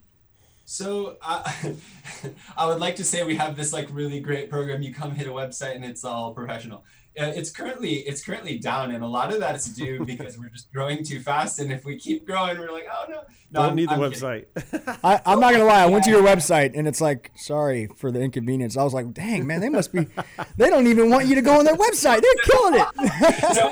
So 0.65 1.17
uh, 1.21 1.43
I 2.57 2.65
would 2.67 2.79
like 2.79 2.95
to 2.97 3.03
say 3.03 3.23
we 3.23 3.35
have 3.35 3.55
this 3.55 3.73
like 3.73 3.87
really 3.91 4.19
great 4.19 4.49
program. 4.49 4.81
You 4.81 4.93
come 4.93 5.11
hit 5.11 5.27
a 5.27 5.31
website 5.31 5.75
and 5.75 5.83
it's 5.83 6.05
all 6.05 6.33
professional. 6.33 6.83
It's 7.15 7.51
currently 7.51 7.95
it's 7.95 8.23
currently 8.23 8.57
down, 8.57 8.91
and 8.91 9.03
a 9.03 9.07
lot 9.07 9.33
of 9.33 9.39
that 9.39 9.55
is 9.55 9.65
due 9.65 10.05
because 10.05 10.37
we're 10.37 10.49
just 10.49 10.71
growing 10.71 11.03
too 11.03 11.19
fast. 11.19 11.59
And 11.59 11.71
if 11.71 11.83
we 11.83 11.97
keep 11.97 12.25
growing, 12.25 12.57
we're 12.57 12.71
like, 12.71 12.87
oh 12.91 13.05
no, 13.09 13.15
no 13.15 13.61
don't 13.61 13.69
I'm, 13.71 13.75
need 13.75 13.89
the 13.89 13.93
I'm 13.93 13.99
website. 13.99 14.45
I, 15.03 15.21
am 15.25 15.39
not 15.39 15.51
gonna 15.51 15.65
lie. 15.65 15.83
I 15.83 15.85
went 15.87 16.03
to 16.05 16.09
your 16.09 16.23
website, 16.23 16.77
and 16.77 16.87
it's 16.87 17.01
like, 17.01 17.31
sorry 17.35 17.87
for 17.97 18.11
the 18.11 18.21
inconvenience. 18.21 18.77
I 18.77 18.83
was 18.83 18.93
like, 18.93 19.13
dang 19.13 19.45
man, 19.45 19.59
they 19.61 19.69
must 19.69 19.91
be. 19.91 20.07
They 20.57 20.69
don't 20.69 20.87
even 20.87 21.09
want 21.09 21.27
you 21.27 21.35
to 21.35 21.41
go 21.41 21.59
on 21.59 21.65
their 21.65 21.75
website. 21.75 22.21
They're 22.21 22.43
killing 22.43 22.81
it. 22.81 23.55
so 23.55 23.69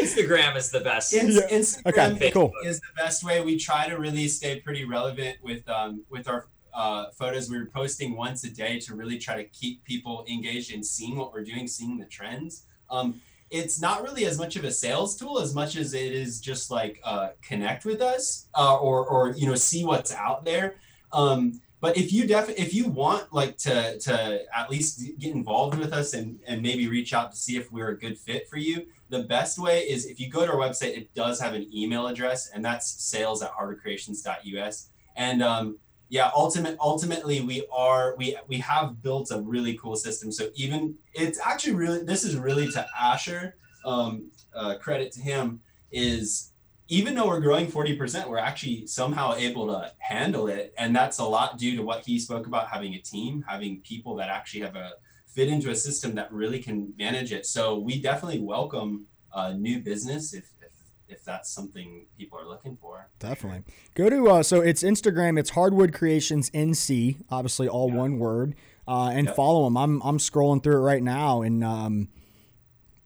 Instagram 0.00 0.56
is 0.56 0.70
the 0.70 0.80
best. 0.80 1.12
yeah. 1.12 1.22
Instagram 1.22 2.16
okay, 2.16 2.30
cool. 2.30 2.52
is 2.64 2.80
the 2.80 2.86
best 2.96 3.24
way. 3.24 3.40
We 3.42 3.58
try 3.58 3.88
to 3.88 3.96
really 3.96 4.28
stay 4.28 4.60
pretty 4.60 4.84
relevant 4.84 5.38
with 5.42 5.68
um 5.68 6.04
with 6.10 6.28
our 6.28 6.48
uh, 6.76 7.06
photos 7.18 7.48
we 7.48 7.56
are 7.56 7.66
posting 7.66 8.16
once 8.16 8.44
a 8.44 8.50
day 8.50 8.78
to 8.78 8.94
really 8.94 9.18
try 9.18 9.34
to 9.36 9.44
keep 9.44 9.82
people 9.84 10.24
engaged 10.28 10.70
in 10.70 10.84
seeing 10.84 11.16
what 11.16 11.32
we're 11.32 11.42
doing, 11.42 11.66
seeing 11.66 11.98
the 11.98 12.04
trends. 12.04 12.66
Um, 12.90 13.20
it's 13.50 13.80
not 13.80 14.02
really 14.02 14.26
as 14.26 14.38
much 14.38 14.56
of 14.56 14.64
a 14.64 14.72
sales 14.72 15.16
tool 15.16 15.38
as 15.38 15.54
much 15.54 15.76
as 15.76 15.94
it 15.94 16.12
is 16.12 16.40
just 16.40 16.70
like 16.70 17.00
uh, 17.04 17.28
connect 17.42 17.84
with 17.84 18.02
us 18.02 18.48
uh, 18.54 18.76
or 18.76 19.06
or 19.06 19.30
you 19.36 19.46
know 19.46 19.54
see 19.54 19.84
what's 19.84 20.12
out 20.12 20.44
there. 20.44 20.76
Um, 21.12 21.60
but 21.80 21.96
if 21.96 22.12
you 22.12 22.26
def 22.26 22.48
if 22.58 22.74
you 22.74 22.88
want 22.88 23.32
like 23.32 23.56
to 23.58 23.98
to 23.98 24.40
at 24.54 24.70
least 24.70 25.02
get 25.18 25.34
involved 25.34 25.78
with 25.78 25.92
us 25.92 26.14
and 26.14 26.40
and 26.46 26.62
maybe 26.62 26.88
reach 26.88 27.12
out 27.14 27.32
to 27.32 27.36
see 27.36 27.56
if 27.56 27.70
we're 27.70 27.90
a 27.90 27.98
good 27.98 28.18
fit 28.18 28.48
for 28.48 28.56
you, 28.56 28.86
the 29.08 29.22
best 29.22 29.58
way 29.58 29.82
is 29.82 30.06
if 30.06 30.18
you 30.18 30.28
go 30.28 30.44
to 30.44 30.52
our 30.52 30.58
website, 30.58 30.96
it 30.96 31.14
does 31.14 31.40
have 31.40 31.54
an 31.54 31.68
email 31.72 32.08
address, 32.08 32.50
and 32.50 32.64
that's 32.64 33.02
sales 33.02 33.42
at 33.42 33.52
hardwoodcreations.us. 33.52 34.88
And 35.14 35.42
um, 35.42 35.78
yeah 36.08 36.30
ultimate 36.34 36.76
ultimately 36.80 37.40
we 37.40 37.66
are 37.72 38.14
we 38.16 38.36
we 38.48 38.58
have 38.58 39.02
built 39.02 39.30
a 39.30 39.40
really 39.40 39.76
cool 39.78 39.96
system. 39.96 40.30
So 40.30 40.50
even 40.54 40.94
it's 41.14 41.38
actually 41.44 41.74
really 41.74 42.04
this 42.04 42.24
is 42.24 42.36
really 42.36 42.70
to 42.72 42.86
asher 42.98 43.56
um, 43.84 44.30
uh, 44.54 44.76
credit 44.78 45.12
to 45.12 45.20
him 45.20 45.60
is 45.90 46.52
even 46.88 47.14
though 47.14 47.26
we're 47.26 47.40
growing 47.40 47.66
40% 47.66 48.28
we're 48.28 48.38
actually 48.38 48.86
somehow 48.86 49.34
able 49.34 49.66
to 49.68 49.92
handle 49.98 50.46
it. 50.48 50.72
And 50.78 50.94
that's 50.94 51.18
a 51.18 51.24
lot 51.24 51.58
due 51.58 51.76
to 51.76 51.82
what 51.82 52.04
he 52.04 52.18
spoke 52.18 52.46
about 52.46 52.68
having 52.68 52.94
a 52.94 52.98
team 52.98 53.44
having 53.48 53.80
people 53.80 54.14
that 54.16 54.28
actually 54.28 54.60
have 54.60 54.76
a 54.76 54.92
fit 55.26 55.48
into 55.48 55.70
a 55.70 55.76
system 55.76 56.14
that 56.14 56.32
really 56.32 56.62
can 56.62 56.94
manage 56.98 57.32
it. 57.32 57.46
So 57.46 57.78
we 57.78 58.00
definitely 58.00 58.40
welcome 58.40 59.06
uh, 59.32 59.52
new 59.52 59.80
business 59.80 60.32
if 60.32 60.48
if 61.08 61.24
that's 61.24 61.50
something 61.50 62.06
people 62.18 62.38
are 62.38 62.46
looking 62.46 62.76
for. 62.76 63.08
Definitely. 63.18 63.62
Go 63.94 64.10
to 64.10 64.28
uh, 64.28 64.42
so 64.42 64.60
it's 64.60 64.82
Instagram. 64.82 65.38
It's 65.38 65.50
Hardwood 65.50 65.92
Creations 65.92 66.50
NC, 66.50 67.24
obviously 67.30 67.68
all 67.68 67.88
yeah. 67.88 67.96
one 67.96 68.18
word, 68.18 68.54
uh, 68.86 69.10
and 69.12 69.26
yep. 69.26 69.36
follow 69.36 69.64
them. 69.64 69.76
I'm 69.76 70.02
I'm 70.02 70.18
scrolling 70.18 70.62
through 70.62 70.76
it 70.76 70.80
right 70.80 71.02
now, 71.02 71.42
and 71.42 71.62
um, 71.64 72.08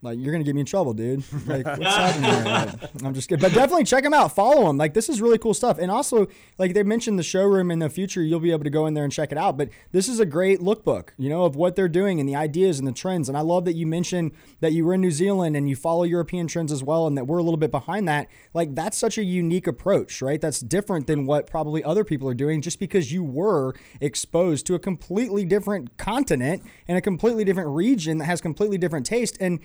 like 0.03 0.19
you're 0.19 0.33
gonna 0.33 0.45
get 0.45 0.55
me 0.55 0.61
in 0.61 0.67
trouble, 0.67 0.95
dude. 0.95 1.23
Like 1.47 1.67
what's 1.67 1.85
happening 1.85 2.31
here? 2.31 2.45
Like, 2.45 3.05
I'm 3.05 3.15
just 3.15 3.29
kidding, 3.29 3.43
but 3.43 3.53
definitely 3.53 3.85
check 3.85 4.05
them 4.05 4.15
out. 4.15 4.35
Follow 4.35 4.67
them. 4.67 4.77
Like 4.77 4.95
this 4.95 5.09
is 5.09 5.21
really 5.21 5.39
cool 5.39 5.53
stuff. 5.55 5.79
And 5.79 5.91
also, 5.91 6.29
like 6.59 6.75
they 6.75 6.83
mentioned 6.83 7.19
the 7.19 7.25
showroom 7.25 7.71
in 7.71 7.81
the 7.81 7.89
future, 7.89 8.23
you'll 8.23 8.41
be 8.41 8.53
able 8.53 8.65
to 8.65 8.71
go 8.71 8.87
in 8.87 8.95
there 8.95 9.05
and 9.05 9.13
check 9.13 9.33
it 9.33 9.39
out. 9.39 9.57
But 9.57 9.71
this 9.91 10.09
is 10.09 10.21
a 10.21 10.27
great 10.27 10.61
lookbook, 10.61 11.09
you 11.19 11.29
know, 11.29 11.45
of 11.45 11.57
what 11.57 11.77
they're 11.77 11.89
doing 11.89 12.21
and 12.21 12.29
the 12.29 12.37
ideas 12.37 12.79
and 12.79 12.87
the 12.87 12.93
trends. 12.93 13.29
And 13.29 13.37
I 13.37 13.41
love 13.41 13.65
that 13.65 13.75
you 13.75 13.87
mentioned 13.87 14.33
that 14.61 14.73
you 14.73 14.85
were 14.85 14.95
in 14.95 15.01
New 15.01 15.11
Zealand 15.11 15.57
and 15.57 15.69
you 15.69 15.75
follow 15.75 16.05
European 16.05 16.47
trends 16.47 16.71
as 16.71 16.85
well, 16.85 17.07
and 17.07 17.17
that 17.19 17.27
we're 17.27 17.39
a 17.39 17.43
little 17.43 17.59
bit 17.59 17.71
behind 17.71 18.07
that. 18.09 18.29
Like 18.55 18.75
that's 18.75 18.97
such 18.97 19.19
a 19.19 19.25
unique 19.25 19.67
approach, 19.67 20.23
right? 20.23 20.41
That's 20.41 20.61
different 20.61 21.09
than 21.09 21.27
what 21.27 21.47
probably 21.49 21.83
other 21.83 22.05
people 22.05 22.29
are 22.29 22.35
doing, 22.35 22.63
just 22.63 22.79
because 22.79 23.13
you 23.13 23.25
were 23.25 23.75
exposed 24.01 24.67
to 24.67 24.75
a 24.75 24.79
completely 24.79 25.45
different 25.45 25.97
continent 25.97 26.63
and 26.87 26.97
a 26.97 27.01
completely 27.01 27.45
different 27.45 27.71
region 27.71 28.19
that 28.19 28.27
has 28.27 28.41
completely 28.41 28.79
different 28.79 29.05
taste 29.05 29.37
and 29.41 29.59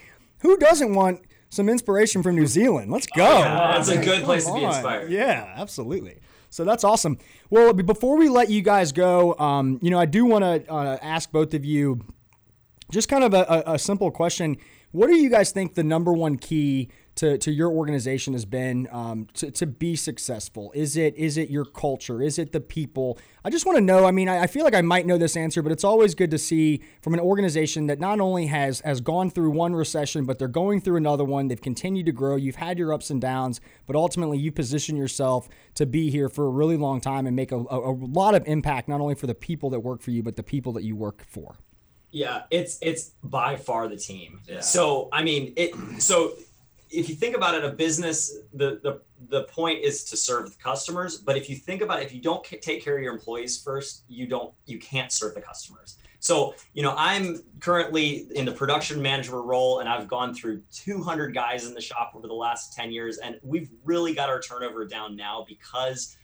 who 0.45 0.57
doesn't 0.57 0.93
want 0.93 1.21
some 1.49 1.69
inspiration 1.69 2.21
from 2.21 2.35
New 2.35 2.45
Zealand? 2.45 2.91
Let's 2.91 3.07
go. 3.07 3.25
Oh, 3.25 3.39
yeah, 3.39 3.71
that's 3.73 3.89
a 3.89 3.97
good 3.97 4.23
place 4.23 4.45
to 4.45 4.53
be 4.53 4.63
inspired. 4.63 5.11
Yeah, 5.11 5.53
absolutely. 5.57 6.19
So 6.51 6.63
that's 6.63 6.83
awesome. 6.83 7.17
Well, 7.49 7.73
before 7.73 8.15
we 8.15 8.29
let 8.29 8.49
you 8.49 8.61
guys 8.61 8.91
go, 8.91 9.35
um, 9.39 9.79
you 9.81 9.89
know, 9.89 9.99
I 9.99 10.05
do 10.05 10.25
want 10.25 10.43
to 10.43 10.71
uh, 10.71 10.97
ask 11.01 11.31
both 11.31 11.53
of 11.53 11.65
you 11.65 11.99
just 12.91 13.09
kind 13.09 13.23
of 13.23 13.33
a, 13.33 13.63
a, 13.65 13.79
simple 13.79 14.11
question. 14.11 14.57
What 14.95 15.07
do 15.07 15.17
you 15.17 15.29
guys 15.29 15.51
think 15.51 15.73
the 15.73 15.83
number 15.83 16.13
one 16.13 16.37
key 16.37 16.87
to, 17.15 17.37
to 17.39 17.51
your 17.51 17.69
organization 17.69 18.31
has 18.31 18.45
been 18.45 18.87
um, 18.93 19.27
to, 19.33 19.51
to 19.51 19.65
be 19.65 19.97
successful? 19.97 20.71
Is 20.73 20.95
it 20.95 21.13
is 21.17 21.37
it 21.37 21.49
your 21.49 21.65
culture? 21.65 22.21
Is 22.21 22.39
it 22.39 22.53
the 22.53 22.61
people? 22.61 23.19
I 23.43 23.49
just 23.49 23.65
want 23.65 23.77
to 23.77 23.83
know. 23.83 24.05
I 24.05 24.11
mean, 24.11 24.29
I, 24.29 24.43
I 24.43 24.47
feel 24.47 24.63
like 24.63 24.73
I 24.73 24.79
might 24.79 25.05
know 25.05 25.17
this 25.17 25.35
answer, 25.35 25.61
but 25.61 25.73
it's 25.73 25.83
always 25.83 26.15
good 26.15 26.31
to 26.31 26.37
see 26.37 26.81
from 27.01 27.13
an 27.13 27.19
organization 27.19 27.87
that 27.87 27.99
not 27.99 28.21
only 28.21 28.45
has 28.45 28.79
has 28.85 29.01
gone 29.01 29.29
through 29.29 29.49
one 29.49 29.75
recession, 29.75 30.23
but 30.23 30.39
they're 30.39 30.47
going 30.47 30.79
through 30.79 30.95
another 30.95 31.25
one. 31.25 31.49
They've 31.49 31.61
continued 31.61 32.05
to 32.05 32.13
grow. 32.13 32.37
You've 32.37 32.55
had 32.55 32.79
your 32.79 32.93
ups 32.93 33.09
and 33.09 33.19
downs, 33.19 33.59
but 33.87 33.97
ultimately 33.97 34.37
you 34.37 34.49
position 34.49 34.95
yourself 34.95 35.49
to 35.73 35.85
be 35.85 36.09
here 36.09 36.29
for 36.29 36.45
a 36.45 36.49
really 36.49 36.77
long 36.77 37.01
time 37.01 37.27
and 37.27 37.35
make 37.35 37.51
a, 37.51 37.57
a, 37.57 37.91
a 37.91 37.91
lot 37.91 38.33
of 38.33 38.47
impact, 38.47 38.87
not 38.87 39.01
only 39.01 39.15
for 39.15 39.27
the 39.27 39.35
people 39.35 39.69
that 39.71 39.81
work 39.81 40.01
for 40.01 40.11
you, 40.11 40.23
but 40.23 40.37
the 40.37 40.43
people 40.43 40.71
that 40.71 40.85
you 40.85 40.95
work 40.95 41.25
for. 41.27 41.57
Yeah, 42.15 42.43
it's 42.49 42.77
it's 42.81 43.11
by 43.25 43.57
far 43.57 43.89
the 43.89 43.97
team. 43.97 44.39
Yeah. 44.47 44.61
So 44.61 45.09
I 45.11 45.21
mean, 45.21 45.51
it 45.57 45.75
so 46.01 46.31
if 46.89 47.09
you 47.09 47.15
think 47.15 47.35
about 47.35 47.55
it, 47.55 47.65
a 47.65 47.71
business, 47.71 48.37
the 48.53 48.79
the 48.81 49.01
the 49.27 49.43
point 49.43 49.83
is 49.83 50.05
to 50.05 50.15
serve 50.15 50.49
the 50.49 50.55
customers. 50.63 51.17
But 51.17 51.35
if 51.35 51.49
you 51.49 51.57
think 51.57 51.81
about 51.81 52.01
it, 52.01 52.05
if 52.05 52.13
you 52.13 52.21
don't 52.21 52.41
take 52.45 52.81
care 52.81 52.95
of 52.95 53.03
your 53.03 53.13
employees 53.13 53.61
first, 53.61 54.05
you 54.07 54.27
don't 54.27 54.53
you 54.65 54.79
can't 54.79 55.11
serve 55.11 55.35
the 55.35 55.41
customers. 55.41 55.97
So 56.19 56.55
you 56.73 56.83
know, 56.83 56.95
I'm 56.97 57.43
currently 57.59 58.27
in 58.33 58.45
the 58.45 58.53
production 58.53 59.01
manager 59.01 59.41
role, 59.41 59.81
and 59.81 59.89
I've 59.89 60.07
gone 60.07 60.33
through 60.33 60.61
200 60.71 61.33
guys 61.33 61.67
in 61.67 61.73
the 61.73 61.81
shop 61.81 62.13
over 62.15 62.27
the 62.27 62.33
last 62.33 62.73
10 62.77 62.93
years, 62.93 63.17
and 63.17 63.41
we've 63.43 63.69
really 63.83 64.13
got 64.13 64.29
our 64.29 64.39
turnover 64.39 64.85
down 64.85 65.17
now 65.17 65.45
because. 65.45 66.15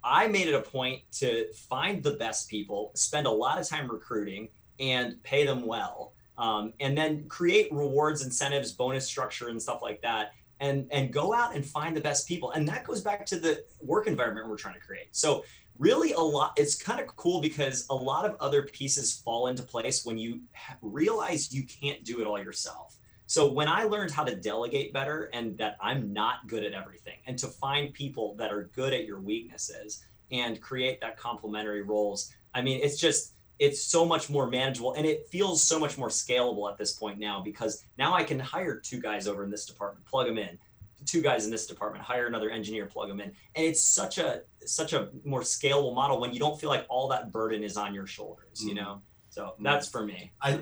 I 0.00 0.28
made 0.28 0.46
it 0.46 0.54
a 0.54 0.62
point 0.62 1.02
to 1.14 1.52
find 1.52 2.04
the 2.04 2.12
best 2.12 2.48
people, 2.48 2.92
spend 2.94 3.26
a 3.26 3.30
lot 3.30 3.58
of 3.58 3.68
time 3.68 3.90
recruiting, 3.90 4.48
and 4.80 5.22
pay 5.22 5.44
them 5.44 5.66
well 5.66 6.12
um, 6.38 6.72
and 6.80 6.96
then 6.96 7.28
create 7.28 7.70
rewards, 7.72 8.24
incentives, 8.24 8.72
bonus 8.72 9.06
structure, 9.06 9.48
and 9.48 9.60
stuff 9.60 9.82
like 9.82 10.00
that. 10.02 10.32
And, 10.60 10.88
and 10.90 11.12
go 11.12 11.32
out 11.32 11.54
and 11.54 11.64
find 11.64 11.96
the 11.96 12.00
best 12.00 12.26
people. 12.26 12.50
And 12.50 12.66
that 12.66 12.84
goes 12.84 13.00
back 13.00 13.24
to 13.26 13.38
the 13.38 13.64
work 13.80 14.08
environment 14.08 14.48
we're 14.48 14.56
trying 14.56 14.74
to 14.74 14.80
create. 14.80 15.08
So, 15.12 15.44
really, 15.78 16.12
a 16.14 16.20
lot, 16.20 16.54
it's 16.56 16.74
kind 16.74 17.00
of 17.00 17.06
cool 17.14 17.40
because 17.40 17.86
a 17.90 17.94
lot 17.94 18.24
of 18.24 18.34
other 18.40 18.64
pieces 18.64 19.20
fall 19.24 19.46
into 19.46 19.62
place 19.62 20.04
when 20.04 20.18
you 20.18 20.40
realize 20.82 21.54
you 21.54 21.62
can't 21.62 22.04
do 22.04 22.20
it 22.20 22.26
all 22.26 22.42
yourself. 22.42 22.96
So, 23.26 23.52
when 23.52 23.68
I 23.68 23.84
learned 23.84 24.10
how 24.10 24.24
to 24.24 24.34
delegate 24.34 24.92
better 24.92 25.30
and 25.32 25.56
that 25.58 25.76
I'm 25.80 26.12
not 26.12 26.48
good 26.48 26.64
at 26.64 26.72
everything, 26.72 27.18
and 27.28 27.38
to 27.38 27.46
find 27.46 27.94
people 27.94 28.34
that 28.34 28.52
are 28.52 28.64
good 28.74 28.92
at 28.92 29.04
your 29.04 29.20
weaknesses 29.20 30.04
and 30.32 30.60
create 30.60 31.00
that 31.02 31.16
complementary 31.16 31.82
roles, 31.82 32.32
I 32.52 32.62
mean, 32.62 32.80
it's 32.82 32.98
just, 32.98 33.34
it's 33.58 33.82
so 33.82 34.04
much 34.04 34.30
more 34.30 34.48
manageable 34.48 34.94
and 34.94 35.04
it 35.04 35.26
feels 35.28 35.62
so 35.62 35.78
much 35.78 35.98
more 35.98 36.08
scalable 36.08 36.70
at 36.70 36.78
this 36.78 36.92
point 36.92 37.18
now 37.18 37.40
because 37.40 37.84
now 37.98 38.14
I 38.14 38.22
can 38.22 38.38
hire 38.38 38.78
two 38.78 39.00
guys 39.00 39.26
over 39.26 39.44
in 39.44 39.50
this 39.50 39.66
department, 39.66 40.06
plug 40.06 40.26
them 40.26 40.38
in, 40.38 40.58
two 41.04 41.22
guys 41.22 41.44
in 41.44 41.50
this 41.50 41.66
department, 41.66 42.04
hire 42.04 42.26
another 42.26 42.50
engineer, 42.50 42.86
plug 42.86 43.08
them 43.08 43.20
in, 43.20 43.32
and 43.54 43.66
it's 43.66 43.80
such 43.80 44.18
a 44.18 44.42
such 44.64 44.92
a 44.92 45.08
more 45.24 45.40
scalable 45.40 45.94
model 45.94 46.20
when 46.20 46.32
you 46.32 46.38
don't 46.38 46.60
feel 46.60 46.70
like 46.70 46.84
all 46.88 47.08
that 47.08 47.32
burden 47.32 47.62
is 47.62 47.76
on 47.76 47.94
your 47.94 48.06
shoulders, 48.06 48.62
you 48.62 48.74
mm-hmm. 48.74 48.84
know. 48.84 49.02
So 49.30 49.44
mm-hmm. 49.44 49.64
that's 49.64 49.88
for 49.88 50.04
me. 50.04 50.32
I, 50.42 50.60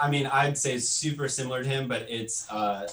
I 0.00 0.10
mean, 0.10 0.26
I'd 0.26 0.56
say 0.56 0.78
super 0.78 1.28
similar 1.28 1.62
to 1.62 1.68
him, 1.68 1.88
but 1.88 2.06
it's 2.08 2.50
uh, 2.50 2.88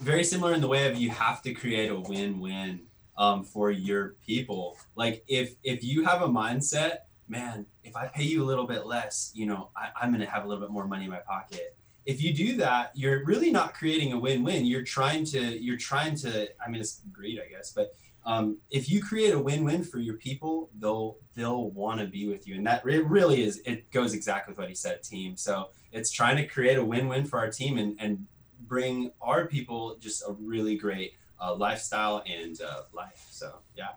very 0.00 0.24
similar 0.24 0.54
in 0.54 0.60
the 0.60 0.68
way 0.68 0.90
of 0.90 0.96
you 0.96 1.10
have 1.10 1.42
to 1.42 1.52
create 1.52 1.90
a 1.90 1.98
win-win 1.98 2.80
um, 3.16 3.44
for 3.44 3.70
your 3.70 4.14
people. 4.24 4.76
Like 4.94 5.24
if 5.28 5.54
if 5.64 5.82
you 5.82 6.04
have 6.04 6.22
a 6.22 6.28
mindset 6.28 6.98
man, 7.28 7.66
if 7.84 7.96
I 7.96 8.06
pay 8.06 8.22
you 8.22 8.42
a 8.42 8.46
little 8.46 8.66
bit 8.66 8.86
less, 8.86 9.30
you 9.34 9.46
know, 9.46 9.70
I, 9.76 10.04
am 10.04 10.10
going 10.10 10.24
to 10.24 10.30
have 10.30 10.44
a 10.44 10.48
little 10.48 10.62
bit 10.62 10.70
more 10.70 10.86
money 10.86 11.04
in 11.04 11.10
my 11.10 11.18
pocket. 11.18 11.76
If 12.06 12.22
you 12.22 12.32
do 12.32 12.56
that, 12.56 12.92
you're 12.94 13.24
really 13.24 13.50
not 13.50 13.74
creating 13.74 14.12
a 14.12 14.18
win-win. 14.18 14.64
You're 14.64 14.82
trying 14.82 15.24
to, 15.26 15.62
you're 15.62 15.76
trying 15.76 16.14
to, 16.16 16.48
I 16.64 16.70
mean, 16.70 16.80
it's 16.80 17.02
greed, 17.12 17.38
I 17.44 17.50
guess, 17.50 17.72
but 17.72 17.94
um, 18.24 18.58
if 18.70 18.90
you 18.90 19.02
create 19.02 19.34
a 19.34 19.38
win-win 19.38 19.84
for 19.84 19.98
your 19.98 20.14
people, 20.14 20.70
they'll, 20.78 21.16
they'll 21.34 21.70
want 21.70 22.00
to 22.00 22.06
be 22.06 22.28
with 22.28 22.46
you. 22.46 22.56
And 22.56 22.66
that 22.66 22.86
it 22.86 23.06
really 23.06 23.42
is, 23.42 23.58
it 23.64 23.90
goes 23.90 24.14
exactly 24.14 24.52
with 24.52 24.58
what 24.58 24.68
he 24.68 24.74
said, 24.74 25.02
team. 25.02 25.36
So 25.36 25.70
it's 25.92 26.10
trying 26.10 26.36
to 26.36 26.46
create 26.46 26.78
a 26.78 26.84
win-win 26.84 27.26
for 27.26 27.38
our 27.38 27.50
team 27.50 27.78
and, 27.78 27.96
and 27.98 28.26
bring 28.66 29.12
our 29.20 29.46
people 29.46 29.96
just 30.00 30.22
a 30.22 30.32
really 30.32 30.76
great 30.76 31.14
uh, 31.40 31.54
lifestyle 31.54 32.22
and 32.26 32.60
uh, 32.60 32.82
life. 32.92 33.26
So 33.30 33.60
yeah, 33.76 33.92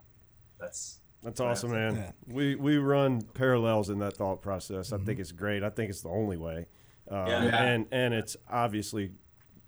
that's, 0.59 1.00
that's 1.23 1.39
awesome, 1.39 1.71
man. 1.71 1.95
Yeah. 1.95 2.11
We 2.27 2.55
we 2.55 2.77
run 2.77 3.21
parallels 3.21 3.89
in 3.89 3.99
that 3.99 4.17
thought 4.17 4.41
process. 4.41 4.87
Mm-hmm. 4.87 5.01
I 5.01 5.05
think 5.05 5.19
it's 5.19 5.31
great. 5.31 5.63
I 5.63 5.69
think 5.69 5.89
it's 5.89 6.01
the 6.01 6.09
only 6.09 6.37
way. 6.37 6.65
Uh, 7.09 7.25
yeah. 7.27 7.63
And 7.63 7.85
and 7.91 8.13
it's 8.13 8.37
obviously 8.49 9.11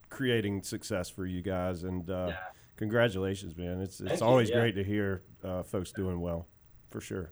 creating 0.10 0.64
success 0.64 1.10
for 1.10 1.26
you 1.26 1.42
guys. 1.42 1.84
And 1.84 2.10
uh, 2.10 2.28
yeah. 2.30 2.38
congratulations, 2.78 3.56
man. 3.58 3.82
It's 3.82 4.00
it's 4.00 4.10
Thank 4.10 4.22
always 4.22 4.50
you, 4.50 4.56
great 4.56 4.76
to 4.76 4.84
hear 4.84 5.24
uh, 5.44 5.64
folks 5.64 5.92
doing 5.92 6.20
well, 6.20 6.48
for 6.90 7.02
sure. 7.02 7.32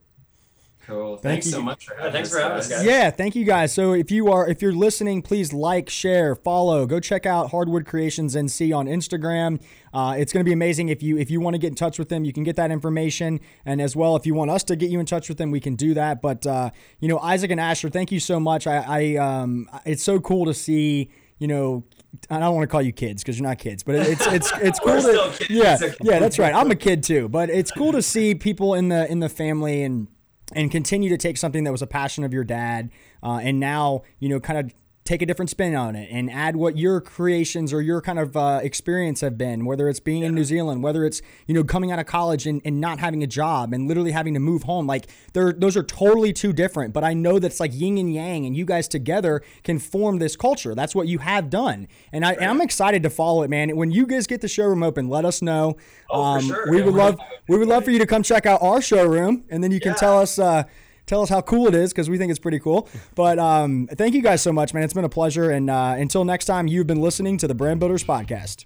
Cool. 0.87 1.17
Thank 1.17 1.21
thanks 1.21 1.45
you. 1.47 1.51
so 1.53 1.61
much 1.61 1.85
for 1.85 1.95
having 1.95 2.11
thanks 2.11 2.29
us. 2.29 2.35
for 2.35 2.41
having 2.41 2.57
us, 2.57 2.67
guys. 2.69 2.85
Yeah, 2.85 3.11
thank 3.11 3.35
you 3.35 3.45
guys. 3.45 3.73
So 3.73 3.93
if 3.93 4.09
you 4.09 4.31
are 4.31 4.47
if 4.47 4.61
you're 4.61 4.73
listening, 4.73 5.21
please 5.21 5.53
like, 5.53 5.89
share, 5.89 6.35
follow. 6.35 6.85
Go 6.85 6.99
check 6.99 7.25
out 7.25 7.51
Hardwood 7.51 7.85
Creations 7.85 8.35
NC 8.35 8.75
on 8.75 8.87
Instagram. 8.87 9.61
Uh, 9.93 10.15
it's 10.17 10.33
going 10.33 10.43
to 10.43 10.49
be 10.49 10.53
amazing 10.53 10.89
if 10.89 11.03
you 11.03 11.17
if 11.17 11.29
you 11.29 11.39
want 11.39 11.53
to 11.53 11.59
get 11.59 11.67
in 11.67 11.75
touch 11.75 11.99
with 11.99 12.09
them, 12.09 12.25
you 12.25 12.33
can 12.33 12.43
get 12.43 12.55
that 12.55 12.71
information. 12.71 13.39
And 13.65 13.81
as 13.81 13.95
well, 13.95 14.15
if 14.15 14.25
you 14.25 14.33
want 14.33 14.51
us 14.51 14.63
to 14.65 14.75
get 14.75 14.89
you 14.89 14.99
in 14.99 15.05
touch 15.05 15.29
with 15.29 15.37
them, 15.37 15.51
we 15.51 15.59
can 15.59 15.75
do 15.75 15.93
that. 15.93 16.21
But 16.21 16.45
uh, 16.47 16.71
you 16.99 17.07
know, 17.07 17.19
Isaac 17.19 17.51
and 17.51 17.59
Asher, 17.59 17.89
thank 17.89 18.11
you 18.11 18.19
so 18.19 18.39
much. 18.39 18.65
I, 18.67 18.77
I 18.87 19.15
um, 19.17 19.69
it's 19.85 20.03
so 20.03 20.19
cool 20.19 20.45
to 20.45 20.53
see 20.53 21.11
you 21.41 21.47
know, 21.47 21.83
I 22.29 22.37
don't 22.37 22.53
want 22.53 22.69
to 22.69 22.71
call 22.71 22.83
you 22.83 22.91
kids 22.91 23.23
because 23.23 23.39
you're 23.39 23.47
not 23.47 23.57
kids, 23.57 23.81
but 23.81 23.95
it's 23.95 24.25
it's 24.27 24.51
it's 24.61 24.79
cool 24.79 25.01
to 25.01 25.45
yeah 25.49 25.75
yeah 26.01 26.19
that's 26.19 26.37
right. 26.37 26.53
I'm 26.53 26.69
a 26.69 26.75
kid 26.75 27.01
too, 27.01 27.27
but 27.27 27.49
it's 27.49 27.71
cool 27.71 27.91
to 27.93 28.01
see 28.03 28.35
people 28.35 28.75
in 28.75 28.89
the 28.89 29.11
in 29.11 29.19
the 29.19 29.27
family 29.27 29.81
and 29.81 30.07
and 30.53 30.71
continue 30.71 31.09
to 31.09 31.17
take 31.17 31.37
something 31.37 31.63
that 31.63 31.71
was 31.71 31.81
a 31.81 31.87
passion 31.87 32.23
of 32.23 32.33
your 32.33 32.43
dad 32.43 32.89
uh, 33.23 33.39
and 33.41 33.59
now 33.59 34.01
you 34.19 34.29
know 34.29 34.39
kind 34.39 34.59
of 34.59 34.73
take 35.11 35.21
a 35.21 35.25
different 35.25 35.49
spin 35.49 35.75
on 35.75 35.93
it 35.93 36.07
and 36.09 36.31
add 36.31 36.55
what 36.55 36.77
your 36.77 37.01
creations 37.01 37.73
or 37.73 37.81
your 37.81 37.99
kind 37.99 38.17
of 38.17 38.37
uh, 38.37 38.61
experience 38.63 39.19
have 39.19 39.37
been 39.37 39.65
whether 39.65 39.89
it's 39.89 39.99
being 39.99 40.21
yeah. 40.21 40.29
in 40.29 40.33
new 40.33 40.45
zealand 40.45 40.81
whether 40.81 41.03
it's 41.03 41.21
you 41.47 41.53
know 41.53 41.65
coming 41.65 41.91
out 41.91 41.99
of 41.99 42.05
college 42.05 42.47
and, 42.47 42.61
and 42.63 42.79
not 42.79 42.97
having 42.97 43.21
a 43.21 43.27
job 43.27 43.73
and 43.73 43.89
literally 43.89 44.11
having 44.11 44.33
to 44.33 44.39
move 44.39 44.63
home 44.63 44.87
like 44.87 45.07
they're 45.33 45.51
those 45.51 45.75
are 45.75 45.83
totally 45.83 46.31
two 46.31 46.53
different 46.53 46.93
but 46.93 47.03
i 47.03 47.13
know 47.13 47.39
that's 47.39 47.59
like 47.59 47.71
yin 47.73 47.97
and 47.97 48.13
yang 48.13 48.45
and 48.45 48.55
you 48.55 48.63
guys 48.63 48.87
together 48.87 49.41
can 49.65 49.79
form 49.79 50.19
this 50.19 50.37
culture 50.37 50.73
that's 50.73 50.95
what 50.95 51.09
you 51.09 51.17
have 51.17 51.49
done 51.49 51.89
and, 52.13 52.25
I, 52.25 52.37
am 52.39 52.61
excited 52.61 53.03
to 53.03 53.09
follow 53.09 53.43
it 53.43 53.49
man 53.49 53.75
when 53.75 53.91
you 53.91 54.07
guys 54.07 54.27
get 54.27 54.39
the 54.39 54.47
showroom 54.47 54.81
open 54.81 55.09
let 55.09 55.25
us 55.25 55.41
know 55.41 55.75
oh, 56.09 56.23
um, 56.23 56.41
sure. 56.41 56.71
we 56.71 56.79
yeah, 56.79 56.85
would 56.85 56.93
love 56.93 57.19
we 57.49 57.57
would 57.57 57.67
love 57.67 57.83
for 57.83 57.91
you 57.91 57.99
to 57.99 58.05
come 58.05 58.23
check 58.23 58.45
out 58.45 58.61
our 58.61 58.81
showroom 58.81 59.43
and 59.49 59.61
then 59.61 59.71
you 59.71 59.81
can 59.81 59.91
yeah. 59.91 59.95
tell 59.95 60.19
us 60.19 60.39
uh, 60.39 60.63
tell 61.05 61.21
us 61.21 61.29
how 61.29 61.41
cool 61.41 61.67
it 61.67 61.75
is 61.75 61.91
because 61.91 62.09
we 62.09 62.17
think 62.17 62.29
it's 62.29 62.39
pretty 62.39 62.59
cool. 62.59 62.87
But 63.15 63.39
um, 63.39 63.87
thank 63.91 64.15
you 64.15 64.21
guys 64.21 64.41
so 64.41 64.51
much, 64.53 64.73
man. 64.73 64.83
It's 64.83 64.93
been 64.93 65.03
a 65.03 65.09
pleasure. 65.09 65.51
And 65.51 65.69
uh, 65.69 65.95
until 65.97 66.23
next 66.23 66.45
time, 66.45 66.67
you've 66.67 66.87
been 66.87 67.01
listening 67.01 67.37
to 67.39 67.47
the 67.47 67.53
Brand 67.53 67.79
Builders 67.79 68.03
Podcast. 68.03 68.65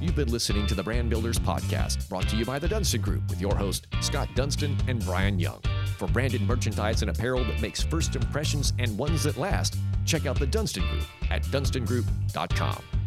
You've 0.00 0.16
been 0.16 0.30
listening 0.32 0.66
to 0.66 0.74
the 0.74 0.82
Brand 0.82 1.10
Builders 1.10 1.38
Podcast, 1.38 2.08
brought 2.08 2.26
to 2.30 2.36
you 2.36 2.44
by 2.44 2.58
the 2.58 2.66
Dunston 2.68 3.00
Group 3.02 3.28
with 3.28 3.40
your 3.40 3.54
host, 3.54 3.86
Scott 4.00 4.28
Dunston 4.34 4.76
and 4.88 5.04
Brian 5.04 5.38
Young. 5.38 5.60
For 5.98 6.08
branded 6.08 6.42
merchandise 6.42 7.02
and 7.02 7.10
apparel 7.10 7.44
that 7.44 7.60
makes 7.60 7.82
first 7.82 8.16
impressions 8.16 8.72
and 8.78 8.96
ones 8.96 9.24
that 9.24 9.36
last, 9.36 9.76
check 10.06 10.24
out 10.24 10.38
the 10.38 10.46
Dunston 10.46 10.86
Group 10.88 11.04
at 11.30 11.42
dunstongroup.com. 11.44 12.99